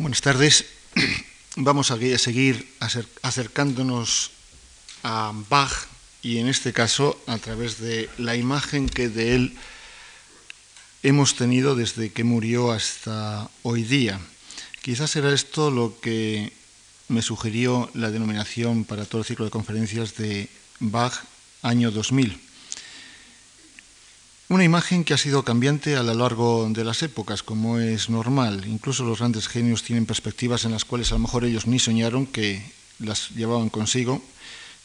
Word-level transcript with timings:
Buenas 0.00 0.22
tardes. 0.22 0.64
Vamos 1.56 1.90
a 1.90 1.98
seguir 2.16 2.74
acercándonos 3.20 4.30
a 5.02 5.34
Bach 5.50 5.70
y 6.22 6.38
en 6.38 6.48
este 6.48 6.72
caso 6.72 7.22
a 7.26 7.36
través 7.36 7.80
de 7.80 8.08
la 8.16 8.34
imagen 8.34 8.88
que 8.88 9.10
de 9.10 9.34
él 9.34 9.58
hemos 11.02 11.36
tenido 11.36 11.74
desde 11.74 12.12
que 12.12 12.24
murió 12.24 12.72
hasta 12.72 13.50
hoy 13.62 13.82
día. 13.82 14.18
Quizás 14.80 15.16
era 15.16 15.34
esto 15.34 15.70
lo 15.70 16.00
que 16.00 16.50
me 17.08 17.20
sugirió 17.20 17.90
la 17.92 18.10
denominación 18.10 18.86
para 18.86 19.04
todo 19.04 19.20
el 19.20 19.26
ciclo 19.26 19.44
de 19.44 19.50
conferencias 19.50 20.16
de 20.16 20.48
Bach 20.78 21.12
año 21.60 21.90
2000. 21.90 22.40
Una 24.50 24.64
imagen 24.64 25.04
que 25.04 25.14
ha 25.14 25.16
sido 25.16 25.44
cambiante 25.44 25.94
a 25.94 26.02
lo 26.02 26.12
largo 26.12 26.68
de 26.70 26.82
las 26.82 27.04
épocas, 27.04 27.44
como 27.44 27.78
es 27.78 28.10
normal. 28.10 28.66
Incluso 28.66 29.04
los 29.04 29.20
grandes 29.20 29.46
genios 29.46 29.84
tienen 29.84 30.06
perspectivas 30.06 30.64
en 30.64 30.72
las 30.72 30.84
cuales 30.84 31.12
a 31.12 31.14
lo 31.14 31.20
mejor 31.20 31.44
ellos 31.44 31.68
ni 31.68 31.78
soñaron 31.78 32.26
que 32.26 32.60
las 32.98 33.30
llevaban 33.30 33.68
consigo, 33.68 34.20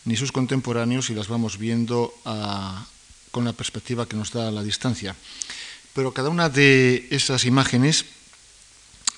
ni 0.06 0.18
sus 0.18 0.32
contemporáneos, 0.32 1.10
y 1.10 1.16
las 1.16 1.30
vamos 1.30 1.58
viendo 1.58 2.14
ah, 2.26 2.86
con 3.32 3.44
la 3.44 3.54
perspectiva 3.54 4.06
que 4.08 4.16
nos 4.16 4.32
da 4.32 4.52
la 4.52 4.62
distancia. 4.62 5.16
Pero 5.96 6.14
cada 6.14 6.30
una 6.30 6.48
de 6.48 7.08
esas 7.10 7.44
imágenes 7.46 8.06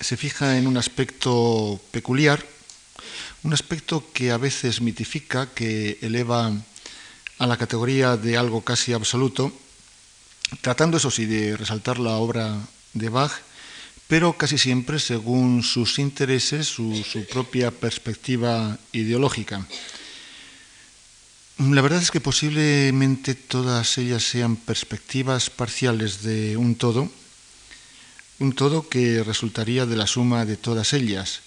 se 0.00 0.16
fija 0.16 0.56
en 0.56 0.66
un 0.66 0.78
aspecto 0.78 1.78
peculiar, 1.90 2.42
un 3.42 3.52
aspecto 3.52 4.02
que 4.14 4.30
a 4.30 4.38
veces 4.38 4.80
mitifica, 4.80 5.52
que 5.52 5.98
eleva 6.00 6.50
a 7.36 7.46
la 7.46 7.58
categoría 7.58 8.16
de 8.16 8.38
algo 8.38 8.62
casi 8.62 8.94
absoluto, 8.94 9.52
tratando 10.60 10.96
eso 10.96 11.10
sí 11.10 11.26
de 11.26 11.56
resaltar 11.56 11.98
la 11.98 12.16
obra 12.16 12.58
de 12.94 13.08
Bach, 13.08 13.32
pero 14.08 14.32
casi 14.32 14.56
siempre 14.56 14.98
según 14.98 15.62
sus 15.62 15.98
intereses, 15.98 16.66
su, 16.66 17.04
propia 17.30 17.70
perspectiva 17.70 18.78
ideológica. 18.92 19.66
La 21.58 21.82
verdad 21.82 22.00
es 22.00 22.10
que 22.10 22.20
posiblemente 22.20 23.34
todas 23.34 23.98
ellas 23.98 24.22
sean 24.22 24.56
perspectivas 24.56 25.50
parciales 25.50 26.22
de 26.22 26.56
un 26.56 26.76
todo, 26.76 27.10
un 28.38 28.54
todo 28.54 28.88
que 28.88 29.22
resultaría 29.24 29.84
de 29.84 29.96
la 29.96 30.06
suma 30.06 30.46
de 30.46 30.56
todas 30.56 30.92
ellas. 30.94 31.40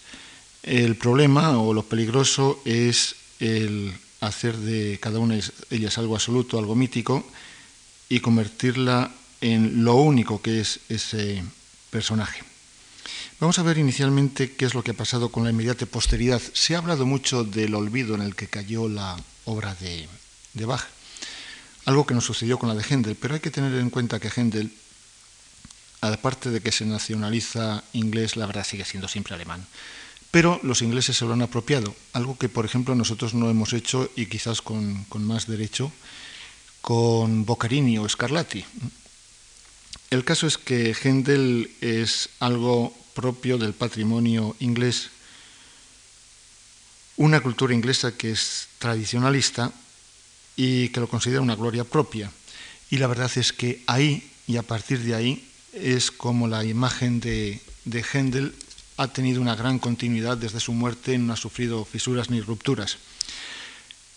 El 0.62 0.96
problema 0.96 1.58
o 1.58 1.74
lo 1.74 1.84
peligroso 1.84 2.62
es 2.66 3.16
el 3.40 3.94
hacer 4.20 4.56
de 4.58 5.00
cada 5.02 5.18
una 5.18 5.36
de 5.36 5.44
ellas 5.72 5.98
algo 5.98 6.14
absoluto, 6.14 6.60
algo 6.60 6.76
mítico, 6.76 7.26
y 8.12 8.20
convertirla 8.20 9.10
en 9.40 9.86
lo 9.86 9.96
único 9.96 10.42
que 10.42 10.60
es 10.60 10.82
ese 10.90 11.46
personaje. 11.90 12.44
Vamos 13.40 13.58
a 13.58 13.64
ver 13.64 13.78
inicialmente 13.78 14.52
qué 14.52 14.66
es 14.66 14.74
lo 14.74 14.84
que 14.84 14.92
ha 14.92 14.94
pasado 14.94 15.30
con 15.30 15.46
la 15.46 15.52
inmediata 15.52 15.86
posteridad. 15.86 16.42
Se 16.52 16.76
ha 16.76 16.80
hablado 16.80 17.06
mucho 17.06 17.46
del 17.46 17.74
olvido 17.74 18.14
en 18.16 18.22
el 18.22 18.36
que 18.36 18.48
cayó 18.48 18.90
la 18.90 19.16
obra 19.46 19.76
de, 19.76 20.10
Bach, 20.66 20.84
algo 21.86 22.06
que 22.06 22.14
nos 22.14 22.26
sucedió 22.26 22.60
con 22.60 22.68
la 22.68 22.76
de 22.76 22.84
Händel, 22.84 23.16
pero 23.16 23.36
hay 23.36 23.40
que 23.40 23.50
tener 23.50 23.74
en 23.80 23.90
cuenta 23.90 24.20
que 24.20 24.28
Händel, 24.28 24.74
aparte 26.02 26.50
de 26.50 26.60
que 26.60 26.74
se 26.74 26.86
nacionaliza 26.86 27.86
inglés, 27.94 28.36
la 28.36 28.46
verdad 28.46 28.68
sigue 28.68 28.84
siendo 28.84 29.08
siempre 29.08 29.36
alemán. 29.36 29.66
Pero 30.32 30.60
los 30.64 30.82
ingleses 30.82 31.16
se 31.16 31.24
lo 31.24 31.32
han 31.32 31.44
apropiado, 31.44 31.96
algo 32.12 32.38
que, 32.38 32.50
por 32.50 32.66
ejemplo, 32.66 32.94
nosotros 32.94 33.34
no 33.34 33.50
hemos 33.50 33.72
hecho 33.72 34.12
y 34.18 34.26
quizás 34.26 34.62
con, 34.62 35.06
con 35.06 35.24
más 35.24 35.48
derecho, 35.48 35.94
con 36.82 37.46
Boccarini 37.46 37.98
o 37.98 38.10
Scarlatti. 38.10 38.66
El 40.10 40.26
caso 40.26 40.48
es 40.48 40.58
que 40.58 40.94
Händel 40.94 41.72
es 41.80 42.30
algo 42.40 42.94
propio 43.14 43.58
del 43.58 43.74
patrimonio 43.74 44.56
inglés, 44.60 45.10
una 47.18 47.40
cultura 47.40 47.74
inglesa 47.74 48.18
que 48.18 48.32
es 48.32 48.68
tradicionalista 48.80 49.72
y 50.56 50.90
que 50.90 51.00
lo 51.00 51.08
considera 51.08 51.42
una 51.42 51.56
gloria 51.56 51.84
propia. 51.84 52.32
Y 52.90 52.98
la 52.98 53.08
verdad 53.08 53.32
es 53.36 53.54
que 53.54 53.84
ahí 53.88 54.30
y 54.48 54.58
a 54.58 54.64
partir 54.64 55.00
de 55.00 55.16
ahí 55.16 55.48
es 55.74 56.12
como 56.12 56.48
la 56.48 56.66
imagen 56.66 57.22
de, 57.22 57.62
de 57.86 58.04
Händel 58.04 58.54
ha 58.98 59.08
tenido 59.08 59.42
una 59.42 59.56
gran 59.56 59.80
continuidad 59.80 60.38
desde 60.38 60.60
su 60.60 60.74
muerte, 60.74 61.18
no 61.18 61.34
ha 61.34 61.38
sufrido 61.38 61.86
fisuras 61.86 62.30
ni 62.30 62.42
rupturas. 62.42 62.98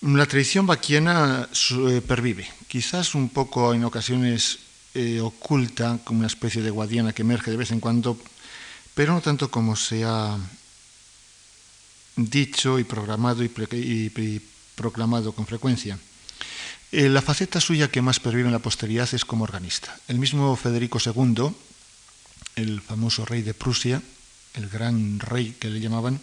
La 0.04 0.26
tradición 0.26 0.66
vaquiana 0.66 1.48
eh, 1.48 2.02
pervive, 2.06 2.44
quizás 2.68 3.14
un 3.14 3.30
poco 3.30 3.72
en 3.72 3.88
ocasiones 3.88 4.58
eh, 4.92 5.18
oculta, 5.24 5.98
como 6.04 6.18
una 6.18 6.28
especie 6.28 6.60
de 6.60 6.68
guadiana 6.68 7.14
que 7.14 7.22
emerge 7.22 7.50
de 7.50 7.56
vez 7.56 7.70
en 7.70 7.80
cuando, 7.80 8.20
pero 8.92 9.14
no 9.14 9.22
tanto 9.22 9.50
como 9.50 9.76
se 9.76 10.04
ha 10.04 10.36
dicho 12.16 12.78
y 12.78 12.84
programado 12.84 13.42
y, 13.42 14.42
proclamado 14.74 15.32
con 15.32 15.46
frecuencia. 15.46 15.98
Eh, 16.92 17.08
la 17.08 17.22
faceta 17.22 17.58
suya 17.58 17.88
que 17.88 18.02
más 18.02 18.20
pervive 18.20 18.44
en 18.44 18.52
la 18.52 18.58
posteridad 18.58 19.08
es 19.14 19.24
como 19.24 19.44
organista. 19.44 19.96
El 20.06 20.18
mismo 20.18 20.54
Federico 20.54 20.98
II, 21.00 21.48
el 22.56 22.82
famoso 22.82 23.24
rey 23.24 23.40
de 23.40 23.54
Prusia, 23.54 24.02
el 24.52 24.68
gran 24.68 25.18
rey 25.18 25.56
que 25.58 25.70
le 25.70 25.80
llamaban, 25.80 26.20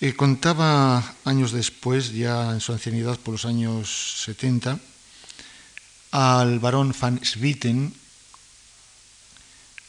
eh, 0.00 0.14
contaba 0.14 1.14
años 1.24 1.52
después, 1.52 2.12
ya 2.12 2.52
en 2.52 2.60
su 2.60 2.72
ancianidad 2.72 3.18
por 3.18 3.32
los 3.32 3.44
años 3.44 4.22
70, 4.24 4.78
al 6.12 6.58
barón 6.60 6.94
van 7.00 7.24
Swieten, 7.24 7.92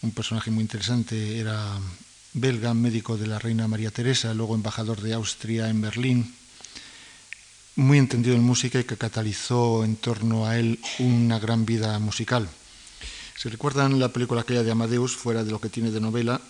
un 0.02 0.12
personaje 0.12 0.50
muy 0.50 0.64
interesante, 0.64 1.40
era 1.40 1.78
belga, 2.34 2.74
médico 2.74 3.18
de 3.18 3.28
la 3.28 3.38
reina 3.38 3.68
María 3.68 3.92
Teresa, 3.92 4.34
luego 4.34 4.56
embajador 4.56 5.02
de 5.02 5.14
Austria 5.14 5.70
en 5.70 5.82
Berlín, 5.82 6.36
muy 7.76 7.98
entendido 7.98 8.36
en 8.36 8.44
música 8.44 8.80
y 8.80 8.86
que 8.86 8.98
catalizó 8.98 9.84
en 9.84 9.96
torno 9.96 10.48
a 10.48 10.58
él 10.58 10.80
una 11.00 11.40
gran 11.40 11.66
vida 11.66 11.98
musical. 12.00 12.50
Si 13.38 13.48
recuerdan 13.48 14.00
la 14.00 14.10
película 14.10 14.42
aquella 14.42 14.64
de 14.64 14.72
Amadeus, 14.72 15.16
fuera 15.16 15.44
de 15.44 15.52
lo 15.52 15.62
que 15.62 15.70
tiene 15.70 15.92
de 15.92 16.02
novela, 16.02 16.42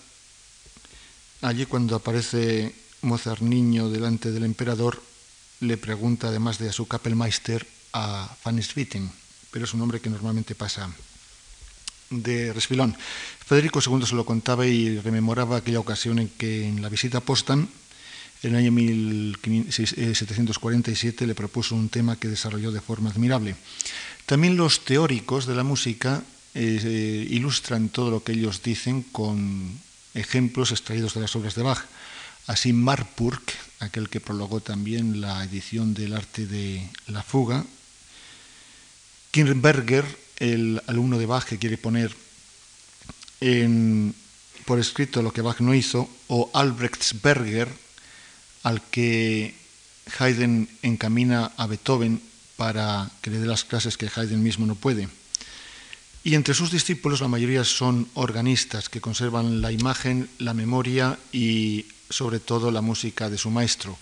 allí 1.42 1.66
cuando 1.66 1.94
aparece 1.96 2.74
Mozart 3.02 3.42
niño 3.42 3.88
delante 3.88 4.30
del 4.30 4.44
emperador 4.44 5.02
le 5.60 5.76
pregunta, 5.76 6.28
además 6.28 6.58
de 6.58 6.68
a 6.68 6.72
su 6.72 6.86
Kapellmeister, 6.86 7.66
a 7.92 8.36
Van 8.44 8.62
Swieten, 8.62 9.10
pero 9.50 9.64
es 9.64 9.74
un 9.74 9.80
nombre 9.80 10.00
que 10.00 10.10
normalmente 10.10 10.54
pasa 10.54 10.90
de 12.10 12.52
resfilón. 12.52 12.96
Federico 13.44 13.80
II 13.84 14.06
se 14.06 14.14
lo 14.14 14.24
contaba 14.24 14.64
y 14.66 15.00
rememoraba 15.00 15.56
aquella 15.58 15.80
ocasión 15.80 16.18
en 16.18 16.28
que 16.28 16.66
en 16.66 16.80
la 16.82 16.88
visita 16.88 17.18
a 17.18 17.20
Postan, 17.20 17.68
en 18.42 18.50
el 18.50 18.56
año 18.56 18.72
1747, 18.72 21.26
le 21.26 21.34
propuso 21.34 21.74
un 21.74 21.90
tema 21.90 22.16
que 22.16 22.28
desarrolló 22.28 22.72
de 22.72 22.80
forma 22.80 23.10
admirable. 23.10 23.54
También 24.24 24.56
los 24.56 24.82
teóricos 24.84 25.44
de 25.46 25.54
la 25.54 25.62
música 25.62 26.22
eh, 26.54 27.26
ilustran 27.30 27.90
todo 27.90 28.10
lo 28.10 28.24
que 28.24 28.32
ellos 28.32 28.62
dicen 28.62 29.02
con 29.02 29.78
ejemplos 30.14 30.72
extraídos 30.72 31.12
de 31.14 31.20
las 31.20 31.36
obras 31.36 31.54
de 31.54 31.62
Bach. 31.62 31.84
Así 32.50 32.72
Marpurk, 32.72 33.54
aquel 33.78 34.08
que 34.08 34.18
prologó 34.18 34.58
también 34.58 35.20
la 35.20 35.44
edición 35.44 35.94
del 35.94 36.14
arte 36.14 36.48
de 36.48 36.82
la 37.06 37.22
fuga, 37.22 37.64
Kirnberger, 39.30 40.04
el 40.40 40.82
alumno 40.88 41.16
de 41.16 41.26
Bach 41.26 41.44
que 41.44 41.58
quiere 41.58 41.78
poner 41.78 42.10
por 44.66 44.80
escrito 44.80 45.22
lo 45.22 45.32
que 45.32 45.42
Bach 45.42 45.60
no 45.60 45.74
hizo, 45.74 46.10
o 46.26 46.50
Albrechtsberger, 46.52 47.68
al 48.64 48.82
que 48.82 49.54
Haydn 50.18 50.68
encamina 50.82 51.52
a 51.56 51.68
Beethoven 51.68 52.20
para 52.56 53.08
que 53.22 53.30
le 53.30 53.38
dé 53.38 53.46
las 53.46 53.62
clases 53.62 53.96
que 53.96 54.10
Haydn 54.12 54.42
mismo 54.42 54.66
no 54.66 54.74
puede. 54.74 55.08
Y 56.24 56.34
entre 56.34 56.54
sus 56.54 56.72
discípulos 56.72 57.20
la 57.20 57.28
mayoría 57.28 57.62
son 57.62 58.08
organistas 58.14 58.88
que 58.88 59.00
conservan 59.00 59.60
la 59.60 59.70
imagen, 59.70 60.28
la 60.38 60.52
memoria 60.52 61.16
y 61.30 61.86
sobre 62.10 62.40
todo 62.40 62.70
la 62.70 62.82
música 62.82 63.30
de 63.30 63.38
su 63.38 63.50
maestro. 63.50 63.96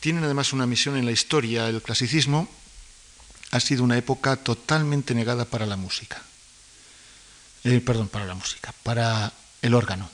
Tienen 0.00 0.24
además 0.24 0.52
una 0.52 0.66
misión 0.66 0.96
en 0.96 1.04
la 1.04 1.12
historia. 1.12 1.68
El 1.68 1.82
clasicismo 1.82 2.48
ha 3.50 3.60
sido 3.60 3.84
una 3.84 3.96
época 3.96 4.36
totalmente 4.36 5.14
negada 5.14 5.44
para 5.44 5.66
la 5.66 5.76
música. 5.76 6.22
Eh, 7.64 7.80
perdón, 7.80 8.08
para 8.08 8.26
la 8.26 8.34
música, 8.34 8.72
para 8.82 9.32
el 9.62 9.74
órgano. 9.74 10.08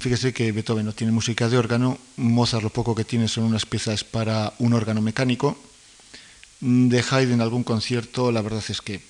Fíjese 0.00 0.32
que 0.32 0.50
Beethoven 0.50 0.86
no 0.86 0.92
tiene 0.92 1.12
música 1.12 1.48
de 1.48 1.58
órgano, 1.58 1.98
Mozart 2.16 2.62
lo 2.62 2.70
poco 2.70 2.94
que 2.94 3.04
tiene 3.04 3.28
son 3.28 3.44
unas 3.44 3.66
piezas 3.66 4.02
para 4.02 4.52
un 4.58 4.72
órgano 4.72 5.00
mecánico. 5.00 5.58
De 6.60 7.04
Haydn 7.08 7.40
algún 7.40 7.64
concierto, 7.64 8.32
la 8.32 8.40
verdad 8.40 8.64
es 8.66 8.80
que 8.80 9.02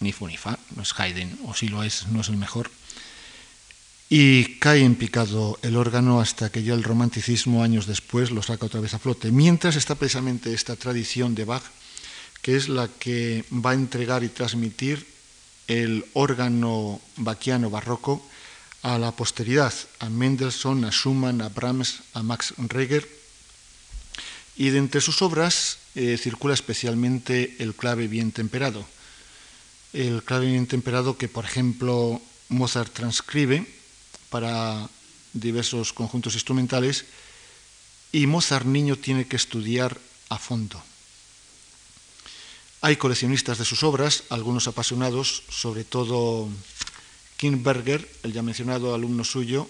ni 0.00 0.12
fu 0.12 0.28
ni 0.28 0.36
fa, 0.36 0.58
no 0.76 0.82
es 0.82 0.94
Haydn, 0.98 1.40
o 1.44 1.54
si 1.54 1.68
lo 1.68 1.82
es, 1.82 2.06
no 2.06 2.20
es 2.20 2.28
el 2.28 2.36
mejor. 2.36 2.70
Y 4.10 4.58
cae 4.58 4.84
en 4.84 4.94
picado 4.94 5.58
el 5.60 5.76
órgano 5.76 6.20
hasta 6.20 6.50
que 6.50 6.62
ya 6.62 6.72
el 6.72 6.82
romanticismo 6.82 7.62
años 7.62 7.86
después 7.86 8.30
lo 8.30 8.42
saca 8.42 8.66
otra 8.66 8.80
vez 8.80 8.94
a 8.94 8.98
flote. 8.98 9.30
Mientras 9.30 9.76
está 9.76 9.96
precisamente 9.96 10.54
esta 10.54 10.76
tradición 10.76 11.34
de 11.34 11.44
Bach, 11.44 11.62
que 12.40 12.56
es 12.56 12.70
la 12.70 12.88
que 12.88 13.44
va 13.52 13.72
a 13.72 13.74
entregar 13.74 14.24
y 14.24 14.28
transmitir 14.28 15.06
el 15.66 16.06
órgano 16.14 17.02
baquiano 17.16 17.68
barroco 17.68 18.26
a 18.82 18.96
la 18.98 19.12
posteridad, 19.12 19.74
a 19.98 20.08
Mendelssohn, 20.08 20.86
a 20.86 20.90
Schumann, 20.90 21.42
a 21.42 21.50
Brahms, 21.50 22.00
a 22.14 22.22
Max 22.22 22.54
Reger. 22.56 23.06
Y 24.56 24.70
de 24.70 24.78
entre 24.78 25.02
sus 25.02 25.20
obras 25.20 25.78
eh, 25.94 26.16
circula 26.16 26.54
especialmente 26.54 27.56
el 27.58 27.74
clave 27.74 28.08
bien 28.08 28.32
temperado. 28.32 28.86
El 29.92 30.22
clave 30.22 30.46
bien 30.46 30.66
temperado 30.66 31.18
que, 31.18 31.28
por 31.28 31.44
ejemplo, 31.44 32.22
Mozart 32.48 32.92
transcribe 32.92 33.66
para 34.30 34.88
diversos 35.32 35.92
conjuntos 35.92 36.34
instrumentales 36.34 37.04
y 38.12 38.26
Mozart 38.26 38.66
niño 38.66 38.96
tiene 38.96 39.26
que 39.26 39.36
estudiar 39.36 39.98
a 40.28 40.38
fondo. 40.38 40.82
Hay 42.80 42.96
coleccionistas 42.96 43.58
de 43.58 43.64
sus 43.64 43.82
obras, 43.82 44.24
algunos 44.30 44.68
apasionados, 44.68 45.42
sobre 45.48 45.84
todo 45.84 46.48
Berger, 47.40 48.08
el 48.22 48.32
ya 48.32 48.42
mencionado 48.42 48.94
alumno 48.94 49.24
suyo, 49.24 49.68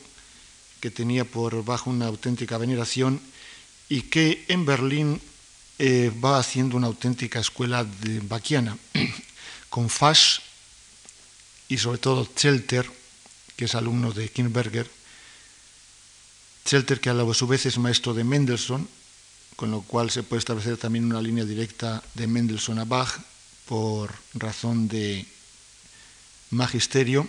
que 0.81 0.90
tenía 0.90 1.25
por 1.25 1.64
bajo 1.64 1.90
una 1.90 2.06
auténtica 2.06 2.58
veneración 2.58 3.20
y 3.88 4.02
que 4.02 4.44
en 4.49 4.64
Berlín 4.64 5.20
eh, 5.78 6.12
va 6.22 6.38
haciendo 6.38 6.76
una 6.76 6.87
auténtica 6.87 7.40
escuela 7.40 7.84
de 7.84 8.20
bachiana, 8.20 8.76
con 9.70 9.88
Fasch 9.88 10.40
y 11.69 11.78
sobre 11.78 11.99
todo 11.99 12.28
Zelter, 12.37 12.90
que 13.58 13.64
es 13.64 13.75
alumno 13.75 14.12
de 14.12 14.31
Berger. 14.49 14.88
Zelter, 16.64 17.00
que 17.00 17.10
a 17.10 17.34
su 17.34 17.49
vez 17.49 17.66
es 17.66 17.76
maestro 17.76 18.14
de 18.14 18.22
Mendelssohn, 18.22 18.87
con 19.56 19.72
lo 19.72 19.82
cual 19.82 20.10
se 20.10 20.22
puede 20.22 20.38
establecer 20.38 20.76
también 20.76 21.06
una 21.06 21.20
línea 21.20 21.44
directa 21.44 22.00
de 22.14 22.28
Mendelssohn 22.28 22.78
a 22.78 22.84
Bach 22.84 23.19
por 23.66 24.14
razón 24.34 24.87
de 24.87 25.26
magisterio, 26.50 27.26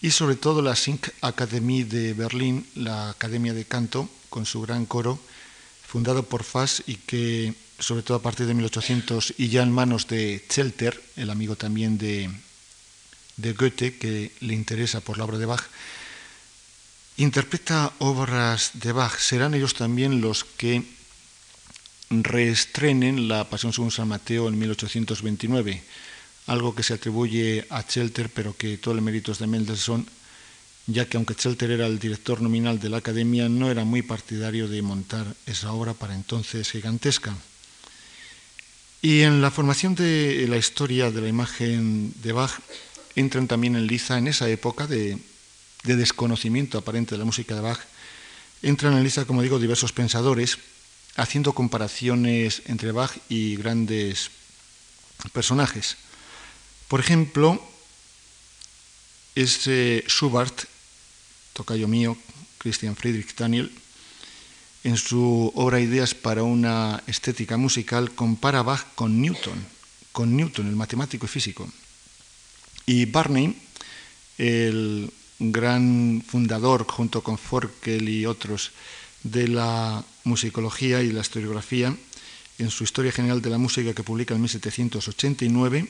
y 0.00 0.10
sobre 0.10 0.34
todo 0.34 0.62
la 0.62 0.74
Sink 0.74 1.10
Academy 1.20 1.84
de 1.84 2.12
Berlín, 2.12 2.66
la 2.74 3.10
Academia 3.10 3.54
de 3.54 3.64
Canto, 3.64 4.08
con 4.30 4.46
su 4.46 4.62
gran 4.62 4.84
coro, 4.84 5.20
fundado 5.86 6.24
por 6.24 6.42
Fass 6.42 6.82
y 6.88 6.96
que, 6.96 7.54
sobre 7.78 8.02
todo 8.02 8.16
a 8.16 8.22
partir 8.22 8.46
de 8.46 8.54
1800 8.54 9.34
y 9.38 9.48
ya 9.48 9.62
en 9.62 9.70
manos 9.70 10.08
de 10.08 10.44
Zelter, 10.50 11.00
el 11.14 11.30
amigo 11.30 11.54
también 11.54 11.98
de, 11.98 12.30
de 13.36 13.52
Goethe, 13.52 13.96
que 13.98 14.32
le 14.40 14.54
interesa 14.54 15.00
por 15.00 15.18
la 15.18 15.24
obra 15.24 15.38
de 15.38 15.46
Bach, 15.46 15.64
interpreta 17.16 17.92
obras 17.98 18.70
de 18.74 18.92
Bach. 18.92 19.18
Serán 19.18 19.54
ellos 19.54 19.74
también 19.74 20.20
los 20.20 20.44
que 20.44 20.82
reestrenen 22.10 23.28
la 23.28 23.48
Pasión 23.48 23.72
según 23.72 23.90
San 23.90 24.08
Mateo 24.08 24.48
en 24.48 24.58
1829, 24.58 25.82
algo 26.46 26.74
que 26.74 26.82
se 26.82 26.94
atribuye 26.94 27.66
a 27.70 27.86
Chelter, 27.86 28.28
pero 28.28 28.56
que 28.56 28.76
todo 28.76 28.94
el 28.94 29.02
mérito 29.02 29.32
es 29.32 29.38
de 29.38 29.46
Mendelssohn, 29.46 30.06
ya 30.86 31.06
que 31.06 31.16
aunque 31.16 31.34
Chelter 31.34 31.70
era 31.70 31.86
el 31.86 31.98
director 31.98 32.42
nominal 32.42 32.80
de 32.80 32.90
la 32.90 32.98
Academia, 32.98 33.48
no 33.48 33.70
era 33.70 33.84
muy 33.84 34.02
partidario 34.02 34.68
de 34.68 34.82
montar 34.82 35.26
esa 35.46 35.72
obra 35.72 35.94
para 35.94 36.14
entonces 36.14 36.70
gigantesca. 36.70 37.34
Y 39.00 39.22
en 39.22 39.40
la 39.40 39.50
formación 39.50 39.94
de 39.94 40.46
la 40.48 40.56
historia 40.56 41.10
de 41.10 41.20
la 41.20 41.28
imagen 41.28 42.12
de 42.22 42.32
Bach 42.32 42.52
entran 43.16 43.48
también 43.48 43.76
en 43.76 43.86
liza 43.86 44.18
en 44.18 44.28
esa 44.28 44.48
época 44.48 44.86
de, 44.86 45.18
de 45.84 45.96
desconocimiento 45.96 46.78
aparente 46.78 47.14
de 47.14 47.18
la 47.18 47.24
música 47.24 47.54
de 47.54 47.60
Bach, 47.60 47.80
entran 48.62 48.94
en 48.94 49.04
liza, 49.04 49.24
como 49.24 49.42
digo, 49.42 49.58
diversos 49.58 49.92
pensadores, 49.92 50.58
haciendo 51.16 51.52
comparaciones 51.52 52.62
entre 52.66 52.92
Bach 52.92 53.12
y 53.28 53.56
grandes 53.56 54.30
personajes. 55.32 55.96
Por 56.88 57.00
ejemplo, 57.00 57.62
ese 59.34 60.04
Schubert, 60.08 60.64
tocayo 61.52 61.88
mío, 61.88 62.16
Christian 62.58 62.96
Friedrich 62.96 63.34
Daniel, 63.36 63.72
en 64.84 64.96
su 64.96 65.52
obra 65.54 65.80
Ideas 65.80 66.14
para 66.14 66.42
una 66.42 67.02
estética 67.06 67.56
musical, 67.56 68.12
compara 68.12 68.62
Bach 68.62 68.94
con 68.94 69.20
Newton, 69.20 69.64
con 70.12 70.36
Newton, 70.36 70.68
el 70.68 70.76
matemático 70.76 71.26
y 71.26 71.28
físico. 71.28 71.68
Y 72.86 73.06
Barney, 73.06 73.56
el 74.38 75.12
gran 75.38 76.22
fundador, 76.26 76.86
junto 76.88 77.22
con 77.22 77.38
Forkel 77.38 78.08
y 78.08 78.26
otros, 78.26 78.72
de 79.22 79.48
la 79.48 80.04
musicología 80.24 81.02
y 81.02 81.12
la 81.12 81.20
historiografía, 81.20 81.96
en 82.58 82.70
su 82.70 82.84
Historia 82.84 83.12
General 83.12 83.40
de 83.40 83.50
la 83.50 83.58
Música 83.58 83.94
que 83.94 84.02
publica 84.02 84.34
en 84.34 84.40
1789, 84.42 85.88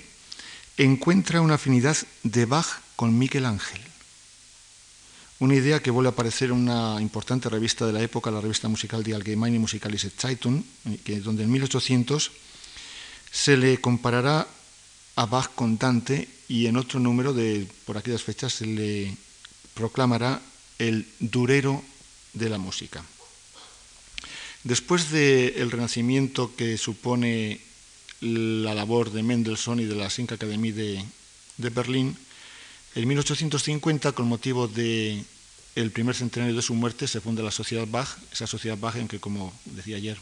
encuentra 0.77 1.41
una 1.41 1.55
afinidad 1.55 1.97
de 2.23 2.47
Bach 2.47 2.81
con 2.97 3.19
Miguel 3.19 3.47
Ángel. 3.47 3.81
Una 5.39 5.55
idea 5.57 5.83
que 5.83 5.91
vuelve 5.91 6.09
a 6.09 6.13
aparecer 6.13 6.51
en 6.51 6.57
una 6.57 7.01
importante 7.01 7.49
revista 7.49 7.85
de 7.85 7.93
la 7.93 8.01
época, 8.01 8.31
la 8.31 8.41
revista 8.41 8.69
musical 8.69 9.03
Die 9.03 9.15
Allgemeine 9.15 9.59
Musikalische 9.59 10.11
Zeitung, 10.11 10.63
que, 11.05 11.21
donde 11.21 11.43
en 11.43 11.51
1800 11.51 12.31
se 13.31 13.57
le 13.57 13.81
comparará 13.81 14.47
a 15.17 15.27
Bach 15.27 15.51
con 15.55 15.79
Dante 15.79 16.29
y 16.49 16.67
en 16.67 16.77
otro 16.77 17.01
número 17.01 17.33
de 17.33 17.67
por 17.85 17.99
aquellas 17.99 18.23
fechas 18.23 18.55
se 18.55 18.67
le 18.67 19.17
proclamará 19.75 20.41
el 20.79 21.07
durero 21.19 21.83
de 22.33 22.49
la 22.49 22.59
música. 22.59 23.05
Después 24.65 25.11
del 25.11 25.71
renacimiento 25.71 26.55
que 26.55 26.79
supone 26.79 27.61
la 28.21 28.75
labor 28.75 29.11
de 29.11 29.23
Mendelssohn 29.23 29.81
y 29.81 29.85
de 29.85 29.97
la 29.97 30.09
Sink 30.09 30.33
Academy 30.33 30.71
de, 30.71 31.05
Berlín, 31.57 32.17
en 32.95 33.09
1850, 33.09 34.13
con 34.13 34.29
motivo 34.29 34.69
del 34.69 35.25
el 35.75 35.91
primer 35.91 36.15
centenario 36.15 36.55
de 36.55 36.63
su 36.63 36.75
muerte, 36.75 37.09
se 37.09 37.21
funda 37.21 37.43
la 37.43 37.51
Sociedad 37.51 37.89
Bach, 37.89 38.09
esa 38.31 38.47
Sociedad 38.47 38.79
Bach 38.79 38.97
en 38.97 39.09
que, 39.09 39.19
como 39.19 39.53
decía 39.65 39.97
ayer, 39.97 40.19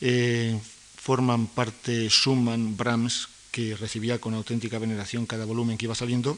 eh, 0.00 0.58
forman 0.96 1.46
parte 1.46 2.08
Schumann, 2.08 2.76
Brahms, 2.76 3.28
que 3.56 3.72
recibía 3.74 4.20
con 4.20 4.36
auténtica 4.36 4.76
veneración 4.76 5.24
cada 5.24 5.48
volumen 5.48 5.80
que 5.80 5.88
iba 5.88 5.96
saliendo, 5.96 6.36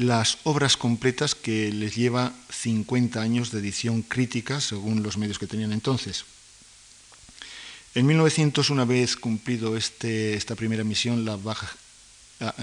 las 0.00 0.40
obras 0.48 0.80
completas 0.80 1.36
que 1.36 1.68
les 1.68 1.92
lleva 1.92 2.32
50 2.48 3.20
años 3.20 3.52
de 3.52 3.60
edición 3.60 4.00
crítica 4.00 4.64
según 4.64 5.04
los 5.04 5.20
medios 5.20 5.36
que 5.38 5.46
tenían 5.46 5.76
entonces. 5.76 6.24
En 7.92 8.08
1900, 8.08 8.70
una 8.70 8.86
vez 8.86 9.20
cumplido 9.20 9.76
este, 9.76 10.32
esta 10.32 10.56
primera 10.56 10.80
misión, 10.82 11.26
la 11.26 11.36
Bach 11.36 11.60
ah, 12.40 12.56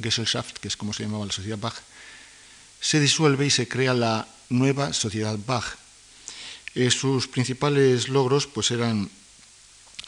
Gesellschaft, 0.00 0.56
que 0.56 0.68
es 0.68 0.76
como 0.78 0.94
se 0.94 1.02
llamaba 1.02 1.26
la 1.26 1.36
sociedad 1.36 1.60
Bach, 1.60 1.76
se 2.80 2.98
disuelve 2.98 3.44
y 3.44 3.50
se 3.50 3.68
crea 3.68 3.92
la 3.92 4.26
nueva 4.48 4.94
sociedad 4.94 5.38
Bach. 5.46 5.76
Eh, 6.74 6.90
sus 6.90 7.28
principales 7.28 8.08
logros 8.08 8.46
pues, 8.46 8.70
eran 8.70 9.10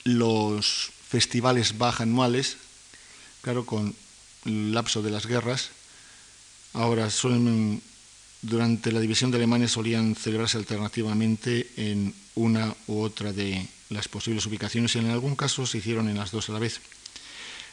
los 0.04 0.96
festivales 1.08 1.78
Bach 1.78 2.00
anuales, 2.00 2.56
claro, 3.40 3.64
con 3.64 3.94
el 4.44 4.72
lapso 4.72 5.02
de 5.02 5.10
las 5.10 5.26
guerras, 5.26 5.70
Ahora, 6.74 7.08
durante 8.42 8.92
la 8.92 9.00
división 9.00 9.30
de 9.30 9.38
Alemania 9.38 9.68
solían 9.68 10.14
celebrarse 10.14 10.58
alternativamente 10.58 11.66
en 11.76 12.14
una 12.34 12.74
u 12.86 13.00
otra 13.00 13.32
de 13.32 13.66
las 13.88 14.06
posibles 14.08 14.46
ubicaciones 14.46 14.94
y 14.94 14.98
en 14.98 15.10
algún 15.10 15.34
caso 15.34 15.66
se 15.66 15.78
hicieron 15.78 16.08
en 16.08 16.18
las 16.18 16.30
dos 16.30 16.48
a 16.48 16.52
la 16.52 16.58
vez. 16.58 16.80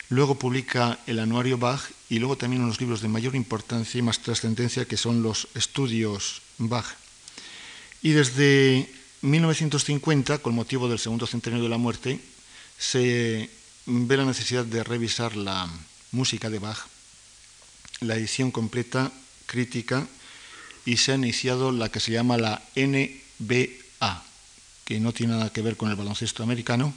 Luego 0.09 0.39
publica 0.39 0.99
el 1.07 1.19
anuario 1.19 1.57
Bach 1.57 1.81
y 2.09 2.19
luego 2.19 2.37
también 2.37 2.63
unos 2.63 2.79
libros 2.79 3.01
de 3.01 3.07
mayor 3.07 3.35
importancia 3.35 3.99
y 3.99 4.01
más 4.01 4.19
trascendencia 4.19 4.85
que 4.85 4.97
son 4.97 5.21
los 5.21 5.49
estudios 5.55 6.41
Bach. 6.57 6.85
Y 8.01 8.11
desde 8.11 8.89
1950, 9.21 10.39
con 10.39 10.55
motivo 10.55 10.87
del 10.87 10.99
segundo 10.99 11.27
centenario 11.27 11.63
de 11.63 11.69
la 11.69 11.77
muerte, 11.77 12.19
se 12.77 13.49
ve 13.85 14.17
la 14.17 14.25
necesidad 14.25 14.65
de 14.65 14.83
revisar 14.83 15.35
la 15.35 15.69
música 16.11 16.49
de 16.49 16.59
Bach 16.59 16.87
la 18.01 18.15
edición 18.15 18.51
completa 18.51 19.11
crítica 19.45 20.07
y 20.85 20.97
se 20.97 21.11
ha 21.11 21.15
iniciado 21.15 21.71
la 21.71 21.89
que 21.89 21.99
se 21.99 22.11
llama 22.11 22.37
la 22.37 22.61
NBA, 22.75 24.23
que 24.83 24.99
no 24.99 25.13
tiene 25.13 25.33
nada 25.33 25.51
que 25.51 25.61
ver 25.61 25.77
con 25.77 25.89
el 25.89 25.95
baloncesto 25.95 26.43
americano, 26.43 26.93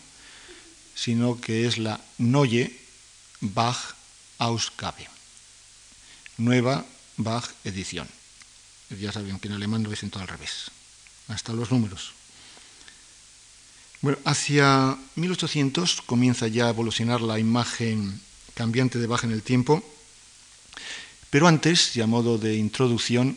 sino 0.95 1.41
que 1.41 1.67
es 1.67 1.79
la 1.79 2.01
Neue 2.19 2.77
Bach 3.41 3.95
Ausgabe, 4.39 5.09
nueva 6.37 6.85
Bach 7.17 7.51
edición. 7.65 8.09
Ya 8.91 9.13
saben 9.13 9.39
que 9.39 9.49
en 9.49 9.55
alemán 9.55 9.83
lo 9.83 9.91
dicen 9.91 10.11
todo 10.11 10.23
al 10.23 10.29
revés, 10.29 10.71
hasta 11.29 11.53
los 11.53 11.71
números. 11.71 12.18
Bueno, 14.01 14.19
hacia 14.25 14.97
1800 15.17 16.03
comienza 16.03 16.47
ya 16.47 16.67
a 16.67 16.71
evolucionar 16.71 17.21
la 17.21 17.39
imagen 17.39 18.21
cambiante 18.55 18.99
de 18.99 19.07
Bach 19.07 19.25
en 19.25 19.33
el 19.33 19.43
tiempo 19.43 19.83
pero 21.31 21.47
antes, 21.47 21.95
y 21.97 22.01
a 22.01 22.07
modo 22.07 22.39
de 22.39 22.57
introducción, 22.57 23.37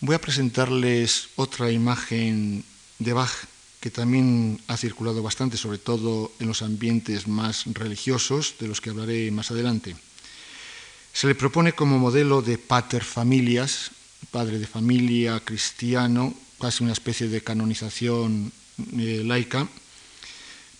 voy 0.00 0.14
a 0.14 0.20
presentarles 0.20 1.28
otra 1.36 1.72
imagen 1.72 2.64
de 2.98 3.12
Bach 3.12 3.32
que 3.80 3.90
también 3.90 4.60
ha 4.68 4.76
circulado 4.76 5.22
bastante, 5.22 5.56
sobre 5.56 5.78
todo 5.78 6.32
en 6.38 6.48
los 6.48 6.62
ambientes 6.62 7.28
más 7.28 7.64
religiosos, 7.66 8.56
de 8.58 8.68
los 8.68 8.80
que 8.80 8.90
hablaré 8.90 9.30
más 9.30 9.50
adelante. 9.50 9.96
Se 11.12 11.26
le 11.26 11.34
propone 11.34 11.72
como 11.72 11.98
modelo 11.98 12.42
de 12.42 12.58
pater 12.58 13.04
familias, 13.04 13.90
padre 14.30 14.58
de 14.58 14.66
familia 14.66 15.40
cristiano, 15.40 16.34
casi 16.60 16.82
una 16.82 16.92
especie 16.92 17.28
de 17.28 17.42
canonización 17.42 18.52
eh, 18.98 19.22
laica, 19.24 19.68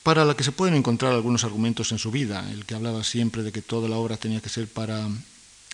para 0.04 0.26
la 0.26 0.36
que 0.36 0.44
se 0.44 0.52
pueden 0.52 0.76
encontrar 0.76 1.12
algunos 1.12 1.44
argumentos 1.44 1.90
en 1.90 1.98
su 1.98 2.10
vida, 2.10 2.48
el 2.52 2.66
que 2.66 2.74
hablaba 2.74 3.02
siempre 3.02 3.42
de 3.42 3.50
que 3.50 3.62
toda 3.62 3.88
la 3.88 3.96
obra 3.96 4.18
tenía 4.18 4.42
que 4.42 4.50
ser 4.50 4.68
para 4.68 5.08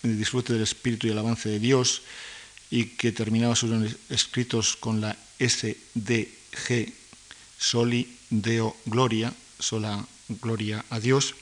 el 0.05 0.19
disfrute 0.19 0.53
del 0.53 0.63
espíritu 0.63 1.07
y 1.09 1.11
el 1.11 1.19
avance 1.19 1.49
de 1.49 1.59
Dios, 1.59 2.03
y 2.71 2.95
que 2.95 3.11
terminaba 3.11 3.57
sus 3.57 3.97
escritos 4.09 4.77
con 4.77 5.01
la 5.01 5.17
SDG, 5.41 6.93
Soli 7.59 8.17
Deo 8.31 8.77
Gloria, 8.87 9.35
sola 9.59 10.07
gloria 10.29 10.85
a 10.91 11.01
Dios, 11.01 11.35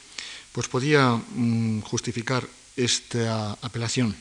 pues 0.52 0.66
podía 0.66 1.11
mm, 1.12 1.83
justificar 1.83 2.49
esta 2.75 3.52
apelación. 3.61 4.16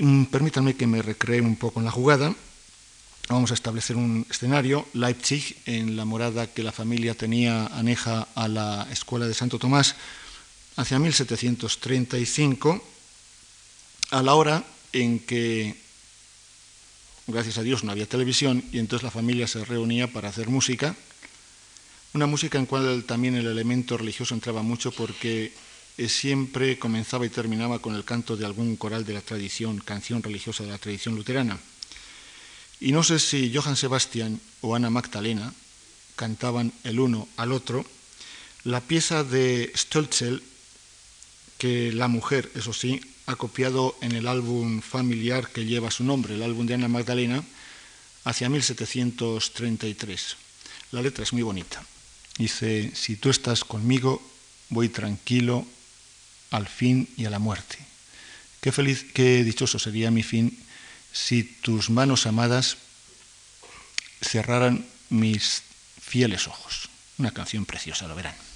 Mm, 0.00 0.24
permítanme 0.24 0.76
que 0.76 0.86
me 0.86 1.02
recree 1.02 1.42
un 1.42 1.56
poco 1.56 1.80
en 1.80 1.84
la 1.84 1.92
jugada. 1.92 2.34
Vamos 3.30 3.52
a 3.52 3.54
establecer 3.54 3.94
un 3.94 4.26
escenario, 4.28 4.88
Leipzig, 4.92 5.56
en 5.64 5.94
la 5.96 6.04
morada 6.04 6.48
que 6.48 6.64
la 6.64 6.72
familia 6.72 7.14
tenía 7.14 7.66
aneja 7.66 8.26
a 8.34 8.48
la 8.48 8.88
escuela 8.90 9.28
de 9.28 9.34
Santo 9.34 9.56
Tomás, 9.56 9.94
hacia 10.74 10.98
1735, 10.98 12.82
a 14.10 14.22
la 14.24 14.34
hora 14.34 14.64
en 14.92 15.20
que, 15.20 15.76
gracias 17.28 17.58
a 17.58 17.62
Dios, 17.62 17.84
no 17.84 17.92
había 17.92 18.08
televisión 18.08 18.64
y 18.72 18.80
entonces 18.80 19.04
la 19.04 19.12
familia 19.12 19.46
se 19.46 19.64
reunía 19.64 20.12
para 20.12 20.30
hacer 20.30 20.48
música, 20.48 20.96
una 22.14 22.26
música 22.26 22.58
en 22.58 22.66
cual 22.66 23.04
también 23.04 23.36
el 23.36 23.46
elemento 23.46 23.96
religioso 23.96 24.34
entraba 24.34 24.62
mucho 24.62 24.90
porque 24.90 25.52
eh, 25.98 26.08
siempre 26.08 26.80
comenzaba 26.80 27.26
y 27.26 27.28
terminaba 27.28 27.78
con 27.78 27.94
el 27.94 28.04
canto 28.04 28.36
de 28.36 28.44
algún 28.44 28.74
coral 28.74 29.06
de 29.06 29.14
la 29.14 29.20
tradición, 29.20 29.78
canción 29.78 30.20
religiosa 30.20 30.64
de 30.64 30.70
la 30.70 30.78
tradición 30.78 31.14
luterana. 31.14 31.60
Y 32.80 32.92
no 32.92 33.02
sé 33.02 33.18
si 33.18 33.54
Johann 33.54 33.76
Sebastian 33.76 34.40
o 34.62 34.74
Ana 34.74 34.90
Magdalena 34.90 35.52
cantaban 36.16 36.72
el 36.84 36.98
uno 36.98 37.28
al 37.36 37.52
otro 37.52 37.84
la 38.64 38.80
pieza 38.80 39.24
de 39.24 39.72
Stölzel 39.74 40.42
que 41.58 41.92
la 41.92 42.08
mujer, 42.08 42.50
eso 42.54 42.72
sí, 42.72 43.00
ha 43.26 43.36
copiado 43.36 43.96
en 44.00 44.12
el 44.12 44.26
álbum 44.26 44.80
familiar 44.80 45.48
que 45.50 45.66
lleva 45.66 45.90
su 45.90 46.04
nombre, 46.04 46.34
el 46.34 46.42
álbum 46.42 46.66
de 46.66 46.74
Ana 46.74 46.88
Magdalena, 46.88 47.44
hacia 48.24 48.48
1733. 48.48 50.36
La 50.92 51.02
letra 51.02 51.22
es 51.22 51.32
muy 51.32 51.42
bonita. 51.42 51.84
Dice, 52.38 52.90
si 52.94 53.16
tú 53.16 53.30
estás 53.30 53.64
conmigo, 53.64 54.22
voy 54.68 54.88
tranquilo 54.88 55.66
al 56.50 56.66
fin 56.66 57.08
y 57.16 57.26
a 57.26 57.30
la 57.30 57.38
muerte. 57.38 57.78
Qué 58.60 58.72
feliz, 58.72 59.06
qué 59.14 59.44
dichoso 59.44 59.78
sería 59.78 60.10
mi 60.10 60.22
fin 60.22 60.58
si 61.12 61.42
tus 61.42 61.90
manos 61.90 62.26
amadas 62.26 62.76
cerraran 64.20 64.86
mis 65.08 65.62
fieles 66.00 66.46
ojos. 66.48 66.88
Una 67.18 67.32
canción 67.32 67.66
preciosa, 67.66 68.08
lo 68.08 68.14
verán. 68.14 68.49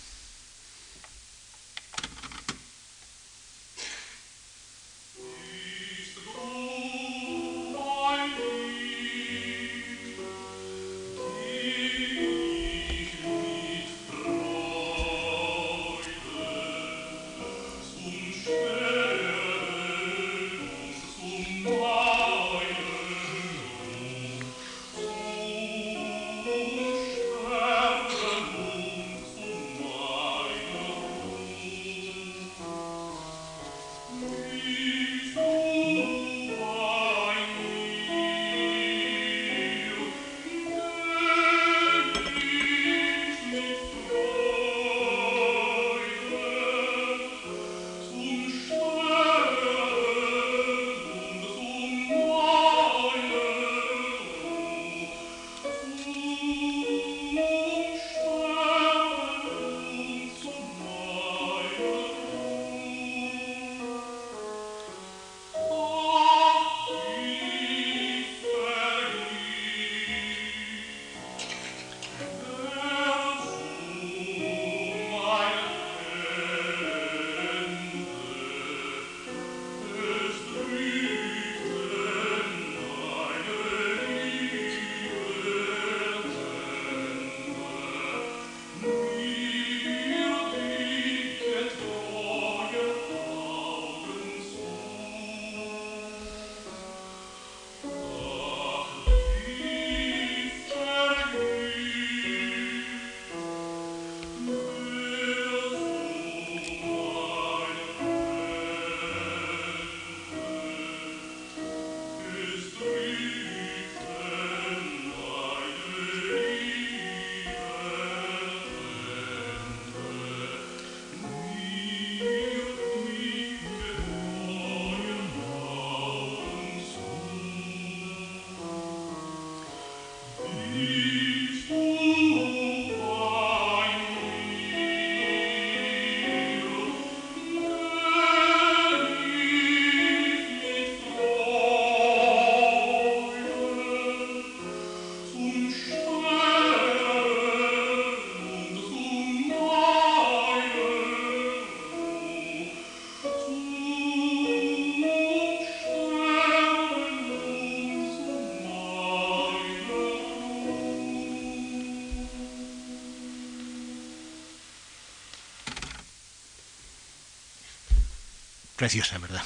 Preciosa, 168.85 169.17
¿verdad? 169.17 169.43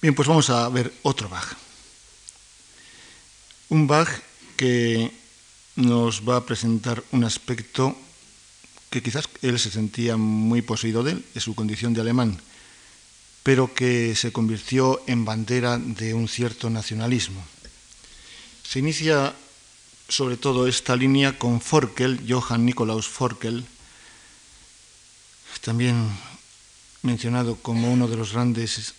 Bien, 0.00 0.14
pues 0.14 0.26
vamos 0.26 0.48
a 0.48 0.66
ver 0.70 0.90
otro 1.02 1.28
Bach. 1.28 1.58
Un 3.68 3.86
Bach 3.86 4.08
que 4.56 5.12
nos 5.76 6.26
va 6.26 6.36
a 6.36 6.46
presentar 6.46 7.04
un 7.12 7.24
aspecto 7.24 7.94
que 8.88 9.02
quizás 9.02 9.28
él 9.42 9.58
se 9.58 9.70
sentía 9.70 10.16
muy 10.16 10.62
poseído 10.62 11.02
de 11.02 11.12
él, 11.12 11.24
de 11.34 11.42
su 11.42 11.54
condición 11.54 11.92
de 11.92 12.00
alemán, 12.00 12.40
pero 13.42 13.74
que 13.74 14.16
se 14.16 14.32
convirtió 14.32 15.02
en 15.06 15.26
bandera 15.26 15.76
de 15.76 16.14
un 16.14 16.28
cierto 16.28 16.70
nacionalismo. 16.70 17.44
Se 18.66 18.78
inicia 18.78 19.34
sobre 20.08 20.38
todo 20.38 20.66
esta 20.66 20.96
línea 20.96 21.38
con 21.38 21.60
Forkel, 21.60 22.24
Johann 22.26 22.64
Nikolaus 22.64 23.06
Forkel, 23.06 23.66
también 25.60 26.08
mencionado 27.02 27.56
como 27.56 27.92
uno 27.92 28.08
de 28.08 28.16
los 28.16 28.32
grandes 28.32 28.94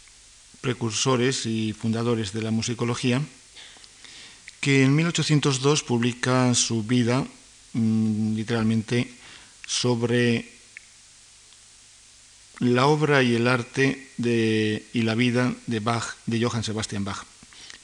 precursores 0.62 1.46
y 1.46 1.74
fundadores 1.74 2.34
de 2.34 2.42
la 2.42 2.52
musicología, 2.52 3.22
que 4.60 4.84
en 4.84 4.96
1802 4.96 5.84
publica 5.84 6.54
su 6.54 6.84
vida, 6.84 7.26
mm, 7.74 8.36
literalmente, 8.36 9.10
sobre 9.66 10.50
la 12.60 12.88
obra 12.88 13.24
y 13.24 13.36
el 13.36 13.48
arte 13.48 14.10
y 14.18 15.02
la 15.04 15.16
vida 15.16 15.54
de 15.68 15.80
Bach, 15.80 16.18
de 16.26 16.44
Johann 16.44 16.64
Sebastian 16.64 17.06
Bach, 17.06 17.24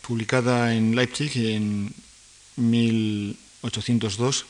publicada 0.02 0.76
en 0.76 0.96
Leipzig 0.96 1.32
en 1.38 1.94
1802 2.58 4.46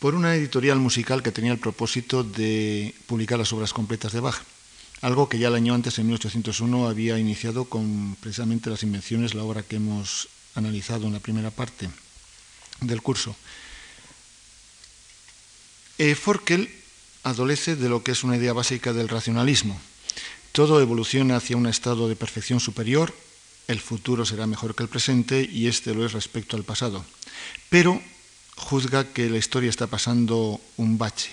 por 0.00 0.14
una 0.14 0.34
editorial 0.34 0.78
musical 0.78 1.22
que 1.22 1.30
tenía 1.30 1.52
el 1.52 1.58
propósito 1.58 2.24
de 2.24 2.94
publicar 3.06 3.38
las 3.38 3.52
obras 3.52 3.72
completas 3.72 4.12
de 4.12 4.20
Bach, 4.20 4.42
algo 5.02 5.28
que 5.28 5.38
ya 5.38 5.48
el 5.48 5.54
año 5.54 5.74
antes, 5.74 5.98
en 5.98 6.06
1801, 6.06 6.88
había 6.88 7.18
iniciado 7.18 7.66
con 7.66 8.16
precisamente 8.20 8.70
las 8.70 8.82
invenciones, 8.82 9.34
la 9.34 9.44
obra 9.44 9.62
que 9.62 9.76
hemos 9.76 10.28
analizado 10.54 11.06
en 11.06 11.12
la 11.12 11.20
primera 11.20 11.50
parte 11.50 11.88
del 12.80 13.02
curso. 13.02 13.36
Eh, 15.98 16.14
Forkel 16.14 16.70
adolece 17.22 17.76
de 17.76 17.90
lo 17.90 18.02
que 18.02 18.12
es 18.12 18.24
una 18.24 18.36
idea 18.36 18.54
básica 18.54 18.94
del 18.94 19.08
racionalismo. 19.08 19.78
Todo 20.52 20.80
evoluciona 20.80 21.36
hacia 21.36 21.58
un 21.58 21.66
estado 21.66 22.08
de 22.08 22.16
perfección 22.16 22.58
superior, 22.58 23.14
el 23.68 23.80
futuro 23.80 24.24
será 24.24 24.46
mejor 24.46 24.74
que 24.74 24.82
el 24.82 24.88
presente 24.88 25.48
y 25.50 25.66
este 25.66 25.94
lo 25.94 26.04
es 26.04 26.12
respecto 26.12 26.56
al 26.56 26.64
pasado. 26.64 27.04
Pero 27.68 28.00
juzga 28.60 29.04
que 29.04 29.30
la 29.30 29.38
historia 29.38 29.70
está 29.70 29.86
pasando 29.86 30.60
un 30.76 30.98
bache. 30.98 31.30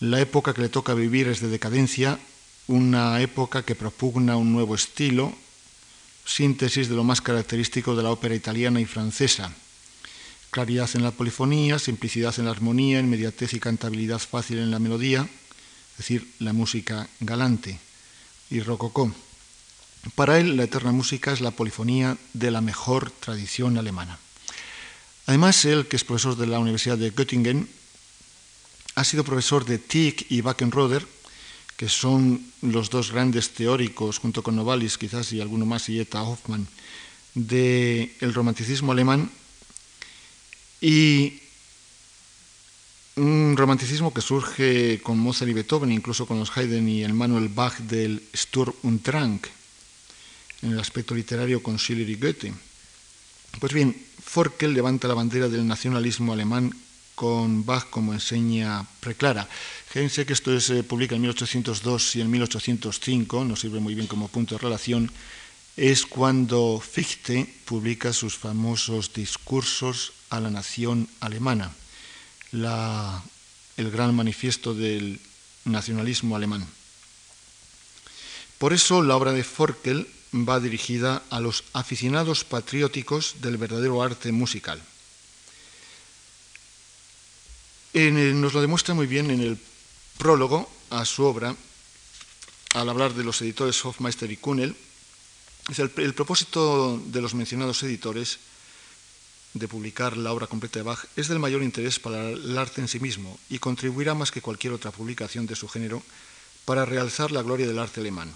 La 0.00 0.20
época 0.20 0.52
que 0.52 0.60
le 0.60 0.68
toca 0.68 0.92
vivir 0.92 1.28
es 1.28 1.40
de 1.40 1.48
decadencia, 1.48 2.18
una 2.66 3.20
época 3.20 3.62
que 3.62 3.74
propugna 3.74 4.36
un 4.36 4.52
nuevo 4.52 4.74
estilo, 4.74 5.32
síntesis 6.26 6.88
de 6.88 6.96
lo 6.96 7.04
más 7.04 7.22
característico 7.22 7.94
de 7.94 8.02
la 8.02 8.10
ópera 8.10 8.34
italiana 8.34 8.80
y 8.80 8.84
francesa. 8.84 9.52
Claridad 10.50 10.90
en 10.94 11.04
la 11.04 11.12
polifonía, 11.12 11.78
simplicidad 11.78 12.34
en 12.38 12.46
la 12.46 12.50
armonía, 12.50 13.00
inmediatez 13.00 13.54
y 13.54 13.60
cantabilidad 13.60 14.18
fácil 14.18 14.58
en 14.58 14.70
la 14.70 14.78
melodía, 14.78 15.22
es 15.92 15.98
decir, 15.98 16.28
la 16.40 16.52
música 16.52 17.08
galante 17.20 17.78
y 18.50 18.60
rococó. 18.60 19.12
Para 20.14 20.38
él, 20.38 20.56
la 20.56 20.64
eterna 20.64 20.92
música 20.92 21.32
es 21.32 21.40
la 21.40 21.52
polifonía 21.52 22.16
de 22.32 22.50
la 22.50 22.60
mejor 22.60 23.10
tradición 23.10 23.78
alemana. 23.78 24.18
Además, 25.26 25.64
él, 25.64 25.86
que 25.88 25.96
es 25.96 26.04
profesor 26.04 26.36
de 26.36 26.46
la 26.46 26.60
Universidad 26.60 26.96
de 26.96 27.10
Göttingen, 27.10 27.68
ha 28.94 29.04
sido 29.04 29.24
profesor 29.24 29.64
de 29.64 29.78
Tieck 29.78 30.26
y 30.30 30.40
Wackenroder, 30.40 31.06
que 31.76 31.88
son 31.88 32.40
los 32.62 32.88
dos 32.90 33.12
grandes 33.12 33.50
teóricos, 33.50 34.18
junto 34.18 34.42
con 34.42 34.56
Novalis 34.56 34.96
quizás 34.96 35.32
y 35.32 35.40
alguno 35.40 35.66
más, 35.66 35.88
y 35.88 36.00
Eta 36.00 36.22
Hoffmann, 36.22 36.66
del 37.34 38.32
romanticismo 38.32 38.92
alemán, 38.92 39.30
y 40.80 41.40
un 43.16 43.56
romanticismo 43.56 44.14
que 44.14 44.20
surge 44.20 45.00
con 45.02 45.18
Mozart 45.18 45.50
y 45.50 45.54
Beethoven, 45.54 45.90
incluso 45.90 46.26
con 46.26 46.38
los 46.38 46.56
Haydn 46.56 46.88
y 46.88 47.02
el 47.02 47.14
Manuel 47.14 47.48
Bach 47.48 47.76
del 47.78 48.22
Sturm 48.34 48.74
und 48.82 49.02
Drang, 49.02 49.40
en 50.62 50.72
el 50.72 50.80
aspecto 50.80 51.14
literario 51.14 51.62
con 51.62 51.78
Schiller 51.78 52.08
y 52.08 52.14
Goethe. 52.14 52.54
Pues 53.58 53.72
bien, 53.72 54.05
Forkel 54.26 54.74
levanta 54.74 55.08
la 55.08 55.14
bandera 55.14 55.48
del 55.48 55.66
nacionalismo 55.66 56.32
alemán 56.32 56.74
con 57.14 57.64
Bach 57.64 57.88
como 57.88 58.12
enseña 58.12 58.84
preclara. 59.00 59.48
Fíjense 59.88 60.26
que 60.26 60.34
esto 60.34 60.60
se 60.60 60.82
publica 60.82 61.14
en 61.14 61.22
1802 61.22 62.16
y 62.16 62.20
en 62.20 62.30
1805, 62.30 63.44
nos 63.44 63.60
sirve 63.60 63.80
muy 63.80 63.94
bien 63.94 64.06
como 64.06 64.28
punto 64.28 64.56
de 64.56 64.60
relación, 64.60 65.10
es 65.76 66.04
cuando 66.04 66.82
Fichte 66.84 67.48
publica 67.64 68.12
sus 68.12 68.36
famosos 68.36 69.14
discursos 69.14 70.12
a 70.28 70.40
la 70.40 70.50
nación 70.50 71.08
alemana, 71.20 71.72
el 72.52 73.90
gran 73.90 74.14
manifiesto 74.14 74.74
del 74.74 75.20
nacionalismo 75.64 76.36
alemán. 76.36 76.66
Por 78.58 78.72
eso 78.72 79.02
la 79.02 79.16
obra 79.16 79.32
de 79.32 79.44
Forkel 79.44 80.08
va 80.44 80.60
dirigida 80.60 81.22
a 81.30 81.40
los 81.40 81.64
aficionados 81.72 82.44
patrióticos 82.44 83.36
del 83.40 83.56
verdadero 83.56 84.02
arte 84.02 84.32
musical. 84.32 84.82
nos 87.94 88.52
lo 88.52 88.60
demuestra 88.60 88.94
muy 88.94 89.06
bien 89.06 89.30
en 89.30 89.40
el 89.40 89.58
prólogo 90.18 90.68
a 90.90 91.04
su 91.04 91.24
obra, 91.24 91.56
al 92.74 92.88
hablar 92.88 93.14
de 93.14 93.24
los 93.24 93.40
editores 93.40 93.82
Hofmeister 93.84 94.30
y 94.30 94.36
Kuhnel. 94.36 94.76
El, 95.76 95.90
el 95.96 96.14
propósito 96.14 97.00
de 97.06 97.22
los 97.22 97.34
mencionados 97.34 97.82
editores 97.82 98.38
de 99.54 99.68
publicar 99.68 100.16
la 100.16 100.32
obra 100.32 100.46
completa 100.46 100.78
de 100.78 100.82
Bach 100.82 101.06
es 101.16 101.28
del 101.28 101.38
mayor 101.38 101.62
interés 101.62 101.98
para 101.98 102.28
el 102.28 102.58
arte 102.58 102.82
en 102.82 102.88
sí 102.88 103.00
mismo 103.00 103.38
y 103.48 103.58
contribuirá 103.58 104.14
más 104.14 104.30
que 104.30 104.42
cualquier 104.42 104.74
otra 104.74 104.90
publicación 104.90 105.46
de 105.46 105.56
su 105.56 105.68
género 105.68 106.02
para 106.66 106.84
realzar 106.84 107.32
la 107.32 107.42
gloria 107.42 107.66
del 107.66 107.78
arte 107.78 108.00
alemán. 108.00 108.34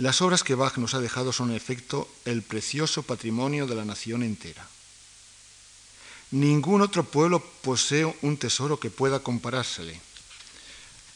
Las 0.00 0.22
obras 0.22 0.42
que 0.42 0.54
Bach 0.54 0.78
nos 0.78 0.94
ha 0.94 0.98
dejado 0.98 1.30
son 1.30 1.50
en 1.50 1.56
efecto 1.56 2.08
el 2.24 2.40
precioso 2.40 3.02
patrimonio 3.02 3.66
de 3.66 3.74
la 3.74 3.84
nación 3.84 4.22
entera. 4.22 4.66
Ningún 6.30 6.80
otro 6.80 7.04
pueblo 7.04 7.44
posee 7.60 8.06
un 8.22 8.38
tesoro 8.38 8.80
que 8.80 8.88
pueda 8.88 9.20
comparársele. 9.20 10.00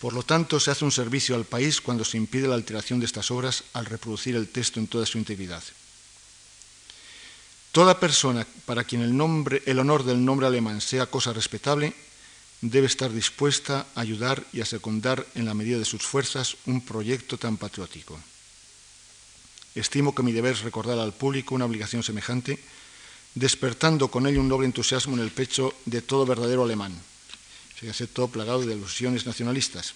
Por 0.02 0.12
lo 0.12 0.22
tanto, 0.22 0.60
se 0.60 0.70
hace 0.70 0.84
un 0.84 0.92
servicio 0.92 1.34
al 1.34 1.46
país 1.46 1.80
cuando 1.80 2.04
se 2.04 2.18
impide 2.18 2.46
la 2.46 2.56
alteración 2.56 3.00
de 3.00 3.06
estas 3.06 3.30
obras 3.30 3.64
al 3.72 3.86
reproducir 3.86 4.36
el 4.36 4.50
texto 4.50 4.80
en 4.80 4.86
toda 4.86 5.06
su 5.06 5.16
integridad. 5.16 5.62
Toda 7.72 7.98
persona 7.98 8.46
para 8.66 8.84
quien 8.84 9.00
el, 9.00 9.16
nombre, 9.16 9.62
el 9.64 9.78
honor 9.78 10.04
del 10.04 10.22
nombre 10.22 10.46
alemán 10.46 10.82
sea 10.82 11.06
cosa 11.06 11.32
respetable 11.32 11.94
debe 12.60 12.86
estar 12.86 13.10
dispuesta 13.10 13.86
a 13.94 14.02
ayudar 14.02 14.44
y 14.52 14.60
a 14.60 14.66
secundar 14.66 15.26
en 15.34 15.46
la 15.46 15.54
medida 15.54 15.78
de 15.78 15.86
sus 15.86 16.02
fuerzas 16.02 16.58
un 16.66 16.84
proyecto 16.84 17.38
tan 17.38 17.56
patriótico. 17.56 18.20
Estimo 19.74 20.14
que 20.14 20.22
mi 20.22 20.32
deber 20.32 20.52
es 20.52 20.62
recordar 20.62 20.98
al 20.98 21.12
público 21.12 21.54
una 21.54 21.64
obligación 21.64 22.02
semejante, 22.02 22.58
despertando 23.34 24.08
con 24.08 24.26
ello 24.26 24.40
un 24.40 24.48
noble 24.48 24.66
entusiasmo 24.66 25.16
en 25.16 25.22
el 25.22 25.30
pecho 25.30 25.74
de 25.84 26.02
todo 26.02 26.24
verdadero 26.26 26.62
alemán. 26.62 26.94
Fíjese, 27.74 28.06
todo 28.06 28.28
plagado 28.28 28.64
de 28.64 28.72
alusiones 28.72 29.26
nacionalistas. 29.26 29.94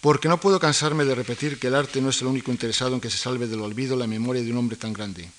Porque 0.00 0.28
no 0.28 0.40
puedo 0.40 0.58
cansarme 0.58 1.04
de 1.04 1.14
repetir 1.14 1.60
que 1.60 1.68
el 1.68 1.74
arte 1.74 2.00
no 2.00 2.08
es 2.10 2.20
el 2.22 2.28
único 2.28 2.50
interesado 2.50 2.94
en 2.94 3.00
que 3.00 3.10
se 3.10 3.18
salve 3.18 3.46
del 3.46 3.60
olvido 3.60 3.94
la 3.94 4.06
memoria 4.06 4.42
de 4.42 4.50
un 4.50 4.58
hombre 4.58 4.76
tan 4.76 4.92
grande. 4.92 5.30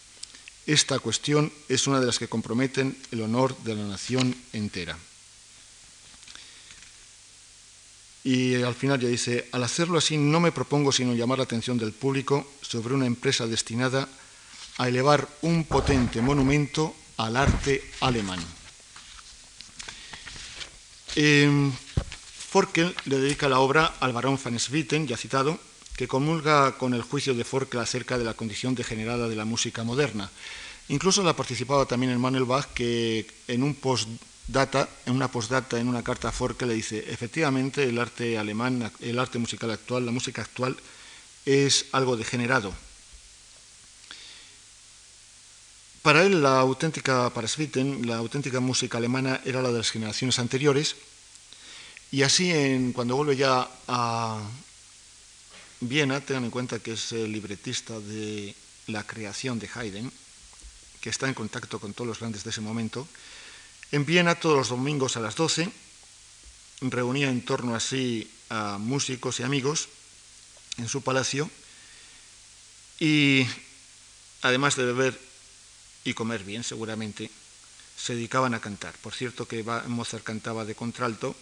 Esta 0.65 0.99
cuestión 0.99 1.51
es 1.67 1.87
una 1.87 1.99
de 1.99 2.05
las 2.05 2.19
que 2.19 2.29
comprometen 2.29 2.95
el 3.11 3.21
honor 3.21 3.57
de 3.63 3.75
la 3.75 3.83
nación 3.85 4.35
entera. 4.53 4.97
Y 8.23 8.61
al 8.61 8.75
final 8.75 8.99
ya 8.99 9.09
dice, 9.09 9.49
al 9.51 9.63
hacerlo 9.63 9.97
así 9.97 10.17
no 10.17 10.39
me 10.39 10.51
propongo 10.51 10.91
sino 10.91 11.13
llamar 11.13 11.39
la 11.39 11.43
atención 11.43 11.77
del 11.77 11.91
público 11.91 12.47
sobre 12.61 12.93
una 12.93 13.05
empresa 13.05 13.47
destinada 13.47 14.07
a 14.77 14.87
elevar 14.87 15.27
un 15.41 15.65
potente 15.65 16.21
monumento 16.21 16.95
al 17.17 17.35
arte 17.35 17.83
alemán. 17.99 18.39
Eh, 21.15 21.71
Forkel 22.53 22.95
le 23.05 23.19
dedica 23.19 23.49
la 23.49 23.59
obra 23.59 23.95
al 23.99 24.13
barón 24.13 24.39
van 24.43 24.59
Swieten, 24.59 25.07
ya 25.07 25.17
citado, 25.17 25.59
que 25.97 26.07
comulga 26.07 26.77
con 26.77 26.93
el 26.93 27.01
juicio 27.01 27.33
de 27.33 27.43
Forkel 27.43 27.79
acerca 27.79 28.17
de 28.17 28.23
la 28.23 28.33
condición 28.33 28.73
degenerada 28.73 29.27
de 29.27 29.35
la 29.35 29.45
música 29.45 29.83
moderna. 29.83 30.29
Incluso 30.89 31.23
la 31.23 31.35
participaba 31.35 31.85
también 31.85 32.11
el 32.11 32.19
Manuel 32.19 32.45
Bach, 32.45 32.67
que 32.73 33.27
en 33.47 33.63
un 33.63 33.75
post 33.75 34.09
data, 34.47 34.89
en 35.05 35.13
una 35.13 35.29
postdata, 35.29 35.79
en 35.79 35.87
una 35.87 36.03
carta 36.03 36.29
a 36.29 36.31
Forke, 36.31 36.65
le 36.65 36.73
dice, 36.73 37.11
efectivamente 37.11 37.83
el 37.83 37.99
arte 37.99 38.37
alemán, 38.37 38.91
el 38.99 39.19
arte 39.19 39.39
musical 39.39 39.71
actual, 39.71 40.05
la 40.05 40.11
música 40.11 40.41
actual, 40.41 40.75
es 41.45 41.85
algo 41.91 42.17
degenerado. 42.17 42.73
Para 46.01 46.23
él, 46.23 46.41
la 46.43 46.59
auténtica, 46.59 47.29
para 47.29 47.47
Svitten, 47.47 48.05
la 48.05 48.17
auténtica 48.17 48.59
música 48.59 48.97
alemana 48.97 49.39
era 49.45 49.61
la 49.61 49.71
de 49.71 49.77
las 49.77 49.91
generaciones 49.91 50.37
anteriores, 50.37 50.95
y 52.11 52.23
así 52.23 52.51
en, 52.51 52.91
cuando 52.93 53.15
vuelve 53.15 53.37
ya 53.37 53.67
a 53.87 54.41
Viena, 55.79 56.21
tengan 56.21 56.45
en 56.45 56.51
cuenta 56.51 56.79
que 56.79 56.93
es 56.93 57.11
el 57.11 57.31
libretista 57.31 57.99
de 57.99 58.55
la 58.87 59.05
creación 59.07 59.59
de 59.59 59.69
Haydn, 59.73 60.11
que 61.01 61.09
está 61.09 61.27
en 61.27 61.33
contacto 61.33 61.79
con 61.79 61.93
todos 61.93 62.07
los 62.07 62.19
grandes 62.19 62.43
de 62.43 62.49
ese 62.51 62.61
momento, 62.61 63.07
en 63.93 64.07
Viena, 64.07 64.33
todos 64.33 64.57
los 64.57 64.69
domingos 64.69 65.17
a 65.17 65.19
las 65.19 65.35
12, 65.35 65.69
reunía 66.81 67.29
en 67.29 67.45
torno 67.45 67.75
así 67.75 68.27
a 68.49 68.79
músicos 68.79 69.39
y 69.39 69.43
amigos 69.43 69.87
en 70.77 70.89
su 70.89 71.03
palacio 71.03 71.47
y 72.99 73.45
además 74.41 74.75
de 74.77 74.85
beber 74.85 75.19
y 76.03 76.15
comer 76.15 76.43
bien, 76.43 76.63
seguramente, 76.63 77.29
se 77.95 78.15
dedicaban 78.15 78.55
a 78.55 78.59
cantar. 78.59 78.95
Por 78.97 79.13
cierto 79.13 79.47
que 79.47 79.63
Mozart 79.85 80.23
cantaba 80.23 80.65
de 80.65 80.73
contralto 80.73 81.35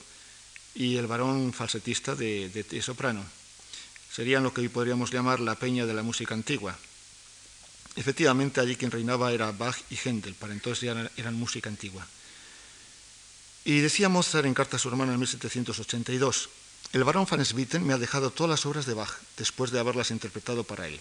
y 0.76 0.98
el 0.98 1.08
varón 1.08 1.54
falsetista 1.54 2.16
de, 2.16 2.50
de 2.50 2.82
soprano. 2.82 3.24
Serían 4.12 4.44
lo 4.44 4.54
que 4.54 4.60
hoy 4.60 4.68
podríamos 4.68 5.10
llamar 5.10 5.40
la 5.40 5.56
peña 5.56 5.86
de 5.86 5.94
la 5.94 6.04
música 6.04 6.34
antigua. 6.34 6.78
Efectivamente, 7.96 8.60
allí 8.60 8.76
quien 8.76 8.92
reinaba 8.92 9.32
era 9.32 9.54
Bach 9.54 9.78
y 9.90 9.96
Händel, 9.96 10.36
para 10.36 10.52
entonces 10.52 10.82
ya 10.82 11.10
eran 11.16 11.36
música 11.36 11.70
antigua. 11.70 12.06
Y 13.64 13.80
decía 13.80 14.10
Mozart 14.10 14.46
en 14.46 14.54
carta 14.54 14.78
a 14.78 14.80
su 14.80 14.90
hermano 14.90 15.14
en 15.14 15.20
1782, 15.20 16.50
el 16.94 17.04
barón 17.04 17.28
van 17.30 17.46
Swieten 17.46 17.86
me 17.86 17.94
ha 17.94 17.98
dejado 17.98 18.32
todas 18.32 18.50
las 18.50 18.66
obras 18.66 18.86
de 18.86 18.94
Bach 18.94 19.12
después 19.38 19.72
de 19.72 19.80
haberlas 19.80 20.12
interpretado 20.12 20.64
para 20.64 20.88
él. 20.88 21.00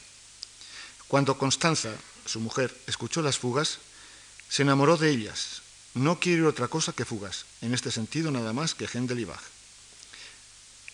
Cuando 1.08 1.36
Constanza, 1.36 1.90
su 2.26 2.38
mujer, 2.38 2.76
escuchó 2.86 3.22
las 3.22 3.38
fugas, 3.38 3.78
se 4.48 4.62
enamoró 4.62 4.96
de 4.96 5.10
ellas. 5.10 5.62
No 5.94 6.20
quiere 6.20 6.46
otra 6.46 6.68
cosa 6.68 6.92
que 6.92 7.04
fugas, 7.04 7.46
en 7.62 7.74
este 7.74 7.90
sentido 7.90 8.30
nada 8.30 8.52
más 8.52 8.74
que 8.74 8.86
Händel 8.86 9.18
y 9.18 9.24
Bach. 9.24 9.42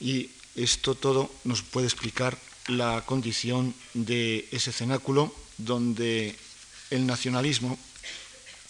Y 0.00 0.30
esto 0.54 0.94
todo 0.94 1.30
nos 1.44 1.62
puede 1.62 1.86
explicar 1.86 2.38
la 2.68 3.04
condición 3.04 3.74
de 3.92 4.48
ese 4.52 4.72
cenáculo 4.72 5.34
donde 5.58 6.36
el 6.90 7.06
nacionalismo 7.06 7.78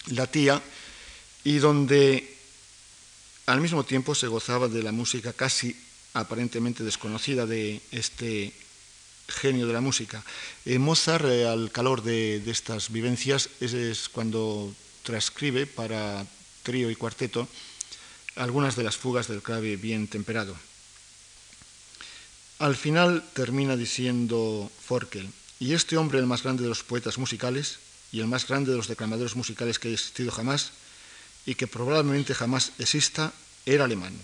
latía 0.06 0.62
y 1.44 1.59
donde 1.59 2.36
al 3.46 3.61
mismo 3.61 3.85
tiempo 3.85 4.14
se 4.14 4.26
gozaba 4.26 4.68
de 4.68 4.82
la 4.82 4.92
música 4.92 5.32
casi 5.32 5.76
aparentemente 6.14 6.82
desconocida 6.82 7.46
de 7.46 7.80
este 7.92 8.52
genio 9.28 9.66
de 9.66 9.72
la 9.72 9.80
música. 9.80 10.22
Eh, 10.64 10.78
Mozart, 10.78 11.24
eh, 11.26 11.46
al 11.46 11.70
calor 11.70 12.02
de, 12.02 12.42
estas 12.46 12.90
vivencias, 12.90 13.50
es, 13.61 14.09
cuando 14.09 14.74
transcribe 15.02 15.66
para 15.66 16.26
trío 16.62 16.90
y 16.90 16.96
cuarteto 16.96 17.48
algunas 18.35 18.76
de 18.76 18.82
las 18.82 18.96
fugas 18.96 19.28
del 19.28 19.42
clave 19.42 19.76
bien 19.76 20.09
temperado. 20.09 20.56
Al 22.59 22.74
final 22.74 23.22
termina 23.35 23.76
diciendo 23.76 24.70
Forkel, 24.80 25.28
y 25.59 25.74
este 25.74 25.96
hombre, 25.96 26.18
el 26.18 26.26
más 26.26 26.42
grande 26.42 26.62
de 26.62 26.68
los 26.68 26.82
poetas 26.82 27.18
musicales 27.18 27.78
y 28.12 28.20
el 28.20 28.26
más 28.26 28.46
grande 28.46 28.70
de 28.70 28.76
los 28.76 28.88
declamadores 28.88 29.37
musicales 29.37 29.78
que 29.78 29.88
ha 29.88 29.92
existido 29.92 30.32
jamás 30.32 30.72
y 31.46 31.54
que 31.54 31.66
probablemente 31.66 32.35
jamás 32.35 32.72
exista, 32.78 33.32
era 33.64 33.85
alemán. 33.85 34.14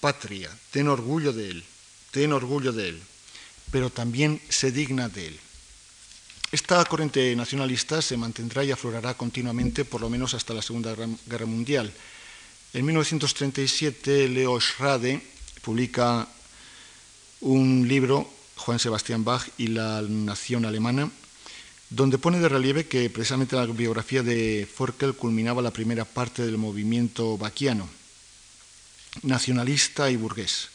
Patria, 0.00 0.50
ten 0.70 0.88
orgullo 0.88 1.32
de 1.32 1.50
él, 1.50 1.64
ten 2.10 2.32
orgullo 2.32 2.72
de 2.72 2.90
él, 2.90 3.02
pero 3.70 3.90
también 3.90 4.42
se 4.50 4.70
digna 4.70 5.08
de 5.08 5.28
él. 5.28 5.40
Esta 6.52 6.84
corriente 6.84 7.34
nacionalista 7.34 8.02
se 8.02 8.16
mantendrá 8.16 8.62
y 8.62 8.70
aflorará 8.70 9.14
continuamente, 9.14 9.84
por 9.84 10.00
lo 10.00 10.10
menos 10.10 10.34
hasta 10.34 10.54
la 10.54 10.62
Segunda 10.62 10.94
Guerra 11.26 11.46
Mundial. 11.46 11.92
En 12.72 12.84
1937, 12.84 14.28
Leo 14.28 14.60
Schrade 14.60 15.20
publica 15.62 16.28
un 17.40 17.88
libro 17.88 18.30
Juan 18.56 18.78
Sebastián 18.78 19.24
Bach 19.24 19.48
y 19.58 19.68
la 19.68 20.02
nación 20.02 20.64
alemana, 20.64 21.10
donde 21.90 22.18
pone 22.18 22.40
de 22.40 22.48
relieve 22.48 22.86
que 22.86 23.08
precisamente 23.10 23.56
la 23.56 23.66
biografía 23.66 24.22
de 24.22 24.68
Forkel 24.72 25.14
culminaba 25.14 25.62
la 25.62 25.70
primera 25.70 26.04
parte 26.04 26.44
del 26.44 26.58
movimiento 26.58 27.38
bachiano, 27.38 27.88
nacionalista 29.22 30.10
y 30.10 30.16
burgués. 30.16 30.68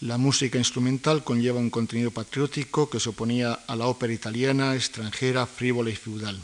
La 0.00 0.16
música 0.16 0.58
instrumental 0.58 1.24
conlleva 1.24 1.58
un 1.58 1.70
contenido 1.70 2.12
patriótico 2.12 2.88
que 2.88 3.00
se 3.00 3.08
oponía 3.08 3.52
a 3.52 3.74
la 3.74 3.86
ópera 3.86 4.12
italiana, 4.12 4.74
extranjera, 4.74 5.44
frívola 5.44 5.90
y 5.90 5.96
feudal. 5.96 6.38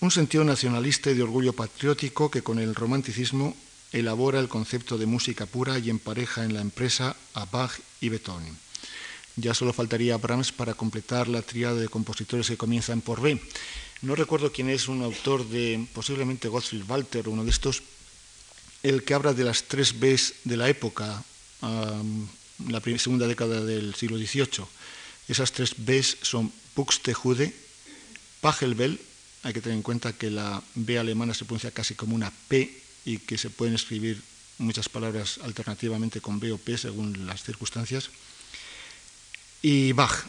Un 0.00 0.10
sentido 0.10 0.42
nacionalista 0.44 1.10
y 1.10 1.14
de 1.14 1.22
orgullo 1.22 1.52
patriótico 1.52 2.30
que 2.30 2.42
con 2.42 2.58
el 2.58 2.74
romanticismo 2.74 3.56
elabora 3.92 4.40
el 4.40 4.48
concepto 4.48 4.98
de 4.98 5.06
música 5.06 5.46
pura 5.46 5.78
y 5.78 5.88
empareja 5.88 6.44
en 6.44 6.54
la 6.54 6.60
empresa 6.60 7.14
a 7.34 7.44
Bach 7.44 7.78
y 8.00 8.08
Beethoven. 8.08 8.63
Ya 9.36 9.52
solo 9.52 9.72
faltaría 9.72 10.16
Brahms 10.16 10.52
para 10.52 10.74
completar 10.74 11.26
la 11.26 11.42
tríada 11.42 11.74
de 11.74 11.88
compositores 11.88 12.46
que 12.46 12.56
comienzan 12.56 13.00
por 13.00 13.20
B. 13.20 13.40
No 14.02 14.14
recuerdo 14.14 14.52
quién 14.52 14.70
es 14.70 14.86
un 14.86 15.02
autor 15.02 15.48
de, 15.48 15.86
posiblemente 15.92 16.48
Gottfried 16.48 16.84
Walter, 16.86 17.28
uno 17.28 17.42
de 17.44 17.50
estos, 17.50 17.82
el 18.82 19.02
que 19.02 19.14
habla 19.14 19.32
de 19.32 19.44
las 19.44 19.64
tres 19.64 19.98
Bs 19.98 20.34
de 20.44 20.56
la 20.56 20.68
época, 20.68 21.24
la 21.62 22.80
segunda 22.98 23.26
década 23.26 23.64
del 23.64 23.94
siglo 23.94 24.18
XVIII. 24.18 24.66
Esas 25.26 25.52
tres 25.52 25.74
Bs 25.78 26.18
son 26.22 26.52
Buxtehude, 26.76 27.52
Pachelbel, 28.40 29.00
hay 29.42 29.52
que 29.52 29.60
tener 29.60 29.76
en 29.76 29.82
cuenta 29.82 30.12
que 30.12 30.30
la 30.30 30.62
B 30.74 30.98
alemana 30.98 31.34
se 31.34 31.44
pronuncia 31.44 31.70
casi 31.70 31.94
como 31.94 32.14
una 32.14 32.32
P 32.48 32.82
y 33.04 33.18
que 33.18 33.36
se 33.36 33.50
pueden 33.50 33.74
escribir 33.74 34.22
muchas 34.58 34.88
palabras 34.88 35.40
alternativamente 35.42 36.20
con 36.20 36.38
B 36.38 36.52
o 36.52 36.58
P 36.58 36.78
según 36.78 37.26
las 37.26 37.42
circunstancias 37.42 38.10
y 39.64 39.92
Bach. 39.92 40.26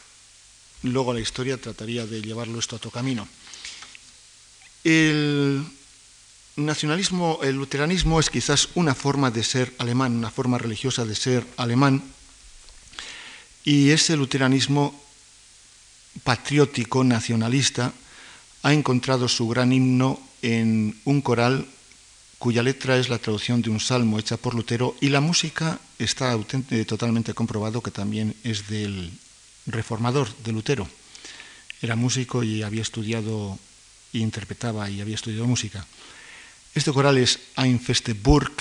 Luego 0.84 1.14
la 1.14 1.20
historia 1.20 1.60
trataría 1.60 2.06
de 2.06 2.22
llevarlo 2.22 2.58
esto 2.58 2.76
a 2.76 2.78
otro 2.78 2.90
camino. 2.90 3.28
El 4.86 5.62
nacionalismo, 6.56 7.40
el 7.44 7.58
luteranismo 7.58 8.22
es 8.22 8.30
quizás 8.30 8.70
una 8.76 8.96
forma 8.96 9.32
de 9.32 9.44
ser 9.44 9.74
alemán, 9.78 10.16
una 10.16 10.32
forma 10.32 10.58
religiosa 10.58 11.04
de 11.04 11.16
ser 11.16 11.46
alemán, 11.58 12.02
y 13.66 13.90
ese 13.90 14.16
luteranismo 14.16 14.96
patriótico, 16.24 17.04
nacionalista, 17.04 17.92
ha 18.64 18.72
encontrado 18.72 19.28
su 19.28 19.50
gran 19.50 19.74
himno 19.74 20.18
en 20.44 20.98
un 21.04 21.20
coral 21.20 21.68
cuya 22.40 22.64
letra 22.64 22.98
es 22.98 23.10
la 23.10 23.18
traducción 23.18 23.62
de 23.62 23.70
un 23.70 23.82
salmo 23.82 24.18
hecha 24.18 24.38
por 24.38 24.56
Lutero 24.56 24.96
y 25.02 25.10
la 25.10 25.20
música 25.20 25.80
está 26.00 26.38
totalmente 26.88 27.34
comprobado 27.34 27.82
que 27.82 27.92
también 27.92 28.34
es 28.44 28.70
del 28.70 29.12
reformador 29.66 30.34
de 30.44 30.52
Lutero. 30.52 30.88
Era 31.82 31.96
músico 31.96 32.44
y 32.44 32.64
había 32.64 32.82
estudiado 32.82 33.60
interpretaba 34.14 34.90
y 34.90 35.02
había 35.02 35.16
estudiado 35.16 35.46
música. 35.46 35.86
Este 36.74 36.92
coral 36.92 37.18
es 37.18 37.40
Ein 37.56 37.80
feste 37.80 38.14
Burg, 38.14 38.54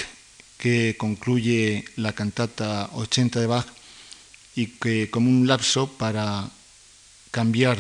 que 0.59 0.97
concluye 0.97 1.85
la 1.97 2.12
cantata 2.12 2.90
80 2.95 3.40
de 3.40 3.47
Bach 3.47 3.67
y 4.55 4.67
que 4.79 5.11
como 5.11 5.29
un 5.29 5.47
lapso 5.47 5.88
para 5.88 6.49
cambiar 7.31 7.79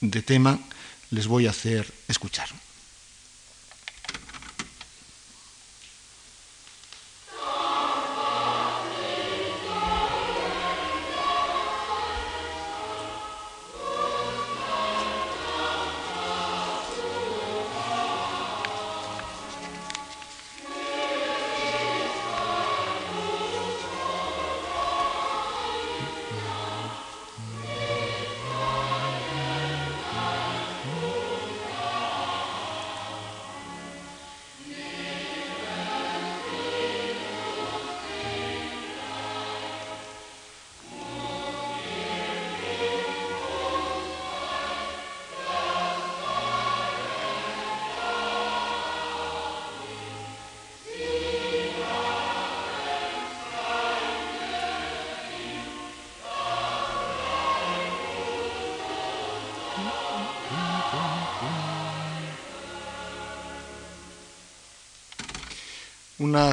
de 0.00 0.22
tema 0.22 0.58
les 1.10 1.26
voy 1.26 1.46
a 1.46 1.50
hacer 1.50 1.86
escuchar. 2.08 2.65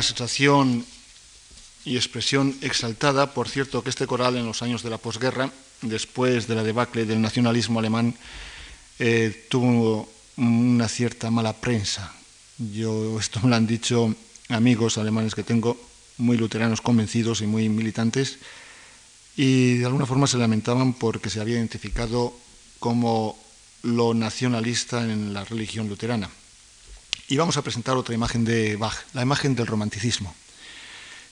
Una 0.04 0.10
situación 0.10 0.86
y 1.86 1.96
expresión 1.96 2.54
exaltada. 2.60 3.34
Por 3.34 3.48
cierto, 3.48 3.82
que 3.82 3.90
este 3.90 4.06
coral 4.06 4.36
en 4.36 4.46
los 4.46 4.62
años 4.62 4.84
de 4.84 4.90
la 4.90 4.98
posguerra, 4.98 5.50
después 5.82 6.46
de 6.46 6.56
la 6.56 6.64
debacle 6.64 7.06
del 7.06 7.22
nacionalismo 7.22 7.80
alemán, 7.80 8.14
eh, 9.00 9.48
tuvo 9.50 10.12
una 10.36 10.90
cierta 10.90 11.32
mala 11.32 11.54
prensa. 11.54 12.12
Yo, 12.58 13.18
esto 13.18 13.40
me 13.44 13.50
lo 13.50 13.56
han 13.56 13.66
dicho 13.66 14.14
amigos 14.50 14.98
alemanes 14.98 15.36
que 15.36 15.44
tengo, 15.44 15.80
muy 16.18 16.36
luteranos 16.36 16.82
convencidos 16.82 17.40
y 17.40 17.48
muy 17.48 17.70
militantes, 17.70 18.40
y 19.38 19.78
de 19.78 19.86
alguna 19.86 20.06
forma 20.06 20.28
se 20.28 20.38
lamentaban 20.38 20.92
porque 20.92 21.30
se 21.30 21.40
había 21.40 21.56
identificado 21.56 22.36
como 22.80 23.40
lo 23.84 24.14
nacionalista 24.14 25.02
en 25.02 25.34
la 25.34 25.46
religión 25.46 25.88
luterana. 25.88 26.30
Y 27.28 27.38
vamos 27.38 27.58
a 27.58 27.62
presentar 27.62 27.96
otra 27.96 28.16
imagen 28.16 28.44
de 28.44 28.76
Bach, 28.76 28.96
la 29.14 29.22
imagen 29.22 29.56
del 29.56 29.68
romanticismo. 29.68 30.36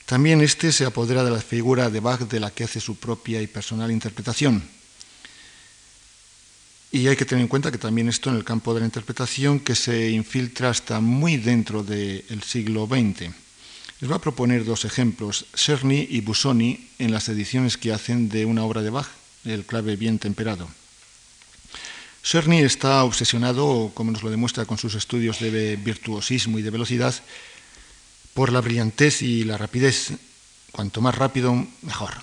También 0.06 0.40
este 0.40 0.72
se 0.72 0.84
apodera 0.84 1.22
de 1.24 1.30
la 1.30 1.40
figura 1.40 1.90
de 1.90 2.00
Bach 2.00 2.20
de 2.20 2.40
la 2.40 2.50
que 2.50 2.64
hace 2.64 2.80
su 2.80 2.96
propia 2.96 3.40
y 3.40 3.46
personal 3.46 3.90
interpretación. 3.90 4.62
Y 6.90 7.06
hay 7.06 7.16
que 7.16 7.24
tener 7.24 7.42
en 7.42 7.48
cuenta 7.48 7.70
que 7.70 7.78
también 7.78 8.08
esto 8.08 8.28
en 8.28 8.36
el 8.36 8.44
campo 8.44 8.74
de 8.74 8.80
la 8.80 8.86
interpretación 8.86 9.60
que 9.60 9.74
se 9.74 10.10
infiltra 10.10 10.68
hasta 10.68 11.00
muy 11.00 11.38
dentro 11.38 11.82
del 11.82 12.42
siglo 12.42 12.86
XX. 12.86 13.32
Les 14.00 14.08
voy 14.08 14.16
a 14.16 14.20
proponer 14.20 14.64
dos 14.64 14.84
ejemplos, 14.84 15.46
Cerny 15.54 16.06
y 16.10 16.20
Busoni, 16.20 16.88
en 16.98 17.12
las 17.12 17.28
ediciones 17.28 17.78
que 17.78 17.92
hacen 17.92 18.28
de 18.28 18.44
una 18.44 18.64
obra 18.64 18.82
de 18.82 18.90
Bach, 18.90 19.08
el 19.44 19.64
clave 19.64 19.96
bien 19.96 20.18
temperado. 20.18 20.68
Cerny 22.22 22.60
está 22.60 23.02
obsesionado, 23.02 23.90
como 23.94 24.12
nos 24.12 24.22
lo 24.22 24.30
demuestra 24.30 24.64
con 24.64 24.78
sus 24.78 24.94
estudios 24.94 25.40
de 25.40 25.76
virtuosismo 25.76 26.58
y 26.58 26.62
de 26.62 26.70
velocidad, 26.70 27.14
por 28.32 28.52
la 28.52 28.60
brillantez 28.60 29.22
y 29.22 29.44
la 29.44 29.58
rapidez. 29.58 30.12
Cuanto 30.70 31.00
más 31.00 31.16
rápido, 31.16 31.66
mejor. 31.82 32.14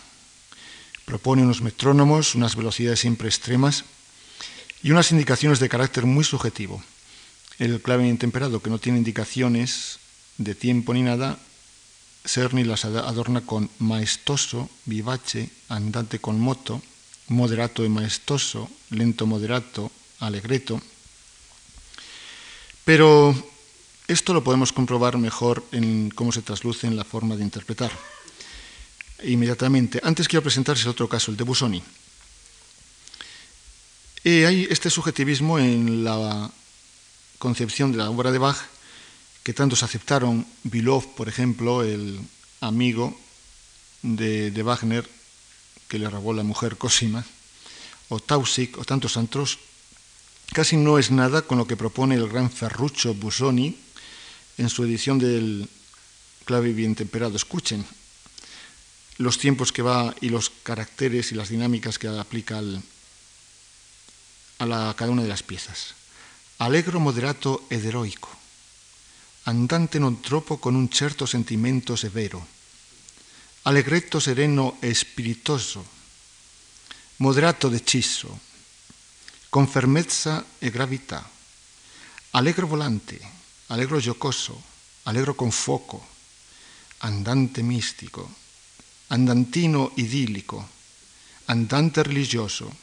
Propone 1.05 1.43
unos 1.43 1.61
metrónomos, 1.61 2.33
unas 2.33 2.55
velocidades 2.55 3.01
siempre 3.01 3.27
extremas 3.27 3.83
y 4.81 4.91
unas 4.91 5.11
indicaciones 5.11 5.59
de 5.59 5.69
carácter 5.69 6.05
muy 6.05 6.23
subjetivo. 6.23 6.81
El 7.59 7.81
clave 7.81 8.03
bien 8.03 8.17
temperado, 8.17 8.61
que 8.61 8.69
no 8.69 8.79
tiene 8.79 8.99
indicaciones 8.99 9.99
de 10.37 10.55
tiempo 10.55 10.93
ni 10.93 11.01
nada, 11.01 11.37
Cerny 12.25 12.63
las 12.63 12.85
adorna 12.85 13.41
con 13.41 13.69
maestoso, 13.79 14.69
vivace, 14.85 15.49
andante 15.67 16.19
con 16.19 16.39
moto, 16.39 16.81
moderato 17.29 17.85
y 17.85 17.89
maestoso, 17.89 18.69
lento 18.89 19.25
moderato, 19.25 19.91
alegreto. 20.19 20.81
Pero 22.83 23.33
esto 24.07 24.33
lo 24.33 24.43
podemos 24.43 24.73
comprobar 24.73 25.17
mejor 25.17 25.63
en 25.71 26.09
cómo 26.09 26.31
se 26.31 26.41
trasluce 26.41 26.87
en 26.87 26.95
la 26.95 27.03
forma 27.05 27.35
de 27.35 27.43
interpretar. 27.43 27.91
Inmediatamente, 29.23 29.99
antes 30.03 30.27
quiero 30.27 30.43
presentarles 30.43 30.87
otro 30.87 31.07
caso, 31.07 31.31
el 31.31 31.37
de 31.37 31.43
Busoni. 31.43 31.83
Y 34.23 34.43
hay 34.43 34.67
este 34.69 34.89
subjetivismo 34.89 35.59
en 35.59 36.03
la 36.03 36.49
concepción 37.37 37.91
de 37.91 37.99
la 37.99 38.09
obra 38.09 38.31
de 38.31 38.37
Bach 38.37 38.57
que 39.43 39.53
tantos 39.53 39.83
aceptaron. 39.83 40.45
Bilov, 40.63 41.15
por 41.15 41.29
ejemplo, 41.29 41.83
el 41.83 42.19
amigo 42.59 43.17
de 44.01 44.63
Wagner, 44.63 45.07
que 45.89 45.99
le 45.99 46.09
robó 46.09 46.31
la 46.31 46.43
mujer 46.43 46.77
Cosima, 46.77 47.25
o 48.07 48.21
Tausig, 48.21 48.77
o 48.77 48.85
tantos 48.85 49.17
otros, 49.17 49.57
casi 50.53 50.77
no 50.77 50.97
es 50.97 51.11
nada 51.11 51.41
con 51.41 51.57
lo 51.57 51.67
que 51.67 51.75
propone 51.75 52.15
el 52.15 52.29
gran 52.29 52.49
Ferruccio 52.49 53.13
Busoni 53.13 53.75
en 54.57 54.69
su 54.69 54.85
edición 54.85 55.17
del 55.19 55.67
clave 56.45 56.73
bien 56.73 56.95
temperado. 56.95 57.35
Escuchen 57.35 57.85
los 59.17 59.37
tiempos 59.37 59.71
que 59.71 59.81
va 59.81 60.15
y 60.21 60.29
los 60.29 60.49
caracteres 60.63 61.31
y 61.31 61.35
las 61.35 61.49
dinámicas 61.49 61.99
que 61.99 62.07
aplica 62.07 62.59
a, 62.59 62.61
la, 64.65 64.89
a 64.89 64.95
cada 64.95 65.11
una 65.11 65.23
de 65.23 65.29
las 65.29 65.43
piezas. 65.43 65.95
Alegro 66.57 66.99
moderato 66.99 67.65
ed 67.69 67.85
heroico, 67.85 68.29
andante 69.47 69.97
non 69.97 70.19
troppo 70.19 70.59
con 70.59 70.75
un 70.75 70.91
certo 70.91 71.23
sentimento 71.23 71.95
severo, 71.95 72.43
allegretto 73.63 74.19
sereno 74.19 74.77
e 74.79 74.93
spiritoso, 74.93 75.85
moderato 77.17 77.67
deciso, 77.67 78.39
con 79.49 79.67
fermezza 79.67 80.45
e 80.59 80.69
gravità, 80.69 81.29
allegro 82.31 82.67
volante, 82.67 83.19
allegro 83.67 83.99
giocoso, 83.99 84.61
allegro 85.03 85.35
con 85.35 85.51
fuoco, 85.51 86.07
andante 86.99 87.61
mistico, 87.61 88.33
andantino 89.07 89.91
idillico, 89.95 90.69
andante 91.45 92.03
religioso, 92.03 92.73